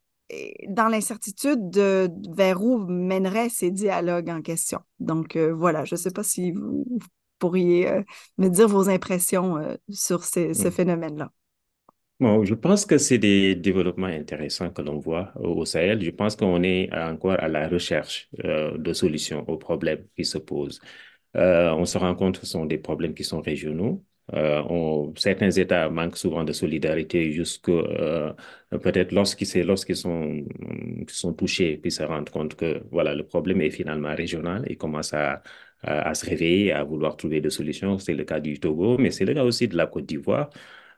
dans 0.68 0.88
l'incertitude 0.88 1.70
de 1.70 2.10
vers 2.34 2.60
où 2.62 2.78
mèneraient 2.78 3.48
ces 3.48 3.70
dialogues 3.70 4.30
en 4.30 4.42
question. 4.42 4.80
Donc, 4.98 5.36
euh, 5.36 5.54
voilà, 5.54 5.84
je 5.84 5.94
ne 5.94 6.00
sais 6.00 6.10
pas 6.10 6.24
si 6.24 6.52
vous, 6.52 6.84
pourriez 7.38 7.88
euh, 7.88 8.02
me 8.38 8.48
dire 8.48 8.66
vos 8.66 8.88
impressions 8.88 9.76
sur 9.90 10.24
ce 10.24 10.70
phénomène-là. 10.70 11.30
Bon, 12.18 12.44
je 12.44 12.54
pense 12.54 12.86
que 12.86 12.96
c'est 12.96 13.18
des 13.18 13.54
développements 13.54 14.06
intéressants 14.06 14.70
que 14.70 14.80
l'on 14.80 14.98
voit 14.98 15.32
au 15.36 15.66
Sahel. 15.66 16.02
Je 16.02 16.10
pense 16.10 16.34
qu'on 16.34 16.62
est 16.62 16.90
encore 16.94 17.32
à 17.38 17.46
la 17.48 17.68
recherche 17.68 18.30
euh, 18.42 18.78
de 18.78 18.94
solutions 18.94 19.44
aux 19.48 19.58
problèmes 19.58 20.06
qui 20.16 20.24
se 20.24 20.38
posent. 20.38 20.80
Euh, 21.36 21.70
on 21.72 21.84
se 21.84 21.98
rend 21.98 22.14
compte 22.14 22.38
que 22.40 22.46
ce 22.46 22.52
sont 22.52 22.64
des 22.64 22.78
problèmes 22.78 23.12
qui 23.14 23.22
sont 23.24 23.42
régionaux. 23.42 24.02
Euh, 24.32 25.12
certains 25.16 25.50
États 25.50 25.90
manquent 25.90 26.16
souvent 26.16 26.42
de 26.42 26.52
solidarité 26.52 27.32
jusque 27.32 27.70
peut-être 28.70 29.12
lorsqu'ils 29.12 29.96
sont, 29.96 30.44
sont 31.08 31.32
touchés 31.34 31.76
puis 31.76 31.90
se 31.92 32.02
rendent 32.02 32.30
compte 32.30 32.54
que 32.56 32.82
voilà 32.90 33.14
le 33.14 33.24
problème 33.26 33.60
est 33.60 33.70
finalement 33.70 34.14
régional 34.14 34.64
et 34.68 34.76
commencent 34.76 35.14
à 35.14 35.42
se 36.14 36.26
réveiller, 36.26 36.72
à 36.72 36.82
vouloir 36.84 37.16
trouver 37.16 37.40
des 37.40 37.50
solutions. 37.50 37.98
C'est 37.98 38.14
le 38.14 38.24
cas 38.24 38.40
du 38.40 38.58
Togo, 38.58 38.96
mais 38.98 39.10
c'est 39.10 39.24
le 39.24 39.34
cas 39.34 39.44
aussi 39.44 39.68
de 39.68 39.76
la 39.76 39.86
Côte 39.86 40.06
d'Ivoire. 40.06 40.50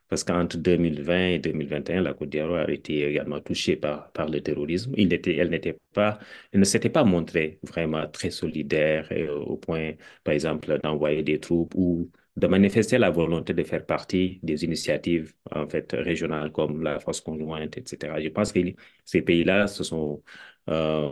Parce 0.08 0.24
qu'entre 0.24 0.56
2020 0.56 1.26
et 1.28 1.38
2021, 1.38 2.02
la 2.02 2.14
Côte 2.14 2.30
d'Ivoire 2.30 2.66
a 2.68 2.72
été 2.72 3.04
également 3.08 3.40
touchée 3.40 3.76
par, 3.76 4.10
le 4.30 4.40
terrorisme. 4.40 4.92
Il 4.96 5.12
était, 5.12 5.36
elle, 5.36 5.50
n'était 5.50 5.78
pas, 5.92 6.18
elle 6.52 6.60
ne 6.60 6.64
s'était 6.64 6.88
pas 6.90 7.04
montrée 7.04 7.58
vraiment 7.62 8.06
très 8.08 8.30
solidaire 8.30 9.08
euh, 9.12 9.34
au 9.40 9.56
point, 9.56 9.92
par 10.24 10.34
exemple, 10.34 10.78
d'envoyer 10.82 11.22
des 11.22 11.40
troupes 11.40 11.74
ou 11.76 12.10
de 12.36 12.46
manifester 12.46 12.98
la 12.98 13.10
volonté 13.10 13.52
de 13.52 13.64
faire 13.64 13.84
partie 13.84 14.38
des 14.42 14.64
initiatives 14.64 15.34
en 15.50 15.68
fait 15.68 15.92
régionales 15.92 16.52
comme 16.52 16.82
la 16.82 17.00
force 17.00 17.20
conjointe, 17.20 17.76
etc. 17.76 18.20
Je 18.20 18.28
pense 18.28 18.52
que 18.52 18.60
ces 19.04 19.22
pays-là 19.22 19.66
se 19.66 19.82
sont 19.84 20.22
euh, 20.68 21.10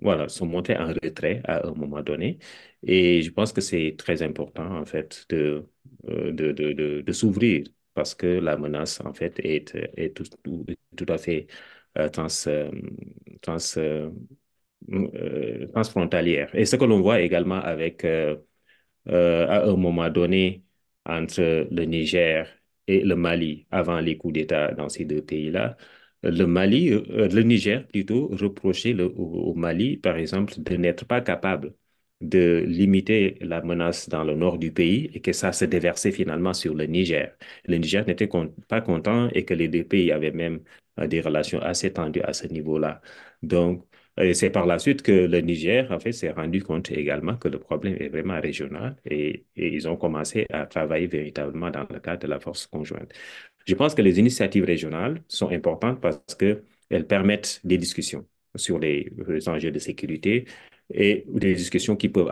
voilà 0.00 0.28
sont 0.28 0.46
montrés 0.46 0.76
en 0.76 0.88
retrait 0.88 1.40
à 1.44 1.66
un 1.66 1.72
moment 1.74 2.02
donné, 2.02 2.38
et 2.86 3.22
je 3.22 3.30
pense 3.30 3.52
que 3.52 3.60
c'est 3.60 3.94
très 3.98 4.22
important 4.22 4.76
en 4.78 4.84
fait 4.84 5.26
de 5.30 5.66
euh, 6.08 6.32
de, 6.32 6.52
de 7.02 7.12
s'ouvrir 7.12 7.64
parce 7.94 8.14
que 8.14 8.26
la 8.26 8.56
menace, 8.56 9.00
en 9.00 9.12
fait, 9.14 9.38
est, 9.44 9.74
est 9.96 10.14
tout, 10.16 10.24
tout, 10.96 11.06
à 11.08 11.18
fait 11.18 11.46
euh, 11.98 12.08
trans, 12.08 12.26
euh, 12.48 12.70
trans, 13.42 13.58
euh, 13.78 15.66
transfrontalière. 15.72 16.54
Et 16.54 16.64
ce 16.64 16.76
que 16.76 16.84
l'on 16.84 17.00
voit 17.00 17.20
également 17.20 17.56
avec, 17.60 18.04
à 18.04 18.36
un 19.06 19.76
moment 19.76 20.10
donné, 20.10 20.64
entre 21.06 21.68
le 21.70 21.84
Niger 21.84 22.48
et 22.86 23.02
le 23.02 23.14
Mali, 23.16 23.66
avant 23.70 24.00
les 24.00 24.16
coups 24.16 24.34
d'État 24.34 24.72
dans 24.72 24.88
ces 24.88 25.04
deux 25.04 25.22
pays-là, 25.22 25.76
le 26.22 26.44
Mali, 26.46 26.90
le 26.90 27.42
Niger 27.42 27.86
plutôt, 27.88 28.28
reprochait 28.28 28.92
le, 28.92 29.06
au 29.06 29.54
Mali, 29.54 29.96
par 29.96 30.16
exemple, 30.16 30.54
de 30.60 30.76
n'être 30.76 31.06
pas 31.06 31.20
capable 31.20 31.74
de 32.20 32.64
limiter 32.66 33.38
la 33.40 33.62
menace 33.62 34.08
dans 34.08 34.24
le 34.24 34.34
nord 34.34 34.58
du 34.58 34.72
pays 34.72 35.10
et 35.14 35.20
que 35.20 35.32
ça 35.32 35.52
se 35.52 35.64
déversait 35.64 36.12
finalement 36.12 36.52
sur 36.54 36.74
le 36.74 36.84
Niger. 36.86 37.32
Le 37.66 37.76
Niger 37.78 38.06
n'était 38.06 38.28
pas 38.68 38.80
content 38.80 39.28
et 39.32 39.44
que 39.44 39.54
les 39.54 39.68
deux 39.68 39.84
pays 39.84 40.12
avaient 40.12 40.30
même 40.32 40.60
euh, 40.98 41.06
des 41.06 41.20
relations 41.20 41.60
assez 41.60 41.92
tendues 41.92 42.22
à 42.22 42.32
ce 42.32 42.46
niveau-là. 42.46 43.00
Donc, 43.42 43.86
c'est 44.34 44.50
par 44.50 44.66
la 44.66 44.78
suite 44.78 45.02
que 45.02 45.12
le 45.12 45.40
Niger, 45.40 45.90
en 45.90 45.98
fait, 45.98 46.12
s'est 46.12 46.30
rendu 46.30 46.62
compte 46.62 46.90
également 46.90 47.36
que 47.36 47.48
le 47.48 47.58
problème 47.58 47.96
est 48.00 48.08
vraiment 48.08 48.38
régional 48.40 48.96
et, 49.04 49.46
et, 49.56 49.72
ils 49.74 49.88
ont 49.88 49.96
commencé 49.96 50.46
à 50.50 50.66
travailler 50.66 51.06
véritablement 51.06 51.70
dans 51.70 51.86
le 51.90 52.00
cadre 52.00 52.20
de 52.22 52.26
la 52.26 52.38
force 52.40 52.66
conjointe. 52.66 53.12
Je 53.66 53.74
pense 53.74 53.94
que 53.94 54.02
les 54.02 54.18
initiatives 54.18 54.64
régionales 54.64 55.22
sont 55.28 55.48
importantes 55.50 56.00
parce 56.00 56.34
qu'elles 56.38 57.06
permettent 57.06 57.60
des 57.64 57.78
discussions 57.78 58.26
sur 58.56 58.78
les, 58.78 59.10
les 59.28 59.48
enjeux 59.48 59.70
de 59.70 59.78
sécurité, 59.78 60.44
et 60.92 61.24
des 61.28 61.54
discussions 61.54 61.96
qui 61.96 62.08
peuvent 62.08 62.28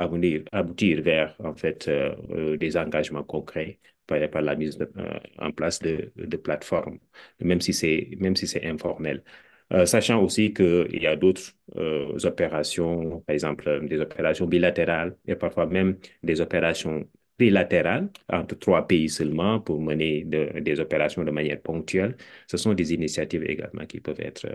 aboutir, 0.52 1.02
vers 1.02 1.34
en 1.40 1.54
fait 1.54 1.88
euh, 1.88 2.14
euh, 2.30 2.56
des 2.56 2.76
engagements 2.76 3.22
concrets 3.24 3.78
par, 4.06 4.18
par 4.30 4.42
la 4.42 4.56
mise 4.56 4.78
euh, 4.80 5.18
en 5.38 5.52
place 5.52 5.78
de, 5.80 6.12
plateformes, 6.36 6.98
même 7.40 7.60
si 7.60 7.72
c'est 7.72 8.10
même 8.18 8.36
si 8.36 8.46
c'est 8.46 8.64
informel. 8.66 9.22
sachant 9.84 10.22
aussi 10.24 10.52
qu'il 10.54 11.02
y 11.02 11.06
a 11.06 11.16
d'autres 11.16 11.52
opérations, 12.24 13.20
par 13.26 13.34
exemple 13.34 13.86
des 13.86 14.00
opérations 14.00 14.46
bilatérales 14.46 15.16
et 15.26 15.36
parfois 15.36 15.66
même 15.66 15.98
des 16.22 16.40
opérations 16.40 17.06
bilatérales 17.38 18.10
entre 18.28 18.56
trois 18.58 18.86
pays 18.86 19.08
seulement 19.10 19.60
pour 19.60 19.80
mener 19.80 20.24
des 20.24 20.80
opérations 20.80 21.22
de 21.24 21.30
manière 21.30 21.60
ponctuelle. 21.60 22.16
Ce 22.46 22.56
sont 22.56 22.74
des 22.74 22.92
initiatives 22.94 23.44
également 23.44 23.86
qui 23.86 24.00
peuvent 24.00 24.20
être 24.20 24.46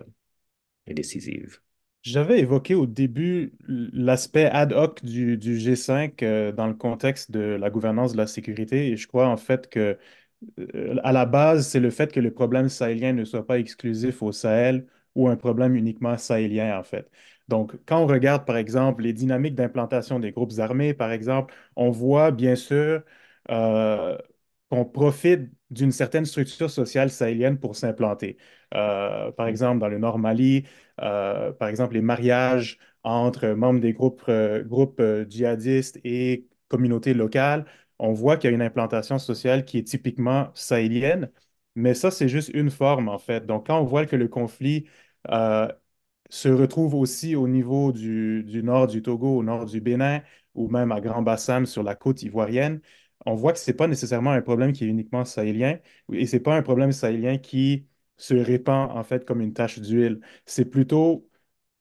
décisives. 0.88 1.60
J'avais 2.04 2.39
évoqué 2.39 2.76
au 2.76 2.86
début 2.86 3.54
l'aspect 3.70 4.45
ad 4.45 4.74
hoc 4.74 5.04
du, 5.06 5.38
G5 5.39 6.22
euh, 6.22 6.51
dans 6.51 6.68
le 6.68 6.74
contexte 6.74 7.32
de 7.32 7.39
la 7.39 7.70
gouvernance 7.70 8.12
de 8.12 8.18
la 8.18 8.28
sécurité 8.28 8.89
et 8.91 8.97
je 8.97 9.08
crois 9.08 9.28
en 9.28 9.38
fait 9.38 9.70
que 9.70 9.97
euh, 10.60 10.97
à 11.04 11.12
la 11.14 11.26
base, 11.26 11.68
c'est 11.68 11.80
le 11.80 11.91
fait 11.91 12.12
que 12.14 12.20
le 12.20 12.34
problème 12.34 12.70
sahélien 12.70 13.14
ne 13.14 13.26
soit 13.26 13.47
pas 13.47 13.60
exclusif 13.60 14.22
au 14.24 14.32
Sahel 14.34 14.88
ou 15.16 15.30
un 15.30 15.38
problème 15.38 15.76
uniquement 15.76 16.18
sahélien 16.18 16.78
en 16.80 16.84
fait. 16.84 17.10
Donc, 17.49 17.76
quand 17.86 17.99
on 18.04 18.08
regarde, 18.08 18.45
par 18.45 18.58
exemple, 18.58 19.04
les 19.04 19.14
dynamiques 19.14 19.56
d'implantation 19.56 20.20
des 20.20 20.32
groupes 20.32 20.54
armés, 20.60 20.93
par 20.93 21.12
exemple, 21.12 21.54
on 21.76 21.91
voit 21.91 22.32
bien 22.32 22.56
sûr 22.56 23.04
euh, 23.51 24.18
qu'on 24.70 24.86
profite 24.86 25.51
d'une 25.70 25.91
certaine 25.91 26.26
structure 26.26 26.70
sociale 26.70 27.10
sahélienne 27.10 27.60
pour 27.60 27.76
s'implanter. 27.76 28.38
Euh, 28.74 29.32
par 29.32 29.48
exemple, 29.48 29.80
dans 29.80 29.88
le 29.88 29.98
Nord 30.00 30.20
Mali, 30.20 30.66
euh, 31.02 31.52
par 31.54 31.68
exemple, 31.70 31.94
les 31.96 32.02
mariages 32.02 32.78
entre 33.04 33.48
membres 33.50 33.80
des 33.80 33.94
groupes, 33.94 34.24
euh, 34.30 35.26
djihadistes 35.30 36.00
et 36.04 36.48
communautés 36.70 37.14
locales, 37.14 37.66
on 38.00 38.14
voit 38.14 38.38
qu'il 38.38 38.50
y 38.50 38.54
a 38.54 38.56
une 38.56 38.62
implantation 38.62 39.20
sociale 39.20 39.66
qui 39.66 39.78
est 39.78 39.84
typiquement 39.84 40.50
sahélienne, 40.56 41.30
mais 41.76 41.94
ça, 41.94 42.12
c'est 42.12 42.30
juste 42.30 42.50
une 42.54 42.70
forme, 42.72 43.10
en 43.10 43.20
fait. 43.20 43.46
Donc, 43.46 43.68
quand 43.68 43.80
on 43.80 43.86
voit 43.86 44.06
que 44.06 44.16
le 44.16 44.28
conflit 44.28 44.86
se 46.30 46.50
retrouve 46.50 46.96
aussi 46.96 47.36
au 47.36 47.48
niveau 47.48 47.92
du, 47.92 48.44
du 48.44 48.64
nord 48.64 48.88
du 48.88 49.02
Togo, 49.02 49.38
au 49.38 49.44
nord 49.44 49.66
du 49.66 49.82
Bénin, 49.82 50.22
ou 50.56 50.70
même 50.70 50.92
à 50.92 51.00
Grand-Bassam 51.02 51.66
sur 51.66 51.84
la 51.84 51.96
côte 51.96 52.24
ivoirienne, 52.24 52.82
on 53.26 53.36
voit 53.36 53.54
que 53.54 53.60
ce 53.60 53.70
n'est 53.72 53.78
pas 53.78 53.88
nécessairement 53.88 54.32
un 54.32 54.42
problème 54.42 54.74
qui 54.74 54.84
est 54.84 54.88
uniquement 54.88 55.26
sahélien, 55.26 55.80
et 56.12 56.26
ce 56.28 56.36
n'est 56.36 56.42
pas 56.42 56.56
un 56.58 56.62
problème 56.64 56.92
sahélien 56.92 57.38
qui 57.38 57.88
se 58.24 58.34
répand 58.36 58.90
en 58.92 59.04
fait 59.04 59.26
comme 59.26 59.42
une 59.42 59.54
tache 59.54 59.80
d'huile. 59.80 60.22
C'est 60.46 60.66
plutôt 60.66 61.30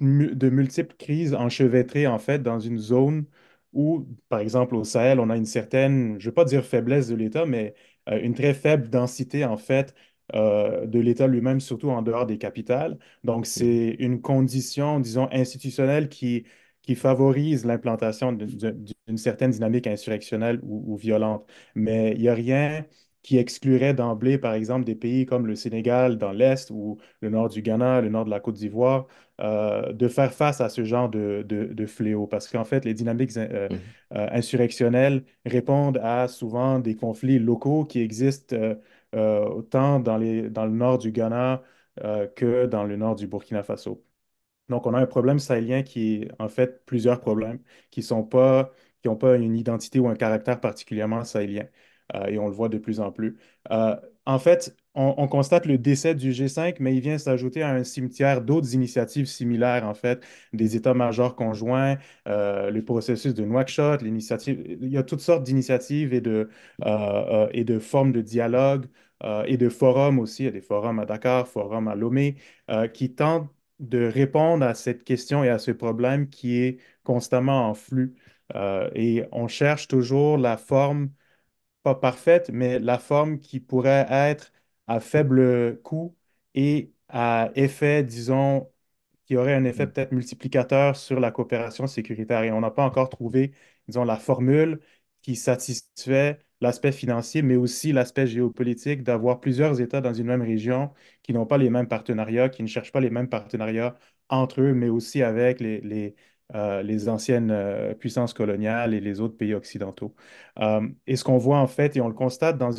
mu- 0.01 0.35
de 0.35 0.51
multiples 0.51 0.95
crises 0.97 1.35
enchevêtrées 1.35 2.07
en 2.07 2.19
fait 2.19 2.41
dans 2.43 2.59
une 2.61 2.79
zone 2.79 3.27
où, 3.73 4.07
par 4.29 4.41
exemple 4.41 4.75
au 4.77 4.85
Sahel, 4.85 5.19
on 5.21 5.31
a 5.31 5.37
une 5.37 5.47
certaine, 5.47 6.19
je 6.21 6.27
ne 6.27 6.31
veux 6.31 6.35
pas 6.35 6.45
dire 6.45 6.65
faiblesse 6.65 7.09
de 7.09 7.15
l'État, 7.15 7.47
mais 7.47 7.75
euh, 8.09 8.21
une 8.21 8.35
très 8.35 8.55
faible 8.55 8.89
densité 8.91 9.45
en 9.45 9.57
fait 9.57 9.95
euh, 10.35 10.87
de 10.87 10.99
l'État 10.99 11.27
lui-même, 11.27 11.61
surtout 11.61 11.91
en 11.91 12.03
dehors 12.03 12.27
des 12.27 12.39
capitales. 12.39 12.99
Donc 13.25 13.47
c'est 13.47 13.97
une 13.99 14.21
condition, 14.21 15.01
disons, 15.01 15.29
institutionnelle 15.33 16.09
qui, 16.09 16.45
qui 16.83 16.95
favorise 16.95 17.65
l'implantation 17.65 18.33
d'une 18.33 18.85
d'une 19.07 19.17
certaine 19.19 19.51
dynamique 19.51 19.87
insurrectionnelle 19.87 20.61
ou, 20.63 20.93
ou 20.95 20.97
violente. 20.97 21.49
Mais 21.75 22.13
il 22.15 22.21
n'y 22.23 22.29
a 22.29 22.35
rien 22.35 22.85
qui 23.23 23.39
exclurait 23.39 23.95
d'emblée, 23.95 24.39
par 24.39 24.55
exemple, 24.55 24.85
des 24.85 24.95
pays 24.97 25.27
comme 25.27 25.47
le 25.47 25.55
Sénégal 25.55 26.19
dans 26.19 26.33
l'Est 26.33 26.71
ou 26.71 26.99
le 27.21 27.31
nord 27.31 27.49
du 27.49 27.63
Ghana, 27.63 28.01
le 28.01 28.09
nord 28.09 28.25
de 28.25 28.31
la 28.31 28.41
Côte 28.41 28.57
d'Ivoire, 28.57 29.07
euh, 29.41 29.93
de 29.93 30.09
faire 30.09 30.33
face 30.35 30.61
à 30.61 30.69
ce 30.69 30.85
genre 30.85 31.09
de, 31.09 31.45
de, 31.49 31.67
de 31.67 31.87
fléau. 31.87 32.27
Parce 32.27 32.49
qu'en 32.49 32.65
fait, 32.65 32.85
les 32.85 32.95
dynamiques 32.95 33.37
euh, 33.37 33.69
Mhm. 33.69 33.95
euh, 34.15 34.29
insurrectionnelles 34.33 35.25
répondent 35.47 35.99
à 36.03 36.29
souvent 36.29 36.79
des 36.81 36.97
conflits 36.97 37.39
locaux 37.39 37.85
qui 37.85 38.01
existent 38.01 38.57
autant 39.15 40.01
dans 40.01 40.17
les, 40.17 40.49
dans 40.51 40.65
le 40.67 40.73
nord 40.73 40.99
du 40.99 41.13
Ghana 41.13 41.63
que 42.37 42.67
dans 42.67 42.85
le 42.85 42.97
nord 42.97 43.15
du 43.17 43.27
Burkina 43.27 43.63
Faso. 43.63 44.05
Donc, 44.69 44.87
on 44.87 44.95
a 44.95 45.01
un 45.01 45.07
problème 45.07 45.39
sahélien 45.39 45.83
qui 45.83 46.23
est 46.23 46.31
en 46.41 46.49
fait 46.49 46.85
plusieurs 46.87 47.21
problèmes 47.21 47.61
qui 47.91 48.03
sont 48.03 48.25
pas, 48.25 48.73
qui 49.03 49.09
n'ont 49.09 49.17
pas 49.17 49.37
une 49.37 49.57
identité 49.57 49.99
ou 50.01 50.09
un 50.09 50.17
caractère 50.17 50.61
particulièrement 50.61 51.25
sahélien. 51.25 51.67
Euh, 52.15 52.27
et 52.27 52.39
on 52.39 52.47
le 52.47 52.53
voit 52.55 52.69
de 52.69 52.79
plus 52.79 53.01
en 53.01 53.11
plus. 53.13 53.37
Euh, 53.71 53.97
en 54.27 54.39
fait, 54.39 54.77
on, 54.95 55.15
on 55.19 55.29
constate 55.29 55.67
le 55.67 55.79
décès 55.79 56.15
du 56.15 56.33
G5, 56.33 56.77
mais 56.81 56.95
il 56.95 57.01
vient 57.01 57.19
s'ajouter 57.19 57.63
à 57.63 57.71
un 57.71 57.85
cimetière 57.85 58.41
d'autres 58.43 58.75
initiatives 58.75 59.27
similaires, 59.27 59.85
en 59.87 59.95
fait, 59.95 60.25
des 60.53 60.77
états-majors 60.77 61.35
conjoints, 61.35 61.97
euh, 62.29 62.71
le 62.71 62.85
processus 62.85 63.35
de 63.35 63.45
Nouakchott, 63.45 64.03
l'initiative. 64.03 64.63
Il 64.81 64.89
y 64.91 64.97
a 64.99 65.03
toutes 65.03 65.21
sortes 65.21 65.43
d'initiatives 65.43 66.13
et 66.15 66.21
de, 66.21 66.49
et 67.53 67.65
de 67.65 67.79
formes 67.79 68.13
de 68.13 68.21
dialogue 68.21 68.87
et 69.47 69.57
de 69.57 69.69
forums 69.69 70.19
aussi. 70.19 70.43
Il 70.43 70.47
y 70.47 70.49
a 70.49 70.53
des 70.53 70.61
forums 70.61 70.99
à 70.99 71.07
Dakar, 71.07 71.49
forums 71.49 71.89
à 71.89 71.95
Lomé, 71.95 72.37
qui 72.93 73.15
tentent 73.15 73.51
de 73.81 74.05
répondre 74.07 74.65
à 74.65 74.75
cette 74.75 75.05
question 75.05 75.43
et 75.45 75.49
à 75.49 75.59
ce 75.59 75.71
problème 75.73 76.29
qui 76.29 76.59
est 76.59 76.79
constamment 77.05 77.69
en 77.69 77.75
flux. 77.75 78.15
Et 78.95 79.25
on 79.33 79.49
cherche 79.49 79.89
toujours 79.89 80.39
la 80.39 80.57
forme, 80.57 81.11
pas 81.83 81.95
parfaite, 81.95 82.51
mais 82.53 82.79
la 82.79 82.99
forme 82.99 83.39
qui 83.41 83.61
pourrait 83.61 84.07
être 84.11 84.53
à 84.87 85.01
faible 85.01 85.81
coût 85.83 86.17
et 86.55 86.93
à 87.09 87.51
effet, 87.55 88.03
disons, 88.05 88.71
qui 89.27 89.37
aurait 89.37 89.55
un 89.55 89.65
effet 89.65 89.87
peut-être 89.87 90.13
multiplicateur 90.13 90.97
sur 90.97 91.21
la 91.21 91.31
coopération 91.31 91.87
sécuritaire. 91.87 92.43
Et 92.43 92.51
on 92.53 92.61
n'a 92.61 92.71
pas 92.71 92.85
encore 92.85 93.09
trouvé, 93.09 93.53
disons, 93.89 94.05
la 94.05 94.17
formule 94.19 94.81
qui 95.23 95.37
satisfait 95.37 96.39
l'aspect 96.61 96.93
financier, 96.93 97.43
mais 97.43 97.57
aussi 97.57 97.93
l'aspect 97.93 98.27
géopolitique, 98.27 99.03
d'avoir 99.03 99.41
plusieurs 99.41 99.81
États 99.81 100.01
dans 100.01 100.15
une 100.15 100.27
même 100.27 100.43
région 100.43 100.93
qui 101.23 101.33
n'ont 101.33 101.47
pas 101.47 101.59
les 101.59 101.71
mêmes 101.71 101.89
partenariats, 101.89 102.49
qui 102.49 102.63
ne 102.63 102.69
cherchent 102.69 102.93
pas 102.93 103.01
les 103.01 103.11
mêmes 103.11 103.29
partenariats 103.29 103.95
entre 104.29 104.61
eux, 104.61 104.73
mais 104.75 104.89
aussi 104.89 105.23
avec 105.23 105.61
les, 105.61 105.81
les, 105.81 106.15
euh, 106.55 106.83
les 106.83 107.09
anciennes 107.09 107.51
euh, 107.51 107.95
puissances 107.95 108.35
coloniales 108.35 108.93
et 108.93 109.01
les 109.01 109.21
autres 109.21 109.37
pays 109.37 109.55
occidentaux. 109.55 110.15
Euh, 110.59 110.87
et 111.07 111.17
ce 111.17 111.25
qu'on 111.25 111.39
voit 111.39 111.59
en 111.59 111.67
fait, 111.67 111.97
et 111.97 112.01
on 112.03 112.09
le 112.09 112.15
constate 112.15 112.59
dans, 112.59 112.71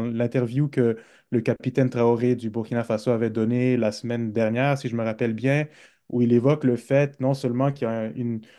l'interview 0.00 0.68
que 0.68 0.98
le 1.30 1.40
capitaine 1.40 1.88
Traoré 1.88 2.36
du 2.36 2.50
Burkina 2.50 2.84
Faso 2.84 3.10
avait 3.10 3.30
donné 3.30 3.76
la 3.78 3.90
semaine 3.90 4.32
dernière, 4.32 4.76
si 4.76 4.88
je 4.88 4.96
me 4.96 5.02
rappelle 5.02 5.32
bien, 5.32 5.66
où 6.10 6.20
il 6.20 6.32
évoque 6.32 6.64
le 6.64 6.76
fait 6.76 7.18
non 7.20 7.32
seulement 7.34 7.72
qu'il 7.72 7.88
y 7.88 7.90
a 7.90 8.12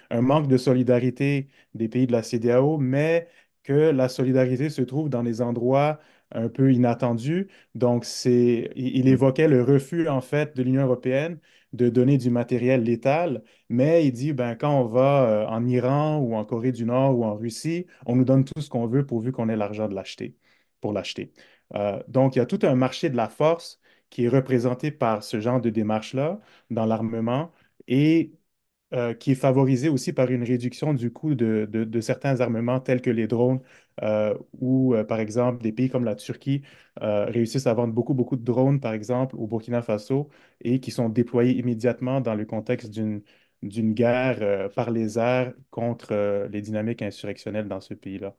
un, 0.10 0.22
manque 0.22 0.48
de 0.48 0.58
solidarité 0.58 1.50
des 1.76 1.88
pays 1.88 2.08
de 2.08 2.12
la 2.14 2.24
CEDEAO, 2.24 2.78
mais 2.80 3.28
que 3.64 3.74
la 3.74 4.10
solidarité 4.10 4.70
se 4.70 4.82
trouve 4.82 5.10
dans 5.10 5.24
des 5.24 5.42
endroits 5.42 6.00
un 6.32 6.50
peu 6.50 6.74
inattendus. 6.74 7.48
Donc, 7.76 8.06
c'est, 8.06 8.72
il 8.76 9.08
évoquait 9.08 9.48
le 9.48 9.62
refus, 9.64 10.08
en 10.10 10.22
fait, 10.22 10.56
de 10.58 10.64
l'Union 10.64 10.84
européenne 10.84 11.40
de 11.74 11.90
donner 11.90 12.18
du 12.18 12.30
matériel 12.30 12.84
létal, 12.84 13.44
mais 13.70 14.06
il 14.08 14.12
dit, 14.12 14.34
ben, 14.34 14.56
quand 14.56 14.80
on 14.80 14.86
va 14.86 15.24
euh, 15.28 15.48
en 15.48 15.66
Iran 15.68 16.20
ou 16.20 16.36
en 16.36 16.46
Corée 16.46 16.72
du 16.72 16.86
Nord 16.86 17.18
ou 17.18 17.26
en 17.26 17.36
Russie, 17.36 17.88
on 18.06 18.16
nous 18.16 18.26
donne 18.26 18.46
tout 18.46 18.62
ce 18.62 18.70
qu'on 18.70 18.88
veut 18.88 19.06
pourvu 19.06 19.32
qu'on 19.32 19.50
ait 19.50 19.56
l'argent 19.56 19.88
de 19.88 19.96
l'acheter, 19.96 20.36
pour 20.82 20.94
l'acheter. 20.94 21.34
Euh, 21.76 22.02
donc, 22.08 22.36
il 22.36 22.40
y 22.40 22.42
a 22.42 22.46
tout 22.46 22.60
un 22.64 22.76
marché 22.76 23.10
de 23.10 23.18
la 23.18 23.30
force 23.30 23.80
qui 24.10 24.26
est 24.26 24.30
représenté 24.30 24.92
par 24.92 25.24
ce 25.24 25.40
genre 25.40 25.60
de 25.62 25.70
démarche-là 25.70 26.40
dans 26.70 26.86
l'armement 26.86 27.52
et 27.88 28.34
euh, 28.94 29.14
qui 29.14 29.32
est 29.32 29.36
favorisé 29.36 29.90
aussi 29.90 30.14
par 30.14 30.30
une 30.30 30.44
réduction 30.44 30.94
du 30.94 31.12
coût 31.12 31.34
de, 31.36 32.00
certains 32.02 32.42
armements 32.42 32.80
tels 32.80 33.02
que 33.02 33.10
les 33.10 33.28
drones, 33.28 33.60
euh, 34.04 34.38
où, 34.60 34.94
euh, 34.94 35.04
par 35.04 35.20
exemple, 35.20 35.64
des 35.64 35.72
pays 35.72 35.90
comme 35.90 36.04
la 36.06 36.16
Turquie 36.16 36.62
réussissent 37.02 37.68
à 37.68 37.74
vendre 37.74 37.94
beaucoup, 37.94 38.14
beaucoup 38.14 38.36
de 38.36 38.44
drones, 38.44 38.80
par 38.80 38.94
exemple, 38.94 39.36
au 39.36 39.48
Burkina 39.48 39.82
Faso, 39.82 40.30
et 40.62 40.80
qui 40.80 40.92
sont 40.92 41.10
déployés 41.10 41.58
immédiatement 41.58 42.22
dans 42.22 42.36
le 42.36 42.46
contexte 42.46 42.92
d'une 42.92 43.22
d'une 43.64 43.94
guerre 43.94 44.70
par 44.76 44.92
les 44.92 45.18
airs 45.18 45.54
contre 45.72 46.48
les 46.52 46.62
dynamiques 46.62 47.02
insurrectionnelles 47.02 47.70
dans 47.70 47.80
ce 47.80 47.94
pays-là. 47.94 48.36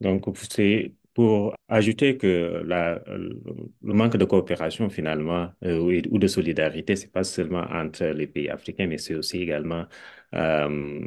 Donc, 0.00 0.26
c'est 0.36 0.94
pour 1.18 1.56
ajouter 1.68 2.16
que 2.16 2.62
le 2.64 3.92
manque 3.92 4.16
de 4.16 4.24
coopération, 4.24 4.88
finalement, 4.88 5.50
euh, 5.64 6.00
ou 6.12 6.18
de 6.20 6.28
solidarité, 6.28 6.94
c'est 6.94 7.10
pas 7.10 7.24
seulement 7.24 7.64
entre 7.72 8.04
les 8.04 8.28
pays 8.28 8.48
africains, 8.48 8.86
mais 8.86 8.98
c'est 8.98 9.16
aussi 9.16 9.42
également 9.42 9.86
euh, 10.34 11.00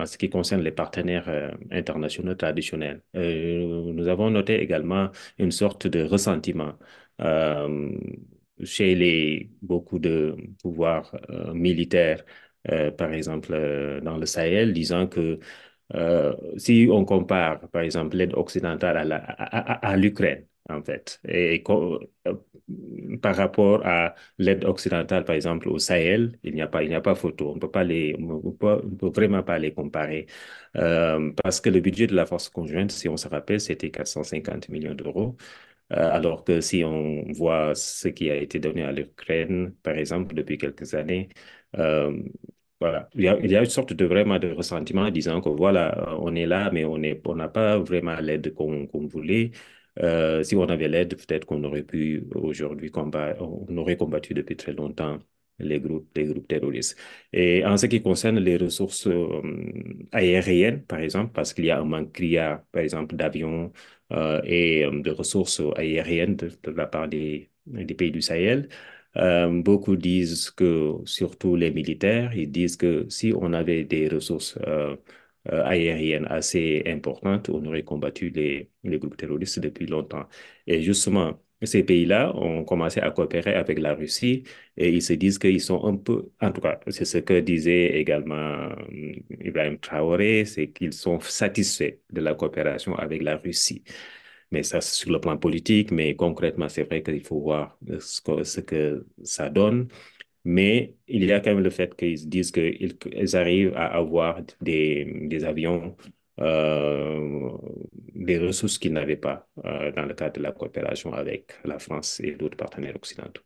en 0.00 0.06
ce 0.06 0.18
qui 0.18 0.28
concerne 0.28 0.62
les 0.62 0.72
partenaires 0.72 1.28
euh, 1.28 1.52
internationaux 1.70 2.34
traditionnels. 2.34 3.00
Nous 3.14 4.08
avons 4.08 4.28
noté 4.30 4.60
également 4.60 5.10
une 5.38 5.52
sorte 5.52 5.86
de 5.86 6.02
ressentiment 6.02 6.74
chez 8.64 8.94
les, 8.96 9.50
beaucoup 9.62 10.00
de 10.00 10.34
pouvoirs 10.62 11.14
militaires, 11.54 12.24
par 12.96 13.12
exemple, 13.12 13.52
dans 14.02 14.16
le 14.16 14.26
Sahel, 14.26 14.72
disant 14.72 15.06
que 15.06 15.38
euh, 15.94 16.34
si 16.56 16.88
on 16.90 17.04
compare, 17.04 17.60
par 17.70 17.82
exemple, 17.82 18.16
l'aide 18.16 18.34
occidentale 18.34 18.96
à 19.82 19.96
l'Ukraine, 19.96 20.46
en 20.68 20.82
fait, 20.82 21.20
et, 21.28 21.62
euh, 21.70 21.98
par 23.22 23.36
rapport 23.36 23.84
à 23.86 24.14
l'aide 24.38 24.64
occidentale, 24.64 25.24
par 25.24 25.34
exemple, 25.34 25.68
au 25.68 25.78
Sahel, 25.78 26.38
il 26.42 26.54
n'y 26.54 26.62
a 26.62 26.66
pas, 26.68 26.82
il 26.82 26.88
n'y 26.88 26.94
a 26.94 27.00
pas 27.00 27.14
photo. 27.14 27.50
On 27.52 27.54
ne 27.54 27.60
peut 27.60 27.70
pas 27.70 27.84
les, 27.84 28.16
on 28.18 28.52
peut 28.52 28.82
peut 28.98 29.08
vraiment 29.08 29.42
pas 29.42 29.58
les 29.58 29.72
comparer. 29.72 30.26
Euh, 30.76 31.32
parce 31.42 31.60
que 31.60 31.70
le 31.70 31.80
budget 31.80 32.06
de 32.06 32.14
la 32.14 32.26
force 32.26 32.48
conjointe, 32.48 32.90
si 32.92 33.08
on 33.08 33.16
se 33.16 33.28
rappelle, 33.28 33.60
c'était 33.60 33.90
450 33.90 34.68
millions 34.68 34.94
d'euros. 34.94 35.36
Alors 35.90 36.44
que 36.44 36.60
si 36.60 36.84
on 36.84 37.24
voit 37.32 37.74
ce 37.74 38.08
qui 38.08 38.30
a 38.30 38.36
été 38.36 38.58
donné 38.58 38.82
à 38.84 38.92
l'Ukraine, 38.92 39.74
par 39.82 39.94
exemple, 39.96 40.34
depuis 40.34 40.58
quelques 40.58 40.94
années, 40.94 41.28
voilà, 42.80 43.08
il 43.14 43.22
y 43.24 43.28
a, 43.28 43.60
une 43.60 43.66
sorte 43.66 43.92
de 43.92 44.04
vraiment 44.04 44.38
de 44.38 44.52
ressentiment 44.52 45.10
disant 45.10 45.40
que 45.40 45.48
voilà, 45.48 46.12
euh, 46.12 46.16
on 46.20 46.34
est 46.36 46.46
là, 46.46 46.70
mais 46.72 46.84
on 46.84 47.02
est, 47.02 47.20
on 47.26 47.34
n'a 47.34 47.48
pas 47.48 47.76
vraiment 47.78 48.14
l'aide 48.20 48.54
qu'on 48.54 48.86
qu'on 48.86 49.06
voulait. 49.06 49.50
Euh, 49.98 50.44
si 50.44 50.54
on 50.54 50.62
avait 50.68 50.86
l'aide, 50.88 51.16
peut-être 51.16 51.44
qu'on 51.44 51.64
aurait 51.64 51.82
pu 51.82 52.24
aujourd'hui 52.36 52.90
combattre, 52.92 53.42
on 53.42 53.76
aurait 53.78 53.96
combattu 53.96 54.32
depuis 54.32 54.56
très 54.56 54.72
longtemps 54.72 55.18
les 55.58 55.80
groupes, 55.80 56.08
les 56.16 56.26
groupes 56.26 56.46
terroristes. 56.46 56.96
Et 57.32 57.64
en 57.66 57.76
ce 57.76 57.86
qui 57.86 58.00
concerne 58.00 58.38
les 58.38 58.56
ressources 58.56 59.08
euh, 59.08 59.42
aériennes, 60.12 60.84
par 60.84 61.00
exemple, 61.00 61.32
parce 61.32 61.52
qu'il 61.52 61.64
y 61.64 61.70
a 61.70 61.80
un 61.80 61.84
manque 61.84 62.12
criard, 62.12 62.64
par 62.70 62.82
exemple, 62.82 63.16
d'avions 63.16 63.72
et 64.44 64.86
de 64.90 65.10
ressources 65.10 65.60
aériennes 65.76 66.36
de, 66.36 66.48
de 66.62 66.70
la 66.70 66.86
part 66.86 67.08
des, 67.08 67.50
des 67.66 67.94
pays 67.94 68.10
du 68.10 68.22
Sahel. 68.22 68.68
Euh, 69.18 69.62
beaucoup 69.62 69.96
disent 69.96 70.50
que, 70.50 70.94
surtout 71.04 71.56
les 71.56 71.70
militaires, 71.72 72.34
ils 72.36 72.50
disent 72.50 72.76
que 72.76 73.06
si 73.08 73.32
on 73.34 73.52
avait 73.52 73.84
des 73.84 74.08
ressources 74.08 74.56
euh, 74.66 74.96
euh, 75.50 75.64
aériennes 75.64 76.26
assez 76.26 76.82
importantes, 76.86 77.48
on 77.48 77.64
aurait 77.66 77.82
combattu 77.82 78.30
les, 78.30 78.70
les 78.84 78.98
groupes 78.98 79.16
terroristes 79.16 79.58
depuis 79.58 79.86
longtemps. 79.86 80.28
Et 80.68 80.82
justement, 80.82 81.40
ces 81.62 81.82
pays-là 81.82 82.32
ont 82.36 82.64
commencé 82.64 83.00
à 83.00 83.10
coopérer 83.10 83.54
avec 83.54 83.80
la 83.80 83.94
Russie 83.94 84.44
et 84.76 84.90
ils 84.90 85.02
se 85.02 85.14
disent 85.14 85.38
qu'ils 85.38 85.60
sont 85.60 85.84
un 85.84 85.96
peu, 85.96 86.30
en 86.40 86.52
tout 86.52 86.60
cas, 86.60 86.78
c'est 86.88 87.04
ce 87.04 87.18
que 87.18 87.40
disait 87.40 87.98
également 87.98 88.68
Ibrahim 89.40 89.78
Traoré, 89.78 90.44
c'est 90.44 90.70
qu'ils 90.70 90.92
sont 90.92 91.18
satisfaits 91.20 91.98
de 92.12 92.20
la 92.20 92.34
coopération 92.34 92.94
avec 92.96 93.22
la 93.22 93.36
Russie. 93.36 93.82
Mais 94.50 94.62
ça, 94.62 94.80
c'est 94.80 94.94
sur 94.94 95.10
le 95.12 95.20
plan 95.20 95.36
politique, 95.36 95.90
mais 95.90 96.16
concrètement, 96.16 96.68
c'est 96.68 96.84
vrai 96.84 97.02
qu'il 97.02 97.22
faut 97.24 97.40
voir 97.40 97.78
ce 98.00 98.20
que, 98.20 98.44
ce 98.44 98.60
que 98.60 99.06
ça 99.22 99.50
donne. 99.50 99.88
Mais 100.44 100.96
il 101.08 101.24
y 101.24 101.32
a 101.32 101.40
quand 101.40 101.50
même 101.54 101.64
le 101.64 101.70
fait 101.70 101.94
qu'ils 101.96 102.28
disent 102.28 102.52
qu'ils 102.52 103.36
arrivent 103.36 103.74
à 103.76 103.86
avoir 103.96 104.40
des, 104.60 105.04
des 105.28 105.44
avions, 105.44 105.96
euh, 106.40 107.50
des 108.14 108.38
ressources 108.38 108.78
qu'ils 108.78 108.92
n'avaient 108.92 109.16
pas 109.16 109.48
euh, 109.64 109.92
dans 109.92 110.04
le 110.06 110.14
cadre 110.14 110.34
de 110.38 110.42
la 110.42 110.52
coopération 110.52 111.12
avec 111.12 111.52
la 111.64 111.78
France 111.78 112.20
et 112.20 112.32
d'autres 112.32 112.56
partenaires 112.56 112.96
occidentaux. 112.96 113.42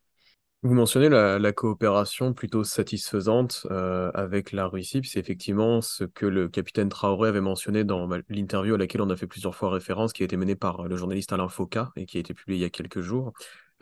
Vous 0.64 0.74
mentionnez 0.74 1.08
la, 1.08 1.52
coopération 1.52 2.34
plutôt 2.34 2.62
satisfaisante 2.62 3.66
euh, 3.72 4.12
avec 4.14 4.52
la 4.52 4.68
Russie, 4.68 5.00
c'est 5.02 5.18
effectivement 5.18 5.80
ce 5.80 6.04
que 6.04 6.24
le 6.24 6.48
capitaine 6.48 6.88
Traoré 6.88 7.28
avait 7.30 7.40
mentionné 7.40 7.82
dans 7.82 8.06
bah, 8.06 8.18
l'interview 8.28 8.76
à 8.76 8.78
laquelle 8.78 9.00
on 9.00 9.10
a 9.10 9.16
fait 9.16 9.26
plusieurs 9.26 9.56
fois 9.56 9.70
référence, 9.70 10.12
qui 10.12 10.22
a 10.22 10.24
été 10.24 10.36
menée 10.36 10.54
par 10.54 10.86
le 10.86 10.96
journaliste 10.96 11.32
Alain 11.32 11.48
Foucault 11.48 11.88
et 11.96 12.06
qui 12.06 12.18
a 12.18 12.20
été 12.20 12.32
publiée 12.32 12.60
il 12.60 12.62
y 12.62 12.64
a 12.64 12.70
quelques 12.70 13.00
jours. 13.00 13.32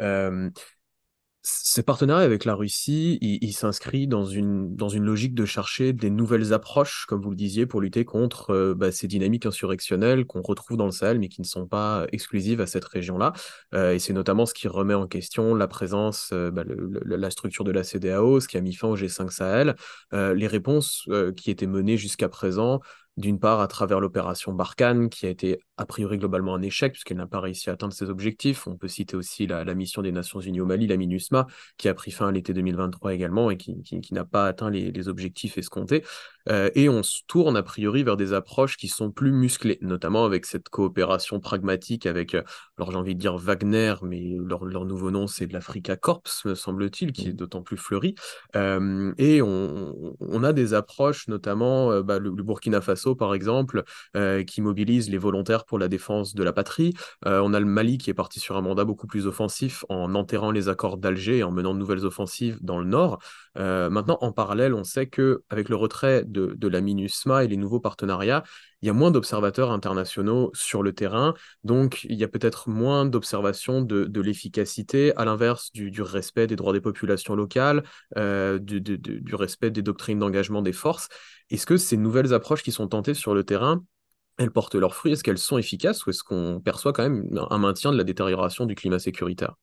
Euh, 0.01 0.49
ces 1.43 1.83
partenariats 1.83 2.25
avec 2.25 2.45
la 2.45 2.55
Russie, 2.55 3.19
il, 3.23 3.53
s'inscrit 3.55 4.07
dans 4.07 4.27
une, 4.27 4.77
dans 4.77 4.91
une 4.91 5.05
logique 5.05 5.35
de 5.35 5.47
chercher 5.47 5.95
des 5.95 6.11
nouvelles 6.11 6.53
approches, 6.53 7.07
comme 7.09 7.23
vous 7.23 7.31
le 7.31 7.37
disiez, 7.37 7.65
pour 7.65 7.81
lutter 7.81 8.05
contre 8.05 8.51
euh, 8.51 8.75
bah, 8.75 8.93
ces 8.93 9.09
dynamiques 9.09 9.47
insurrectionnelles 9.47 10.27
qu'on 10.27 10.43
retrouve 10.43 10.77
dans 10.77 10.85
le 10.85 10.91
Sahel, 10.91 11.19
mais 11.19 11.29
qui 11.29 11.41
ne 11.41 11.47
sont 11.47 11.67
pas 11.67 12.07
exclusives 12.13 12.61
à 12.61 12.67
cette 12.67 12.85
région-là. 12.85 13.33
Euh, 13.75 13.93
et 13.95 13.99
c'est 13.99 14.13
notamment 14.13 14.45
ce 14.45 14.53
qui 14.53 14.69
remet 14.69 14.93
en 14.93 15.07
question 15.07 15.55
la 15.55 15.67
présence, 15.67 16.29
euh, 16.35 16.51
bah, 16.51 16.65
la 17.07 17.31
structure 17.31 17.65
de 17.65 17.73
la 17.73 17.85
CDAO, 17.85 18.41
ce 18.41 18.49
qui 18.49 18.59
a 18.59 18.61
mis 18.61 18.75
fin 18.75 18.89
au 18.89 18.97
G5 18.97 19.31
Sahel, 19.31 19.77
les 20.13 20.47
réponses 20.47 21.09
qui 21.37 21.51
étaient 21.51 21.67
menées 21.67 21.97
jusqu'à 21.97 22.29
présent 22.29 22.81
d'une 23.21 23.39
part 23.39 23.61
à 23.61 23.69
travers 23.69 24.01
l'opération 24.01 24.53
Barkhane, 24.53 25.11
qui 25.11 25.27
a 25.27 25.29
été 25.29 25.61
a 25.77 25.87
priori 25.87 26.19
globalement 26.19 26.55
un 26.55 26.63
échec, 26.63 26.93
puisqu'elle 26.93 27.19
n'a 27.19 27.27
pas 27.27 27.41
réussi 27.41 27.71
à 27.71 27.75
atteindre 27.75 27.93
ses 27.93 28.11
objectifs. 28.11 28.67
On 28.67 28.77
peut 28.77 28.89
citer 28.89 29.17
aussi 29.17 29.47
la, 29.47 29.65
mission 29.75 30.03
des 30.03 30.11
Nations 30.11 30.41
Unies 30.41 30.61
au 30.61 30.67
Mali, 30.67 30.87
la 30.87 30.97
MINUSMA, 30.97 31.47
qui 31.77 31.89
a 31.89 31.95
pris 31.95 32.11
fin 32.11 32.29
à 32.29 32.33
l'été 32.33 32.53
2023 32.53 33.15
également 33.15 33.51
et 33.51 33.57
qui, 33.57 34.01
n'a 34.13 34.25
pas 34.25 34.47
atteint 34.47 34.71
les, 34.71 35.09
objectifs 35.09 35.59
escomptés. 35.59 36.03
Euh, 36.49 36.71
et 36.75 36.89
on 36.89 37.03
se 37.03 37.21
tourne 37.27 37.57
a 37.57 37.63
priori 37.63 38.03
vers 38.03 38.17
des 38.17 38.33
approches 38.33 38.77
qui 38.77 38.89
sont 38.89 39.11
plus 39.11 39.33
musclées, 39.33 39.79
notamment 39.83 40.25
avec 40.25 40.47
cette 40.47 40.69
coopération 40.69 41.41
pragmatique 41.41 42.07
avec, 42.07 42.35
euh, 42.35 42.43
alors 42.79 42.91
j'ai 42.91 42.97
envie 42.97 43.15
de 43.15 43.21
dire 43.21 43.37
Wagner, 43.37 43.95
mais 44.03 44.37
leur, 44.39 44.65
nouveau 44.65 45.11
nom 45.11 45.27
c'est 45.27 45.47
de 45.47 45.53
l'Africa 45.53 45.97
Corps, 45.97 46.23
me 46.45 46.55
semble-t-il, 46.55 47.13
qui 47.13 47.29
est 47.29 47.33
mmh. 47.33 47.37
d'autant 47.37 47.63
plus 47.63 47.77
fleuri. 47.77 48.15
Euh, 48.57 49.13
et 49.19 49.43
on, 49.43 50.43
a 50.43 50.53
des 50.53 50.73
approches, 50.73 51.29
notamment 51.29 52.01
bah, 52.01 52.19
le 52.19 52.31
Burkina 52.31 52.81
Faso 52.81 53.15
par 53.15 53.35
exemple, 53.35 53.85
euh, 54.17 54.43
qui 54.43 54.63
mobilise 54.63 55.11
les 55.11 55.19
volontaires 55.19 55.65
pour 55.65 55.79
la 55.79 55.89
défense 55.89 56.35
de 56.35 56.43
la 56.43 56.53
patrie. 56.53 56.95
On 57.25 57.53
a 57.53 57.61
le 57.61 57.67
Mali 57.67 57.99
qui 57.99 58.11
est 58.11 58.15
parti 58.15 58.41
sur 58.41 58.57
un 58.57 58.63
mandat 58.63 58.85
beaucoup 58.85 59.07
plus 59.07 59.27
offensif 59.27 59.85
en 59.89 60.15
enterrant 60.15 60.51
les 60.51 60.69
accords 60.69 60.97
d'Alger 60.97 61.39
et 61.39 61.43
en 61.43 61.51
menant 61.51 61.75
de 61.75 61.79
nouvelles 61.79 62.07
offensives 62.07 62.59
dans 62.63 62.79
le 62.79 62.87
nord. 62.87 63.19
Euh, 63.59 63.91
maintenant, 63.91 64.19
en 64.21 64.33
parallèle, 64.33 64.75
on 64.75 64.85
sait 64.85 65.07
que 65.07 65.43
avec 65.51 65.69
le 65.69 65.77
retrait 65.77 66.25
de, 66.25 66.69
la 66.69 66.81
MINUSMA 66.81 67.45
et 67.45 67.49
les 67.49 67.57
nouveaux 67.57 67.81
partenariats, 67.81 68.45
il 68.83 68.87
y 68.87 68.91
a 68.91 68.93
moins 68.93 69.11
d'observateurs 69.11 69.71
internationaux 69.73 70.51
sur 70.55 70.83
le 70.83 70.93
terrain, 70.93 71.35
donc 71.65 72.05
il 72.05 72.17
y 72.17 72.25
a 72.25 72.29
peut-être 72.29 72.69
moins 72.69 73.05
d'observation 73.05 73.83
de, 73.83 74.21
l'efficacité, 74.21 75.15
à 75.17 75.25
l'inverse 75.25 75.71
du, 75.73 76.03
respect 76.03 76.47
des 76.47 76.57
droits 76.57 76.73
des 76.73 76.81
populations 76.81 77.35
locales, 77.35 77.83
du, 78.17 78.81
du, 78.81 79.35
respect 79.35 79.71
des 79.71 79.83
doctrines 79.83 80.19
d'engagement 80.19 80.63
des 80.63 80.73
forces. 80.73 81.09
Est-ce 81.51 81.67
que 81.67 81.77
ces 81.77 81.97
nouvelles 81.97 82.33
approches 82.33 82.63
qui 82.63 82.73
sont 82.73 82.89
tentées 82.89 83.15
sur 83.15 83.35
le 83.35 83.45
terrain, 83.45 83.83
elles 84.39 84.51
portent 84.51 84.77
leurs 84.77 84.95
fruits? 84.95 85.13
Est-ce 85.13 85.25
qu'elles 85.25 85.39
sont 85.39 85.59
efficaces 85.59 86.07
ou 86.07 86.11
est-ce 86.11 86.23
qu'on 86.23 86.61
perçoit 86.65 86.93
quand 86.93 87.03
même 87.03 87.27
un 87.51 87.59
maintien 87.59 87.93
de 87.93 87.99
la 87.99 88.05
détérioration 88.05 88.65
du 88.65 88.75
climat 88.75 88.99
sécuritaire? 88.99 89.57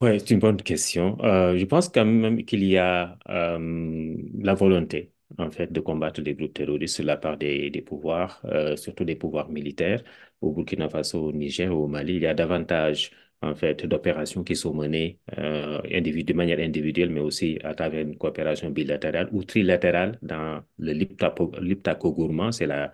Oui, 0.00 0.20
c'est 0.20 0.30
une 0.30 0.38
bonne 0.38 0.62
question. 0.62 1.18
Euh, 1.24 1.58
je 1.58 1.64
pense 1.64 1.88
quand 1.88 2.04
même 2.04 2.44
qu'il 2.44 2.62
y 2.64 2.78
a 2.78 3.18
euh, 3.28 4.16
la 4.38 4.54
volonté, 4.54 5.12
en 5.38 5.50
fait, 5.50 5.72
de 5.72 5.80
combattre 5.80 6.20
les 6.20 6.34
groupes 6.36 6.54
terroristes 6.54 7.00
de 7.00 7.06
la 7.06 7.16
part 7.16 7.36
des, 7.36 7.82
pouvoirs, 7.84 8.40
euh, 8.44 8.76
surtout 8.76 9.02
des 9.04 9.16
pouvoirs 9.16 9.48
militaires. 9.48 10.04
Au 10.40 10.52
Burkina 10.52 10.88
Faso, 10.88 11.18
au 11.26 11.32
Niger, 11.32 11.74
au 11.76 11.88
Mali, 11.88 12.14
il 12.14 12.22
y 12.22 12.26
a 12.26 12.34
davantage 12.34 13.10
en 13.42 13.56
fait, 13.56 13.86
d'opérations 13.86 14.44
qui 14.44 14.54
sont 14.54 14.72
menées 14.72 15.18
de 15.36 16.32
manière 16.32 16.60
individuelle, 16.60 17.10
mais 17.10 17.20
aussi 17.20 17.58
à 17.64 17.74
travers 17.74 18.02
une 18.02 18.16
coopération 18.16 18.70
bilatérale 18.70 19.28
ou 19.32 19.42
trilatérale 19.42 20.16
dans 20.22 20.62
le 20.78 20.92
Liptako 20.92 22.12
Gourmand, 22.12 22.52
c'est 22.52 22.66
la, 22.66 22.92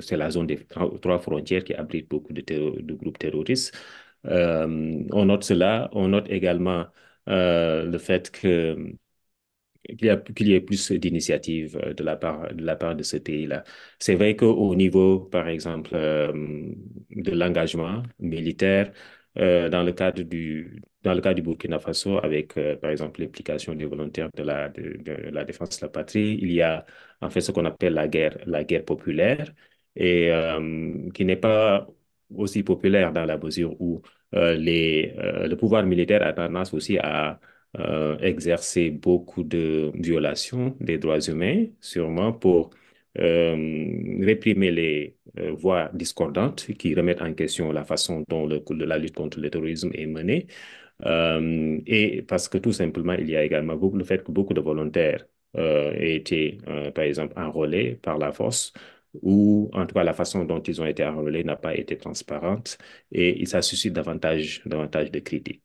c'est 0.00 0.16
la 0.16 0.30
zone 0.30 0.46
des 0.46 0.58
trois 0.66 1.18
frontières 1.18 1.64
qui 1.64 1.74
abrite 1.74 2.08
beaucoup 2.08 2.32
de 2.32 2.94
groupes 2.94 3.18
terroristes. 3.18 3.74
Euh, 4.26 5.04
on 5.12 5.26
note 5.26 5.44
cela, 5.44 5.88
on 5.92 6.08
note 6.08 6.28
également 6.30 6.86
euh, 7.28 7.84
le 7.86 7.98
fait 7.98 8.30
que 8.30 8.76
qu'il 9.98 10.48
y, 10.48 10.52
ait 10.54 10.60
plus 10.60 10.90
d'initiatives 10.92 11.76
euh, 11.76 11.94
de 11.94 12.02
la 12.02 12.16
part 12.16 12.52
de, 12.54 12.62
la 12.64 12.76
part 12.76 12.96
ce 13.02 13.16
pays-là. 13.18 13.62
C'est 14.00 14.14
vrai 14.16 14.34
qu'au 14.36 14.74
niveau, 14.74 15.20
par 15.20 15.48
exemple, 15.48 15.90
de 15.94 17.30
l'engagement 17.32 18.02
militaire, 18.18 18.92
dans 19.36 19.82
le 19.84 19.92
cadre 19.92 20.22
du 20.22 20.82
dans 21.02 21.14
le 21.14 21.20
cas 21.20 21.34
du 21.34 21.42
Burkina 21.42 21.78
Faso, 21.78 22.18
avec 22.18 22.54
par 22.80 22.90
exemple 22.90 23.20
l'implication 23.20 23.74
des 23.74 23.84
volontaires 23.84 24.30
de 24.34 24.42
la, 24.42 24.68
de, 24.70 25.30
la 25.30 25.44
défense 25.44 25.78
de 25.78 25.86
la 25.86 25.90
patrie, 25.90 26.38
il 26.42 26.50
y 26.52 26.62
a 26.62 26.84
en 27.20 27.30
fait 27.30 27.40
ce 27.40 27.52
qu'on 27.52 27.64
appelle 27.64 27.94
la 27.94 28.08
guerre, 28.08 28.38
la 28.46 28.64
guerre 28.64 28.84
populaire, 28.84 29.52
et 29.94 30.30
qui 31.14 31.24
n'est 31.24 31.36
pas 31.36 31.86
aussi 32.34 32.62
populaire 32.62 33.12
dans 33.12 33.24
la 33.24 33.38
mesure 33.38 33.80
où 33.80 34.02
les, 34.32 35.14
le 35.16 35.54
pouvoir 35.56 35.84
militaire 35.84 36.22
a 36.26 36.32
tendance 36.32 36.74
aussi 36.74 36.98
à 36.98 37.40
euh, 37.78 38.16
exercer 38.20 38.90
beaucoup 38.90 39.42
de 39.44 39.90
violations 39.94 40.74
des 40.80 40.96
droits 40.98 41.20
humains, 41.20 41.66
sûrement 41.80 42.32
pour 42.32 42.70
euh, 43.18 44.18
réprimer 44.24 44.70
les 44.70 45.16
euh, 45.38 45.52
voix 45.52 45.90
discordantes 45.92 46.66
qui 46.78 46.94
remettent 46.94 47.20
en 47.20 47.34
question 47.34 47.72
la 47.72 47.84
façon 47.84 48.24
dont 48.28 48.46
le, 48.46 48.62
la 48.86 48.96
lutte 48.96 49.14
contre 49.14 49.40
le 49.40 49.50
terrorisme 49.50 49.90
est 49.94 50.06
menée. 50.06 50.46
et 51.86 52.22
parce 52.22 52.48
que 52.48 52.58
tout 52.58 52.72
simplement, 52.72 53.12
il 53.14 53.28
y 53.28 53.36
a 53.36 53.44
également 53.44 53.74
le 53.74 54.04
fait 54.04 54.24
que 54.24 54.32
beaucoup 54.32 54.54
de 54.54 54.60
volontaires 54.60 55.26
aient 55.54 56.16
été, 56.16 56.58
par 56.94 57.04
exemple, 57.04 57.34
enrôlés 57.38 57.96
par 57.96 58.18
la 58.18 58.32
force 58.32 58.72
ou 59.22 59.70
en 59.72 59.86
tout 59.86 59.94
cas 59.94 60.04
la 60.04 60.14
façon 60.14 60.44
dont 60.44 60.60
ils 60.62 60.80
ont 60.80 60.86
été 60.86 61.04
enrôlés 61.04 61.44
n'a 61.44 61.56
pas 61.56 61.74
été 61.76 61.96
transparente 61.98 62.78
et 63.12 63.44
ça 63.46 63.62
suscite 63.62 63.92
davantage, 63.92 64.62
davantage 64.66 65.10
de 65.10 65.20
critiques. 65.20 65.62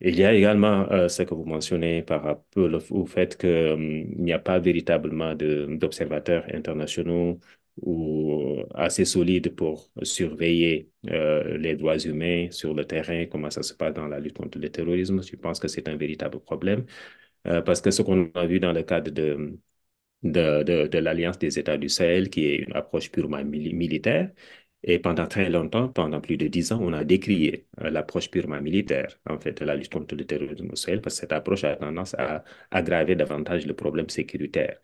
Il 0.00 0.16
y 0.18 0.24
a 0.24 0.32
également 0.32 0.90
euh, 0.90 1.08
ce 1.08 1.22
que 1.22 1.34
vous 1.34 1.44
mentionnez 1.44 2.02
par 2.02 2.22
rapport 2.22 2.70
au 2.90 3.04
fait 3.06 3.36
qu'il 3.36 3.50
hum, 3.50 4.06
n'y 4.16 4.32
a 4.32 4.38
pas 4.38 4.58
véritablement 4.58 5.34
d'observateurs 5.34 6.44
internationaux 6.54 7.38
ou 7.82 8.62
assez 8.74 9.04
solides 9.04 9.54
pour 9.54 9.90
surveiller 10.02 10.90
euh, 11.10 11.56
les 11.58 11.76
droits 11.76 11.98
humains 11.98 12.50
sur 12.50 12.74
le 12.74 12.84
terrain, 12.86 13.26
comment 13.26 13.50
ça 13.50 13.62
se 13.62 13.74
passe 13.74 13.94
dans 13.94 14.06
la 14.08 14.20
lutte 14.20 14.36
contre 14.38 14.58
le 14.58 14.70
terrorisme. 14.70 15.22
Je 15.22 15.36
pense 15.36 15.60
que 15.60 15.68
c'est 15.68 15.88
un 15.88 15.96
véritable 15.96 16.40
problème 16.40 16.86
euh, 17.46 17.62
parce 17.62 17.80
que 17.80 17.90
ce 17.90 18.02
qu'on 18.02 18.30
a 18.34 18.46
vu 18.46 18.60
dans 18.60 18.72
le 18.72 18.82
cadre 18.82 19.10
de, 19.10 19.58
de, 20.22 20.62
de, 20.86 20.98
l'Alliance 20.98 21.38
des 21.38 21.58
États 21.58 21.78
du 21.78 21.88
Sahel, 21.88 22.30
qui 22.30 22.46
est 22.46 22.56
une 22.56 22.74
approche 22.74 23.10
purement 23.10 23.42
militaire, 23.44 24.30
et 24.82 24.98
pendant 24.98 25.26
très 25.26 25.50
longtemps, 25.50 25.88
pendant 25.88 26.20
plus 26.20 26.36
de 26.38 26.46
dix 26.48 26.72
ans, 26.72 26.78
on 26.80 26.92
a 26.92 27.04
décrié 27.04 27.66
euh, 27.80 27.90
l'approche 27.90 28.30
purement 28.30 28.60
militaire, 28.60 29.18
en 29.28 29.38
fait, 29.38 29.60
de 29.60 29.64
la 29.66 29.76
lutte 29.76 29.92
contre 29.92 30.14
le 30.14 30.24
terrorisme 30.24 30.70
au 30.70 30.76
Sahel, 30.76 31.00
parce 31.02 31.16
que 31.16 31.20
cette 31.22 31.32
approche 31.32 31.64
a 31.64 31.76
tendance 31.76 32.14
à 32.14 32.44
aggraver 32.70 33.14
davantage 33.14 33.66
le 33.66 33.74
problème 33.74 34.08
sécuritaire 34.08 34.78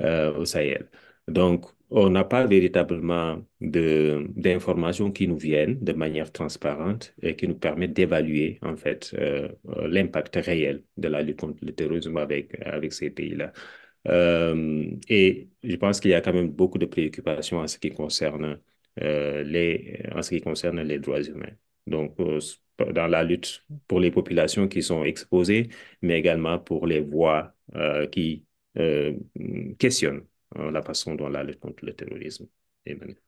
euh, 0.00 0.34
au 0.36 0.44
Sahel. 0.44 0.88
Donc, 1.28 1.66
on 1.90 2.08
n'a 2.10 2.24
pas 2.24 2.46
véritablement 2.46 3.44
d'informations 3.60 5.12
qui 5.12 5.28
nous 5.28 5.36
viennent 5.36 5.78
de 5.82 5.92
manière 5.92 6.32
transparente 6.32 7.14
et 7.22 7.36
qui 7.36 7.46
nous 7.48 7.58
permettent 7.58 7.92
d'évaluer, 7.92 8.58
en 8.62 8.76
fait, 8.76 9.14
euh, 9.18 9.48
l'impact 9.88 10.36
réel 10.36 10.84
de 10.96 11.08
la 11.08 11.22
lutte 11.22 11.40
contre 11.40 11.64
le 11.64 11.72
terrorisme 11.74 12.16
avec, 12.16 12.58
avec 12.64 12.92
ces 12.92 13.10
pays-là. 13.10 13.52
Et 14.06 15.48
je 15.62 15.76
pense 15.76 16.00
qu'il 16.00 16.10
y 16.10 16.14
a 16.14 16.20
quand 16.20 16.32
même 16.32 16.50
beaucoup 16.50 16.78
de 16.78 16.86
préoccupations 16.86 17.58
en 17.58 17.68
ce 17.68 17.78
qui 17.78 17.90
concerne 17.90 18.60
euh, 19.00 19.42
les, 19.42 20.02
en 20.14 20.22
ce 20.22 20.30
qui 20.30 20.40
concerne 20.40 20.80
les 20.82 20.98
droits 20.98 21.22
humains. 21.22 21.52
Donc, 21.86 22.18
euh, 22.20 22.40
dans 22.92 23.06
la 23.06 23.22
lutte 23.22 23.64
pour 23.86 24.00
les 24.00 24.10
populations 24.10 24.68
qui 24.68 24.82
sont 24.82 25.04
exposées, 25.04 25.68
mais 26.00 26.18
également 26.18 26.58
pour 26.58 26.86
les 26.86 27.00
voix 27.00 27.54
qui 28.10 28.44
questionnent 29.78 30.24
la 30.56 30.82
façon 30.82 31.14
dont 31.14 31.28
la 31.28 31.44
lutte 31.44 31.60
contre 31.60 31.84
le 31.84 31.94
terrorisme 31.94 32.48
est 32.84 32.94
menée. 32.94 33.18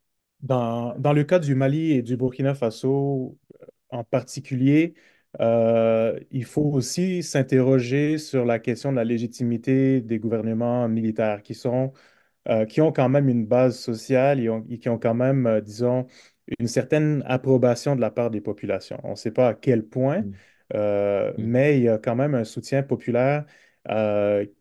Dans, 0.41 0.99
dans, 0.99 1.13
le 1.13 1.25
cas 1.25 1.39
du 1.39 1.55
Mali 1.55 1.93
et 1.93 2.03
du 2.03 2.17
Burkina 2.17 2.55
Faso 2.55 3.39
en 3.91 4.05
particulier, 4.05 4.95
euh, 5.41 6.19
il 6.31 6.45
faut 6.45 6.63
aussi 6.63 7.23
s'interroger 7.23 8.19
sur 8.19 8.45
la 8.45 8.59
question 8.59 8.93
de 8.93 8.97
la 8.97 9.05
légitimité 9.05 10.01
des 10.01 10.19
gouvernements 10.19 10.89
militaires 10.89 11.43
qui 11.43 11.55
sont, 11.55 11.93
euh, 12.49 12.67
qui 12.67 12.81
ont 12.81 12.93
quand 12.93 13.09
même 13.09 13.29
une 13.29 13.47
base 13.47 13.79
sociale 13.79 14.41
et, 14.41 14.79
qui 14.79 14.89
ont 14.89 14.99
quand 14.99 15.15
même, 15.15 15.47
euh, 15.47 15.61
disons, 15.61 16.07
une 16.59 16.69
certaine 16.69 17.23
approbation 17.27 17.97
de 17.97 18.01
la 18.01 18.11
part 18.11 18.31
des 18.31 18.41
populations. 18.41 19.01
On 19.05 19.13
ne 19.13 19.17
sait 19.17 19.31
pas 19.33 19.49
à 19.49 19.55
quel 19.55 19.85
point, 19.87 20.23
mm. 20.23 20.33
Mm. 20.75 21.33
mais 21.39 21.79
il 21.79 21.85
y 21.85 21.89
a 21.89 21.99
quand 21.99 22.17
même 22.17 22.35
un 22.35 22.45
soutien 22.45 22.83
populaire 22.83 23.45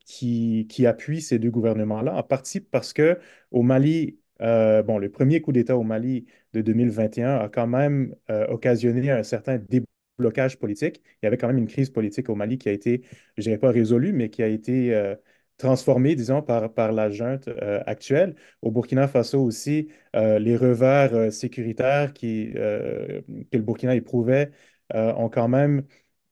qui, 0.06 0.68
qui 0.70 0.86
appuie 0.86 1.22
ces 1.22 1.40
deux 1.40 1.50
gouvernements-là, 1.52 2.14
en 2.16 2.24
partie 2.24 2.60
parce 2.60 2.94
que 2.94 3.20
au 3.52 3.62
Mali, 3.64 4.20
bon, 4.40 4.98
le 4.98 5.10
premier 5.10 5.42
coup 5.42 5.52
d'État 5.52 5.78
au 5.78 5.84
Mali 5.84 6.26
de 6.54 6.62
2021 6.62 7.38
a 7.38 7.50
quand 7.50 7.68
même 7.68 8.16
occasionné 8.50 9.12
un 9.12 9.24
certain 9.24 9.58
débat 9.58 9.86
blocage 10.18 10.58
politique. 10.60 11.02
Il 11.22 11.26
y 11.26 11.28
avait 11.28 11.38
quand 11.38 11.48
même 11.48 11.58
une 11.58 11.68
crise 11.68 11.90
politique 11.90 12.30
au 12.30 12.36
Mali 12.36 12.58
qui 12.58 12.70
a 12.70 12.72
été, 12.72 13.04
je 13.38 13.44
dirais 13.44 13.58
pas 13.58 13.72
résolue, 13.72 14.14
mais 14.14 14.30
qui 14.30 14.44
a 14.44 14.48
été 14.48 14.94
euh, 14.94 15.16
transformée, 15.58 16.16
disons, 16.16 16.42
par, 16.42 16.74
par 16.74 16.92
la 16.92 17.10
junte 17.10 17.48
euh, 17.48 17.82
actuelle. 17.86 18.36
Au 18.62 18.72
Burkina 18.72 19.08
Faso 19.08 19.44
aussi, 19.44 19.90
euh, 20.16 20.40
les 20.40 20.58
revers 20.58 21.32
sécuritaires 21.32 22.14
qui, 22.14 22.52
que 22.54 23.24
le 23.58 23.62
Burkina 23.62 23.96
éprouvait 23.96 24.52
ont 24.94 25.30
quand 25.30 25.48
même, 25.48 25.84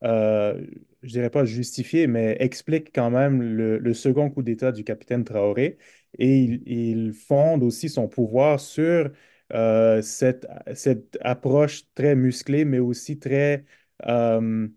je 0.02 1.08
dirais 1.08 1.30
pas 1.30 1.44
justifié, 1.44 2.06
mais 2.06 2.36
expliquent 2.40 2.92
quand 2.94 3.10
même 3.10 3.42
le, 3.42 3.94
second 3.94 4.30
coup 4.30 4.42
d'État 4.42 4.72
du 4.72 4.84
capitaine 4.84 5.24
Traoré. 5.24 5.78
Et 6.18 6.38
il, 6.40 6.62
il 6.66 7.12
fonde 7.14 7.62
aussi 7.62 7.88
son 7.88 8.08
pouvoir 8.08 8.60
sur 8.60 9.10
euh, 9.52 10.02
cette, 10.02 10.46
cette, 10.74 11.18
approche 11.22 11.84
très 11.94 12.14
musclée, 12.14 12.64
mais 12.64 12.78
aussi 12.78 13.18
très, 13.18 13.64
euh, 14.06 14.68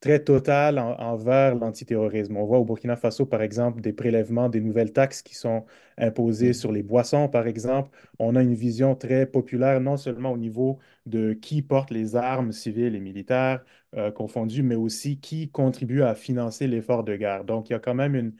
très 0.00 0.22
totale 0.22 0.78
envers 0.78 1.54
l'antiterrorisme. 1.56 2.36
On 2.36 2.44
voit 2.44 2.58
au 2.58 2.64
Burkina 2.64 2.96
Faso, 2.96 3.26
par 3.26 3.42
exemple, 3.42 3.80
des 3.80 3.92
prélèvements, 3.92 4.48
des 4.48 4.60
nouvelles 4.60 4.92
taxes 4.92 5.22
qui 5.22 5.34
sont 5.34 5.64
imposées 5.98 6.50
mm. 6.50 6.54
sur 6.54 6.72
les 6.72 6.82
boissons, 6.82 7.28
par 7.28 7.46
exemple. 7.46 7.90
On 8.18 8.36
a 8.36 8.42
une 8.42 8.54
vision 8.54 8.94
très 8.94 9.26
populaire, 9.26 9.80
non 9.80 9.96
seulement 9.96 10.32
au 10.32 10.38
niveau 10.38 10.78
de 11.06 11.32
qui 11.32 11.62
porte 11.62 11.90
les 11.90 12.16
armes 12.16 12.52
civiles 12.52 12.94
et 12.94 13.00
militaires 13.00 13.64
euh, 13.96 14.10
confondues, 14.12 14.62
mais 14.62 14.76
aussi 14.76 15.18
qui 15.20 15.50
contribue 15.50 16.02
à 16.02 16.14
financer 16.14 16.66
l'effort 16.68 17.04
de 17.04 17.16
guerre. 17.16 17.44
Donc, 17.44 17.68
il 17.68 17.72
y 17.72 17.76
a 17.76 17.80
quand 17.80 17.94
même 17.94 18.14
une, 18.14 18.34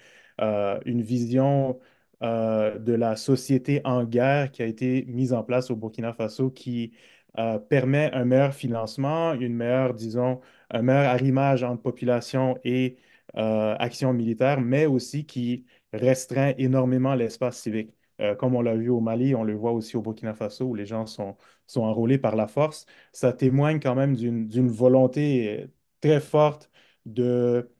une 0.86 1.02
vision 1.02 1.78
euh, 2.22 2.78
de 2.78 2.92
la 2.92 3.16
société 3.16 3.80
en 3.84 4.04
guerre 4.04 4.50
qui 4.52 4.62
a 4.62 4.66
été 4.66 5.04
mise 5.06 5.32
en 5.32 5.42
place 5.42 5.70
au 5.70 5.76
Burkina 5.76 6.12
Faso 6.12 6.50
qui 6.50 6.92
euh, 7.38 7.58
permet 7.58 8.10
un 8.12 8.24
meilleur 8.24 8.54
financement, 8.54 9.32
une 9.34 9.54
meilleure, 9.54 9.94
disons, 9.94 10.40
un 10.70 10.82
meilleur 10.82 11.06
arrimage 11.06 11.62
entre 11.62 11.82
population 11.82 12.58
et 12.64 12.96
euh, 13.36 13.74
action 13.78 14.12
militaire, 14.12 14.60
mais 14.60 14.86
aussi 14.86 15.24
qui 15.26 15.64
restreint 15.92 16.52
énormément 16.58 17.14
l'espace 17.14 17.58
civique. 17.60 17.94
comme 18.38 18.54
on 18.54 18.60
l'a 18.62 18.76
vu 18.76 18.90
au 18.90 19.00
Mali, 19.00 19.34
on 19.34 19.44
le 19.44 19.54
voit 19.54 19.72
aussi 19.72 19.96
au 19.96 20.02
Burkina 20.02 20.34
Faso 20.34 20.66
où 20.66 20.74
les 20.74 20.84
gens 20.86 21.06
sont, 21.06 21.36
sont 21.66 21.82
enrôlés 21.82 22.18
par 22.18 22.36
la 22.36 22.46
force. 22.48 22.84
Ça 23.12 23.32
témoigne 23.32 23.80
quand 23.80 23.94
même 23.94 24.14
d'une 24.14 24.68
volonté 24.68 25.68
très 26.00 26.20
forte 26.20 26.70
de 27.06 27.70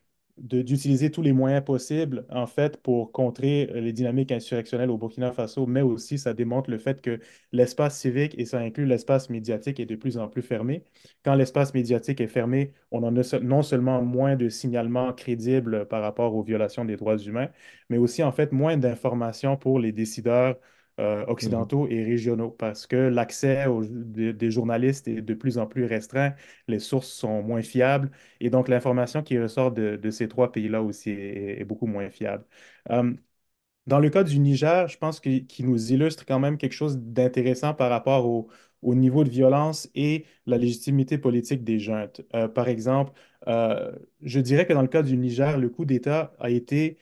d'utiliser 0.40 1.10
tous 1.10 1.22
les 1.22 1.32
moyens 1.32 1.64
possibles, 1.64 2.24
en 2.30 2.46
fait, 2.46 2.78
pour 2.82 3.12
contrer 3.12 3.66
les 3.74 3.92
dynamiques 3.92 4.32
insurrectionnelles 4.32 4.90
au 4.90 4.98
Burkina 4.98 5.32
Faso, 5.32 5.66
mais 5.66 5.82
aussi 5.82 6.18
ça 6.18 6.34
démontre 6.34 6.70
le 6.70 6.78
fait 6.78 7.00
que 7.02 7.20
l'espace 7.52 7.98
civique, 7.98 8.34
et 8.38 8.46
ça 8.46 8.58
inclut 8.58 8.86
l'espace 8.86 9.30
médiatique, 9.30 9.78
est 9.80 9.86
de 9.86 9.96
plus 9.96 10.18
en 10.18 10.28
plus 10.28 10.42
fermé. 10.42 10.84
Quand 11.24 11.34
l'espace 11.34 11.74
médiatique 11.74 12.20
est 12.20 12.26
fermé, 12.26 12.72
on 12.90 13.02
en 13.02 13.16
a 13.16 13.38
non 13.40 13.62
seulement 13.62 14.02
moins 14.02 14.36
de 14.36 14.48
signalements 14.48 15.12
crédibles 15.12 15.86
par 15.86 16.02
rapport 16.02 16.34
aux 16.34 16.42
violations 16.42 16.84
des 16.84 16.96
droits 16.96 17.18
humains, 17.18 17.48
mais 17.88 17.98
aussi, 17.98 18.22
en 18.22 18.32
fait, 18.32 18.52
moins 18.52 18.76
d'informations 18.76 19.56
pour 19.56 19.78
les 19.78 19.92
décideurs 19.92 20.56
euh, 21.00 21.24
occidentaux 21.28 21.86
et 21.88 22.04
régionaux 22.04 22.50
parce 22.50 22.86
que 22.86 22.96
l'accès 22.96 23.64
des 24.04 24.50
journalistes 24.50 25.08
est 25.08 25.22
de 25.22 25.32
plus 25.34 25.56
en 25.56 25.66
plus 25.66 25.86
restreint, 25.86 26.34
les 26.68 26.78
sources 26.78 27.08
sont 27.08 27.42
moins 27.42 27.62
fiables 27.62 28.10
et 28.40 28.50
donc 28.50 28.68
l'information 28.68 29.22
qui 29.22 29.38
ressort 29.38 29.72
de, 29.72 30.10
ces 30.10 30.28
trois 30.28 30.52
pays-là 30.52 30.82
aussi 30.82 31.10
est, 31.10 31.64
beaucoup 31.64 31.86
moins 31.86 32.10
fiable. 32.10 32.44
Euh, 32.90 33.14
dans 33.86 33.98
le 34.00 34.10
cas 34.10 34.24
du 34.24 34.38
Niger, 34.38 34.88
je 34.88 34.98
pense 34.98 35.20
qu'il 35.20 35.46
nous 35.60 35.92
illustre 35.92 36.26
quand 36.26 36.38
même 36.38 36.58
quelque 36.58 36.72
chose 36.74 36.98
d'intéressant 36.98 37.74
par 37.74 37.90
rapport 37.90 38.26
au, 38.26 38.48
niveau 38.94 39.24
de 39.24 39.30
violence 39.30 39.88
et 39.94 40.26
la 40.46 40.58
légitimité 40.58 41.18
politique 41.18 41.64
des 41.64 41.78
juntes. 41.78 42.22
Euh, 42.34 42.48
par 42.48 42.68
exemple, 42.68 43.12
je 43.46 44.40
dirais 44.40 44.66
que 44.66 44.72
dans 44.74 44.82
le 44.82 44.88
cas 44.88 45.02
du 45.02 45.16
Niger, 45.16 45.58
le 45.58 45.68
coup 45.70 45.84
d'État 45.84 46.34
a 46.40 46.50
été 46.50 46.98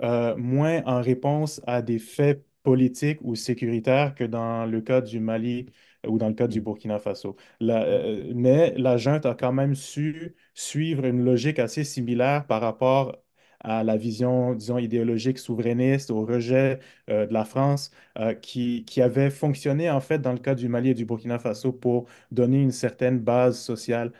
moins 0.00 0.82
en 0.86 1.00
réponse 1.02 1.60
à 1.66 1.82
des 1.82 1.98
faits 1.98 2.44
politique 2.62 3.18
ou 3.22 3.34
sécuritaire 3.34 4.14
que 4.14 4.24
dans 4.24 4.66
le 4.66 4.80
cas 4.80 5.00
du 5.00 5.20
Mali 5.20 5.66
ou 6.06 6.18
dans 6.18 6.28
le 6.28 6.34
cas 6.34 6.46
du 6.46 6.60
Burkina 6.60 6.98
Faso. 6.98 7.36
Euh, 7.62 8.32
mais 8.34 8.74
la 8.76 8.96
junte 8.96 9.26
a 9.26 9.34
quand 9.34 9.52
même 9.52 9.74
su 9.74 10.34
suivre 10.54 11.04
une 11.04 11.24
logique 11.24 11.58
assez 11.58 11.84
similaire 11.84 12.46
par 12.46 12.60
rapport 12.60 13.16
à 13.62 13.84
la 13.84 13.96
vision, 13.98 14.54
disons, 14.54 14.78
idéologique 14.78 15.38
souverainiste, 15.38 16.10
au 16.10 16.24
rejet 16.24 16.78
euh, 17.10 17.26
de 17.26 17.34
la 17.34 17.44
France, 17.44 17.90
euh, 18.18 18.32
qui, 18.34 18.84
qui, 18.86 19.02
avait 19.02 19.28
fonctionné 19.30 19.90
en 19.90 20.00
fait 20.00 20.18
dans 20.18 20.32
le 20.32 20.38
cas 20.38 20.54
du 20.54 20.68
Mali 20.68 20.90
et 20.90 20.94
du 20.94 21.04
Burkina 21.04 21.38
Faso 21.38 21.72
pour 21.72 22.08
donner 22.30 22.62
une 22.62 22.72
certaine 22.72 23.18
base 23.18 23.58
sociale 23.58 24.12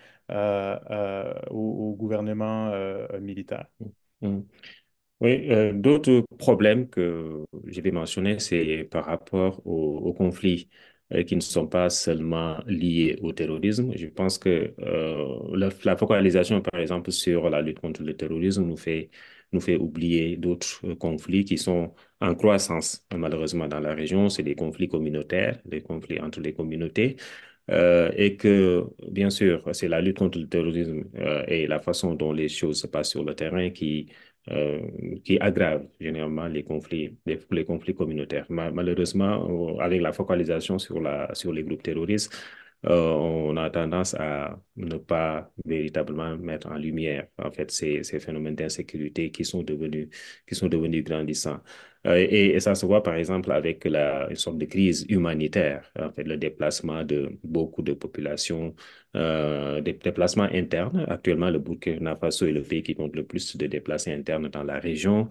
au, 1.50 1.94
gouvernement 1.98 2.70
militaire. 3.20 3.66
Mmh. 4.20 4.40
Oui, 5.20 5.50
euh, 5.50 5.72
d'autres 5.74 6.24
problèmes 6.38 6.88
que 6.88 7.44
je 7.66 7.80
vais 7.82 7.90
mentionner, 7.90 8.38
c'est 8.38 8.84
par 8.84 9.04
rapport 9.04 9.60
aux, 9.66 10.14
conflits 10.14 10.70
euh, 11.12 11.24
qui 11.24 11.36
ne 11.36 11.42
sont 11.42 11.66
pas 11.66 11.90
seulement 11.90 12.56
liés 12.66 13.18
au 13.20 13.32
terrorisme. 13.32 13.92
Je 13.96 14.06
pense 14.06 14.38
que 14.38 14.74
euh, 14.78 15.56
la, 15.84 15.96
focalisation, 15.96 16.62
par 16.62 16.80
exemple, 16.80 17.12
sur 17.12 17.50
la 17.50 17.60
lutte 17.60 17.80
contre 17.80 18.02
le 18.02 18.16
terrorisme 18.16 18.64
nous 18.64 18.78
fait, 18.78 19.10
nous 19.52 19.60
fait 19.60 19.76
oublier 19.76 20.38
d'autres 20.38 20.94
conflits 20.94 21.44
qui 21.44 21.58
sont 21.58 21.94
en 22.22 22.34
croissance, 22.34 23.06
malheureusement, 23.14 23.68
dans 23.68 23.80
la 23.80 23.92
région. 23.94 24.30
C'est 24.30 24.42
des 24.42 24.54
conflits 24.54 24.88
communautaires, 24.88 25.60
des 25.66 25.82
conflits 25.82 26.18
entre 26.20 26.40
les 26.40 26.54
communautés. 26.54 27.16
et 28.16 28.36
que, 28.36 28.84
bien 29.10 29.30
sûr, 29.30 29.62
c'est 29.72 29.88
la 29.88 30.00
lutte 30.00 30.18
contre 30.18 30.38
le 30.38 30.48
terrorisme 30.48 31.04
et 31.46 31.66
la 31.68 31.78
façon 31.78 32.14
dont 32.14 32.32
les 32.32 32.48
choses 32.48 32.80
se 32.80 32.86
passent 32.88 33.10
sur 33.10 33.24
le 33.24 33.34
terrain 33.34 33.70
qui 33.70 34.08
qui 35.24 35.38
aggrave 35.40 35.86
généralement 36.00 36.48
les 36.48 36.64
conflits, 36.64 37.16
les, 37.26 37.64
conflits 37.64 37.94
communautaires. 37.94 38.46
malheureusement, 38.50 39.78
avec 39.80 40.00
la 40.00 40.12
focalisation 40.12 40.78
sur, 40.78 41.00
la, 41.00 41.32
sur 41.34 41.52
les 41.52 41.62
groupes 41.62 41.82
terroristes, 41.82 42.32
euh, 42.86 43.12
on 43.12 43.56
a 43.58 43.68
tendance 43.70 44.14
à 44.14 44.58
ne 44.76 44.96
pas 44.96 45.52
véritablement 45.66 46.36
mettre 46.38 46.68
en 46.68 46.76
lumière 46.78 47.26
en 47.38 47.50
fait 47.50 47.70
ces, 47.70 48.02
ces 48.04 48.20
phénomènes 48.20 48.54
d'insécurité 48.54 49.30
qui 49.30 49.42
qui 49.42 50.54
sont 50.54 50.68
devenus 50.68 51.04
grandissants. 51.04 51.60
Euh, 52.06 52.16
et, 52.30 52.58
ça 52.60 52.74
se 52.74 52.86
voit 52.86 53.02
par 53.02 53.14
exemple 53.14 53.52
avec 53.52 53.84
la, 53.84 54.28
une 54.30 54.36
sorte 54.36 54.56
de 54.58 54.64
crise 54.64 55.04
humanitaire, 55.10 55.90
en 55.98 56.10
fait, 56.10 56.24
le 56.24 56.36
déplacement 56.38 57.04
de 57.04 57.38
beaucoup 57.44 57.82
de 57.82 57.92
populations, 57.92 58.74
euh, 59.16 59.80
des 59.82 59.92
déplacements 59.94 60.44
internes. 60.50 61.04
Actuellement, 61.08 61.50
le 61.50 61.58
Burkina 61.58 62.16
Faso 62.16 62.46
est 62.46 62.52
le 62.52 62.62
pays 62.62 62.82
qui 62.82 62.94
compte 62.94 63.14
le 63.16 63.24
plus 63.26 63.56
de 63.56 63.66
déplacés 63.66 64.12
internes 64.12 64.48
dans 64.48 64.62
la 64.64 64.78
région. 64.78 65.28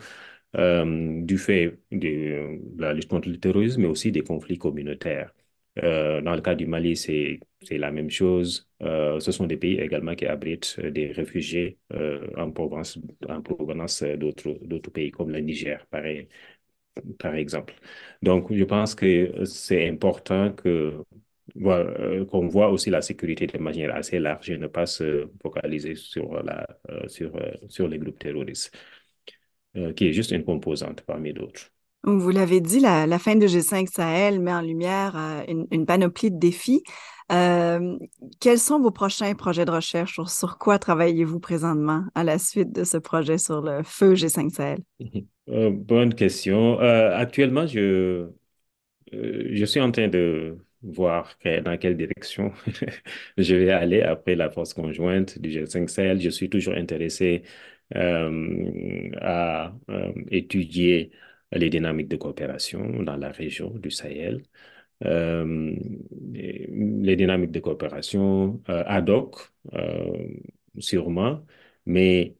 Euh, 0.55 1.21
du 1.23 1.37
fait 1.37 1.79
de 1.91 2.59
la 2.79 2.93
lutte 2.93 3.07
contre 3.09 3.29
le 3.29 3.39
terrorisme, 3.39 3.81
mais 3.83 3.87
aussi 3.87 4.11
des 4.11 4.21
conflits 4.23 4.57
communautaires. 4.57 5.33
Dans 5.81 6.35
le 6.35 6.41
cas 6.41 6.55
du 6.55 6.65
Mali, 6.67 6.97
c'est 6.97 7.39
la 7.71 7.89
même 7.91 8.09
chose. 8.09 8.67
Ce 8.81 9.31
sont 9.31 9.45
des 9.47 9.55
pays 9.57 9.79
également 9.79 10.13
qui 10.15 10.25
abritent 10.25 10.77
des 10.81 11.11
réfugiés 11.13 11.77
en 12.37 12.51
provenance, 12.51 12.99
en 13.29 13.41
provenance 13.41 14.03
d'autres 14.03 14.89
pays 14.91 15.11
comme 15.11 15.29
le 15.31 15.39
Niger, 15.39 15.85
pareil, 15.87 16.27
par 17.19 17.35
exemple. 17.35 17.73
Donc, 18.21 18.53
je 18.53 18.63
pense 18.63 18.95
que 18.95 19.45
c'est 19.45 19.87
important 19.87 20.51
que 20.53 21.03
qu'on 22.29 22.47
voit 22.47 22.69
aussi 22.69 22.89
la 22.91 23.01
sécurité 23.01 23.47
de 23.47 23.57
manière 23.57 23.95
assez 23.95 24.19
large 24.19 24.51
et 24.51 24.57
ne 24.57 24.67
pas 24.67 24.85
se 24.85 25.27
focaliser 25.41 25.95
sur, 25.95 26.43
la, 26.43 26.67
sur, 27.07 27.31
sur 27.67 27.87
les 27.87 27.97
groupes 27.97 28.19
terroristes, 28.19 28.71
qui 29.95 30.07
est 30.07 30.13
juste 30.13 30.31
une 30.31 30.43
composante 30.43 31.01
parmi 31.01 31.33
d'autres. 31.33 31.71
Vous 32.03 32.29
l'avez 32.29 32.61
dit, 32.61 32.79
la, 32.79 33.19
fin 33.19 33.35
de 33.35 33.45
G5 33.45 33.87
Sahel 33.87 34.39
met 34.39 34.53
en 34.53 34.61
lumière 34.61 35.15
euh, 35.17 35.65
une, 35.71 35.85
panoplie 35.85 36.31
de 36.31 36.37
défis. 36.37 36.81
quels 37.27 38.59
sont 38.59 38.79
vos 38.79 38.91
prochains 38.91 39.33
projets 39.35 39.65
de 39.65 39.71
recherche? 39.71 40.19
Sur, 40.25 40.57
quoi 40.57 40.79
travaillez-vous 40.79 41.39
présentement 41.39 42.05
à 42.15 42.23
la 42.23 42.39
suite 42.39 42.71
de 42.71 42.85
ce 42.85 42.97
projet 42.97 43.37
sur 43.37 43.61
le 43.61 43.83
feu 43.83 44.13
G5 44.13 44.49
Sahel? 44.49 44.79
bonne 45.49 46.13
question. 46.15 46.79
actuellement, 46.79 47.67
je, 47.67 48.29
je 49.11 49.65
suis 49.65 49.79
en 49.81 49.91
train 49.91 50.07
de 50.07 50.57
voir 50.81 51.37
dans 51.63 51.77
quelle 51.77 51.97
direction 51.97 52.53
je 53.37 53.55
vais 53.55 53.71
aller 53.71 54.01
après 54.01 54.35
la 54.35 54.49
force 54.49 54.73
conjointe 54.73 55.39
du 55.39 55.49
G5 55.51 55.89
Sahel. 55.89 56.21
Je 56.21 56.29
suis 56.29 56.49
toujours 56.49 56.75
intéressé 56.75 57.43
euh, 57.95 59.09
à 59.21 59.73
euh, 59.89 60.13
étudier 60.31 61.11
les 61.51 61.69
dynamiques 61.69 62.07
de 62.09 62.17
coopération 62.17 63.01
dans 63.03 63.17
la 63.17 63.31
région 63.31 63.71
du 63.71 63.91
Sahel. 63.91 64.43
Euh, 65.05 65.75
les 66.31 67.15
dynamiques 67.15 67.51
de 67.51 67.59
coopération 67.59 68.61
ad 68.67 69.09
hoc, 69.09 69.37
sûrement, 70.79 71.45
mais 71.89 72.35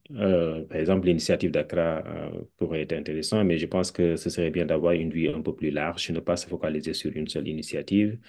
par 0.70 0.76
exemple, 0.78 1.08
l'initiative 1.08 1.52
d'Accra 1.52 2.04
pourrait 2.58 2.82
être 2.84 2.94
intéressante, 2.94 3.46
mais 3.46 3.58
je 3.58 3.66
pense 3.68 3.92
que 3.92 4.16
ce 4.16 4.30
serait 4.30 4.52
bien 4.52 4.66
d'avoir 4.66 4.94
une 4.94 5.12
vue 5.12 5.30
un 5.30 5.42
peu 5.42 5.56
plus 5.56 5.72
large, 5.72 6.10
ne 6.12 6.20
pas 6.20 6.38
se 6.38 6.48
focaliser 6.48 6.94
sur 6.94 7.12
une 7.16 7.28
seule 7.28 7.48
initiative 7.48 8.20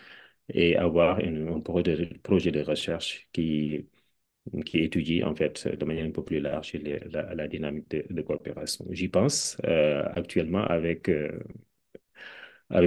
et 0.48 0.76
avoir 0.76 1.18
un 1.20 1.60
projet 1.60 2.50
de 2.52 2.60
recherche 2.62 3.28
qui 3.32 3.86
qui 4.64 4.78
étudie 4.80 5.22
en 5.22 5.34
fait 5.34 5.68
de 5.68 5.84
manière 5.84 6.06
un 6.06 6.10
peu 6.10 6.24
plus 6.24 6.40
large 6.40 6.72
la, 7.12 7.48
dynamique 7.48 7.88
de, 7.90 8.22
coopération. 8.22 8.86
J'y 8.90 9.08
pense 9.08 9.56
euh, 9.64 10.02
actuellement 10.14 10.64
avec, 10.64 11.08
euh, 11.08 11.38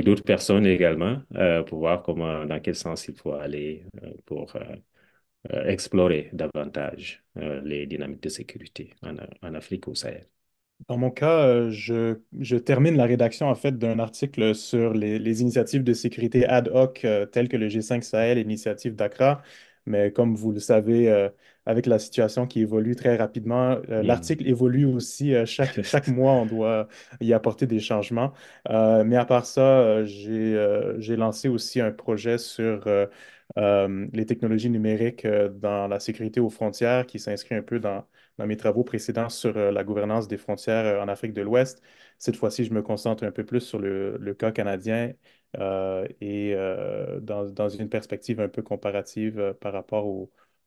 d'autres 0.04 0.24
personnes 0.24 0.66
également 0.66 1.22
euh, 1.36 1.64
pour 1.64 1.80
voir 1.80 2.04
comment, 2.04 2.46
dans 2.46 2.60
quel 2.60 2.76
sens 2.76 3.08
il 3.08 3.16
faut 3.16 3.34
aller 3.34 3.86
pour 4.26 4.54
explorer 5.50 6.30
davantage 6.34 7.24
les 7.36 7.86
dynamiques 7.86 8.24
de 8.24 8.30
sécurité 8.30 8.94
en, 9.02 9.16
en 9.42 9.54
Afrique 9.54 9.88
au 9.88 9.96
Sahel. 9.96 10.28
Dans 10.88 10.98
mon 10.98 11.12
cas, 11.12 11.70
je, 11.70 12.20
je, 12.40 12.58
termine 12.58 12.98
la 12.98 13.06
rédaction 13.06 13.52
d'un 13.54 14.00
article 14.00 14.56
sur 14.56 14.94
les, 14.94 15.42
initiatives 15.42 15.84
de 15.84 15.94
sécurité 15.94 16.46
ad 16.46 16.68
hoc 16.70 17.06
telles 17.32 17.48
que 17.48 17.58
le 17.58 17.68
G5 17.68 18.02
Sahel 18.02 18.38
l'initiative 18.38 18.96
d'Accra. 18.96 19.42
Mais 19.86 20.12
comme 20.12 20.36
vous 20.36 20.52
le 20.52 20.60
savez, 20.60 21.10
euh, 21.10 21.30
avec 21.66 21.86
la 21.86 22.00
situation 22.00 22.48
qui 22.48 22.62
évolue 22.62 22.96
très 22.96 23.16
rapidement, 23.18 23.78
euh, 23.90 24.02
mm. 24.04 24.06
l'article 24.06 24.48
évolue 24.48 24.86
aussi. 24.86 25.34
Euh, 25.36 25.46
chaque, 25.46 25.82
chaque 25.84 26.08
mois, 26.08 26.34
on 26.34 26.46
doit 26.46 26.88
y 27.22 27.34
apporter 27.34 27.68
des 27.68 27.80
changements. 27.80 28.34
mais 28.70 29.16
à 29.16 29.26
part 29.26 29.46
ça, 29.46 30.04
j'ai 30.06 30.54
j'ai 31.00 31.16
lancé 31.16 31.50
aussi 31.50 31.82
un 31.82 31.92
projet 31.92 32.38
sur 32.38 32.86
les 33.58 34.26
technologies 34.26 34.70
numériques 34.70 35.28
dans 35.28 35.88
la 35.88 36.00
sécurité 36.00 36.40
aux 36.40 36.50
frontières 36.50 37.06
qui 37.06 37.20
s'inscrit 37.20 37.56
un 37.56 37.62
peu 37.62 37.80
dans, 37.80 38.06
dans 38.38 38.48
mes 38.48 38.58
travaux 38.58 38.84
précédents 38.84 39.30
sur 39.30 39.54
la 39.54 39.84
gouvernance 39.84 40.28
des 40.28 40.38
frontières 40.38 41.02
en 41.02 41.08
Afrique 41.08 41.34
de 41.34 41.42
l'Ouest. 41.42 41.82
Cette 42.18 42.36
fois-ci, 42.36 42.66
je 42.66 42.74
me 42.74 42.82
concentre 42.82 43.24
un 43.24 43.32
peu 43.32 43.46
plus 43.46 43.60
sur 43.62 43.80
le, 43.80 44.36
cas 44.38 44.52
canadien 44.52 45.14
euh, 45.58 46.08
et 46.22 46.54
euh, 46.56 47.20
dans, 47.20 47.70
une 47.70 47.90
perspective 47.90 48.40
un 48.40 48.48
peu 48.48 48.62
comparative 48.62 49.40
euh, 49.40 49.54
par 49.54 49.74
rapport 49.74 50.08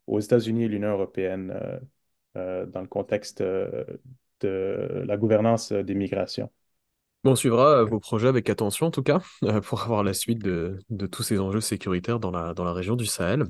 aux 0.06 0.20
États-Unis 0.20 0.64
et 0.64 0.68
l'Union 0.68 0.90
européenne 0.90 1.58
dans 2.34 2.82
le 2.82 2.86
contexte 2.86 3.42
de 3.42 5.02
la 5.06 5.16
gouvernance 5.16 5.72
des 5.72 5.94
migrations. 5.94 6.50
On 7.24 7.34
suivra 7.34 7.82
vos 7.84 7.98
projets 7.98 8.28
avec 8.28 8.50
attention 8.50 8.86
en 8.86 8.90
tout 8.90 9.02
cas, 9.02 9.20
pour 9.64 9.82
avoir 9.82 10.04
la 10.04 10.12
suite 10.12 10.44
de, 10.44 10.78
de, 10.90 11.06
tous 11.06 11.22
ces 11.22 11.40
enjeux 11.40 11.62
sécuritaires 11.62 12.20
dans 12.20 12.30
la, 12.30 12.52
dans 12.52 12.64
la 12.64 12.74
région 12.74 12.94
du 12.94 13.06
Sahel. 13.06 13.46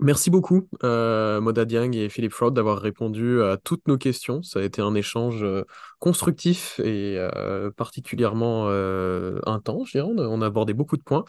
Merci 0.00 0.30
beaucoup, 0.30 0.68
euh, 0.82 1.40
Moda 1.40 1.64
Diang 1.64 1.94
et 1.94 2.08
Philippe 2.08 2.32
Fraud, 2.32 2.50
d'avoir 2.50 2.80
répondu 2.80 3.40
à 3.42 3.56
toutes 3.56 3.86
nos 3.86 3.96
questions. 3.96 4.42
Ça 4.42 4.58
a 4.58 4.62
été 4.62 4.82
un 4.82 4.94
échange 4.94 5.44
euh, 5.44 5.62
constructif 6.00 6.80
et 6.80 7.16
euh, 7.16 7.70
particulièrement 7.70 8.66
euh, 8.68 9.38
intense, 9.46 9.88
je 9.88 9.98
dirais. 9.98 10.10
On 10.16 10.42
a, 10.42 10.46
abordé 10.46 10.74
beaucoup 10.74 10.96
de 10.96 11.02
points. 11.02 11.24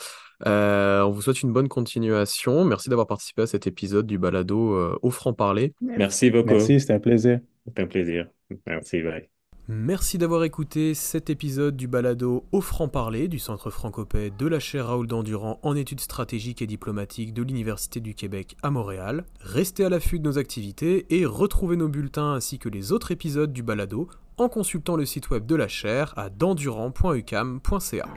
on 0.45 1.11
vous 1.11 1.22
souhaite 1.22 1.43
une 1.43 1.53
bonne 1.53 1.68
continuation. 1.68 2.66
Merci 2.66 2.89
d'avoir 2.89 3.07
participé 3.07 3.43
à 3.43 3.47
cet 3.47 3.68
épisode 3.68 4.07
du 4.07 4.18
balado 4.18 4.97
au 5.01 5.11
franc-parler. 5.11 5.74
Merci 5.82 6.32
beaucoup. 6.32 6.49
Merci, 6.49 6.80
c'était 6.80 6.93
un 6.93 6.99
plaisir. 6.99 7.39
C'était 7.66 7.84
un 7.84 7.88
plaisir. 7.88 8.28
Merci, 8.66 9.01
bye. 9.01 9.34
Merci 9.68 10.20
d'avoir 10.20 10.43
écouté 10.43 10.93
cet 10.93 11.32
épisode 11.32 11.76
du 11.76 11.88
balado 11.88 12.45
au 12.51 12.61
franc-parler 12.61 13.28
du 13.28 13.39
Centre 13.39 13.72
francopais 13.72 14.30
de 14.30 14.45
la 14.45 14.59
chaire 14.59 14.88
Raoul 14.88 15.07
Dandurand 15.07 15.59
en 15.63 15.76
études 15.76 16.01
stratégiques 16.01 16.61
et 16.61 16.68
diplomatiques 16.68 17.34
de 17.34 17.41
l'Université 17.41 17.99
du 17.99 18.13
Québec 18.13 18.57
à 18.61 18.70
Montréal. 18.70 19.26
Restez 19.39 19.84
à 19.84 19.89
l'affût 19.89 20.20
de 20.20 20.24
nos 20.24 20.38
activités 20.38 21.07
et 21.09 21.26
retrouvez 21.26 21.78
nos 21.78 21.89
bulletins 21.89 22.34
ainsi 22.34 22.59
que 22.59 22.70
les 22.70 22.91
autres 22.91 23.09
épisodes 23.09 23.53
du 23.53 23.63
balado 23.63 24.07
en 24.38 24.49
consultant 24.49 24.97
le 24.97 25.05
site 25.05 25.32
web 25.32 25.47
de 25.47 25.55
la 25.55 25.68
chaire 25.68 26.13
à 26.16 26.30
dandurand.ucam.ca. 26.30 28.07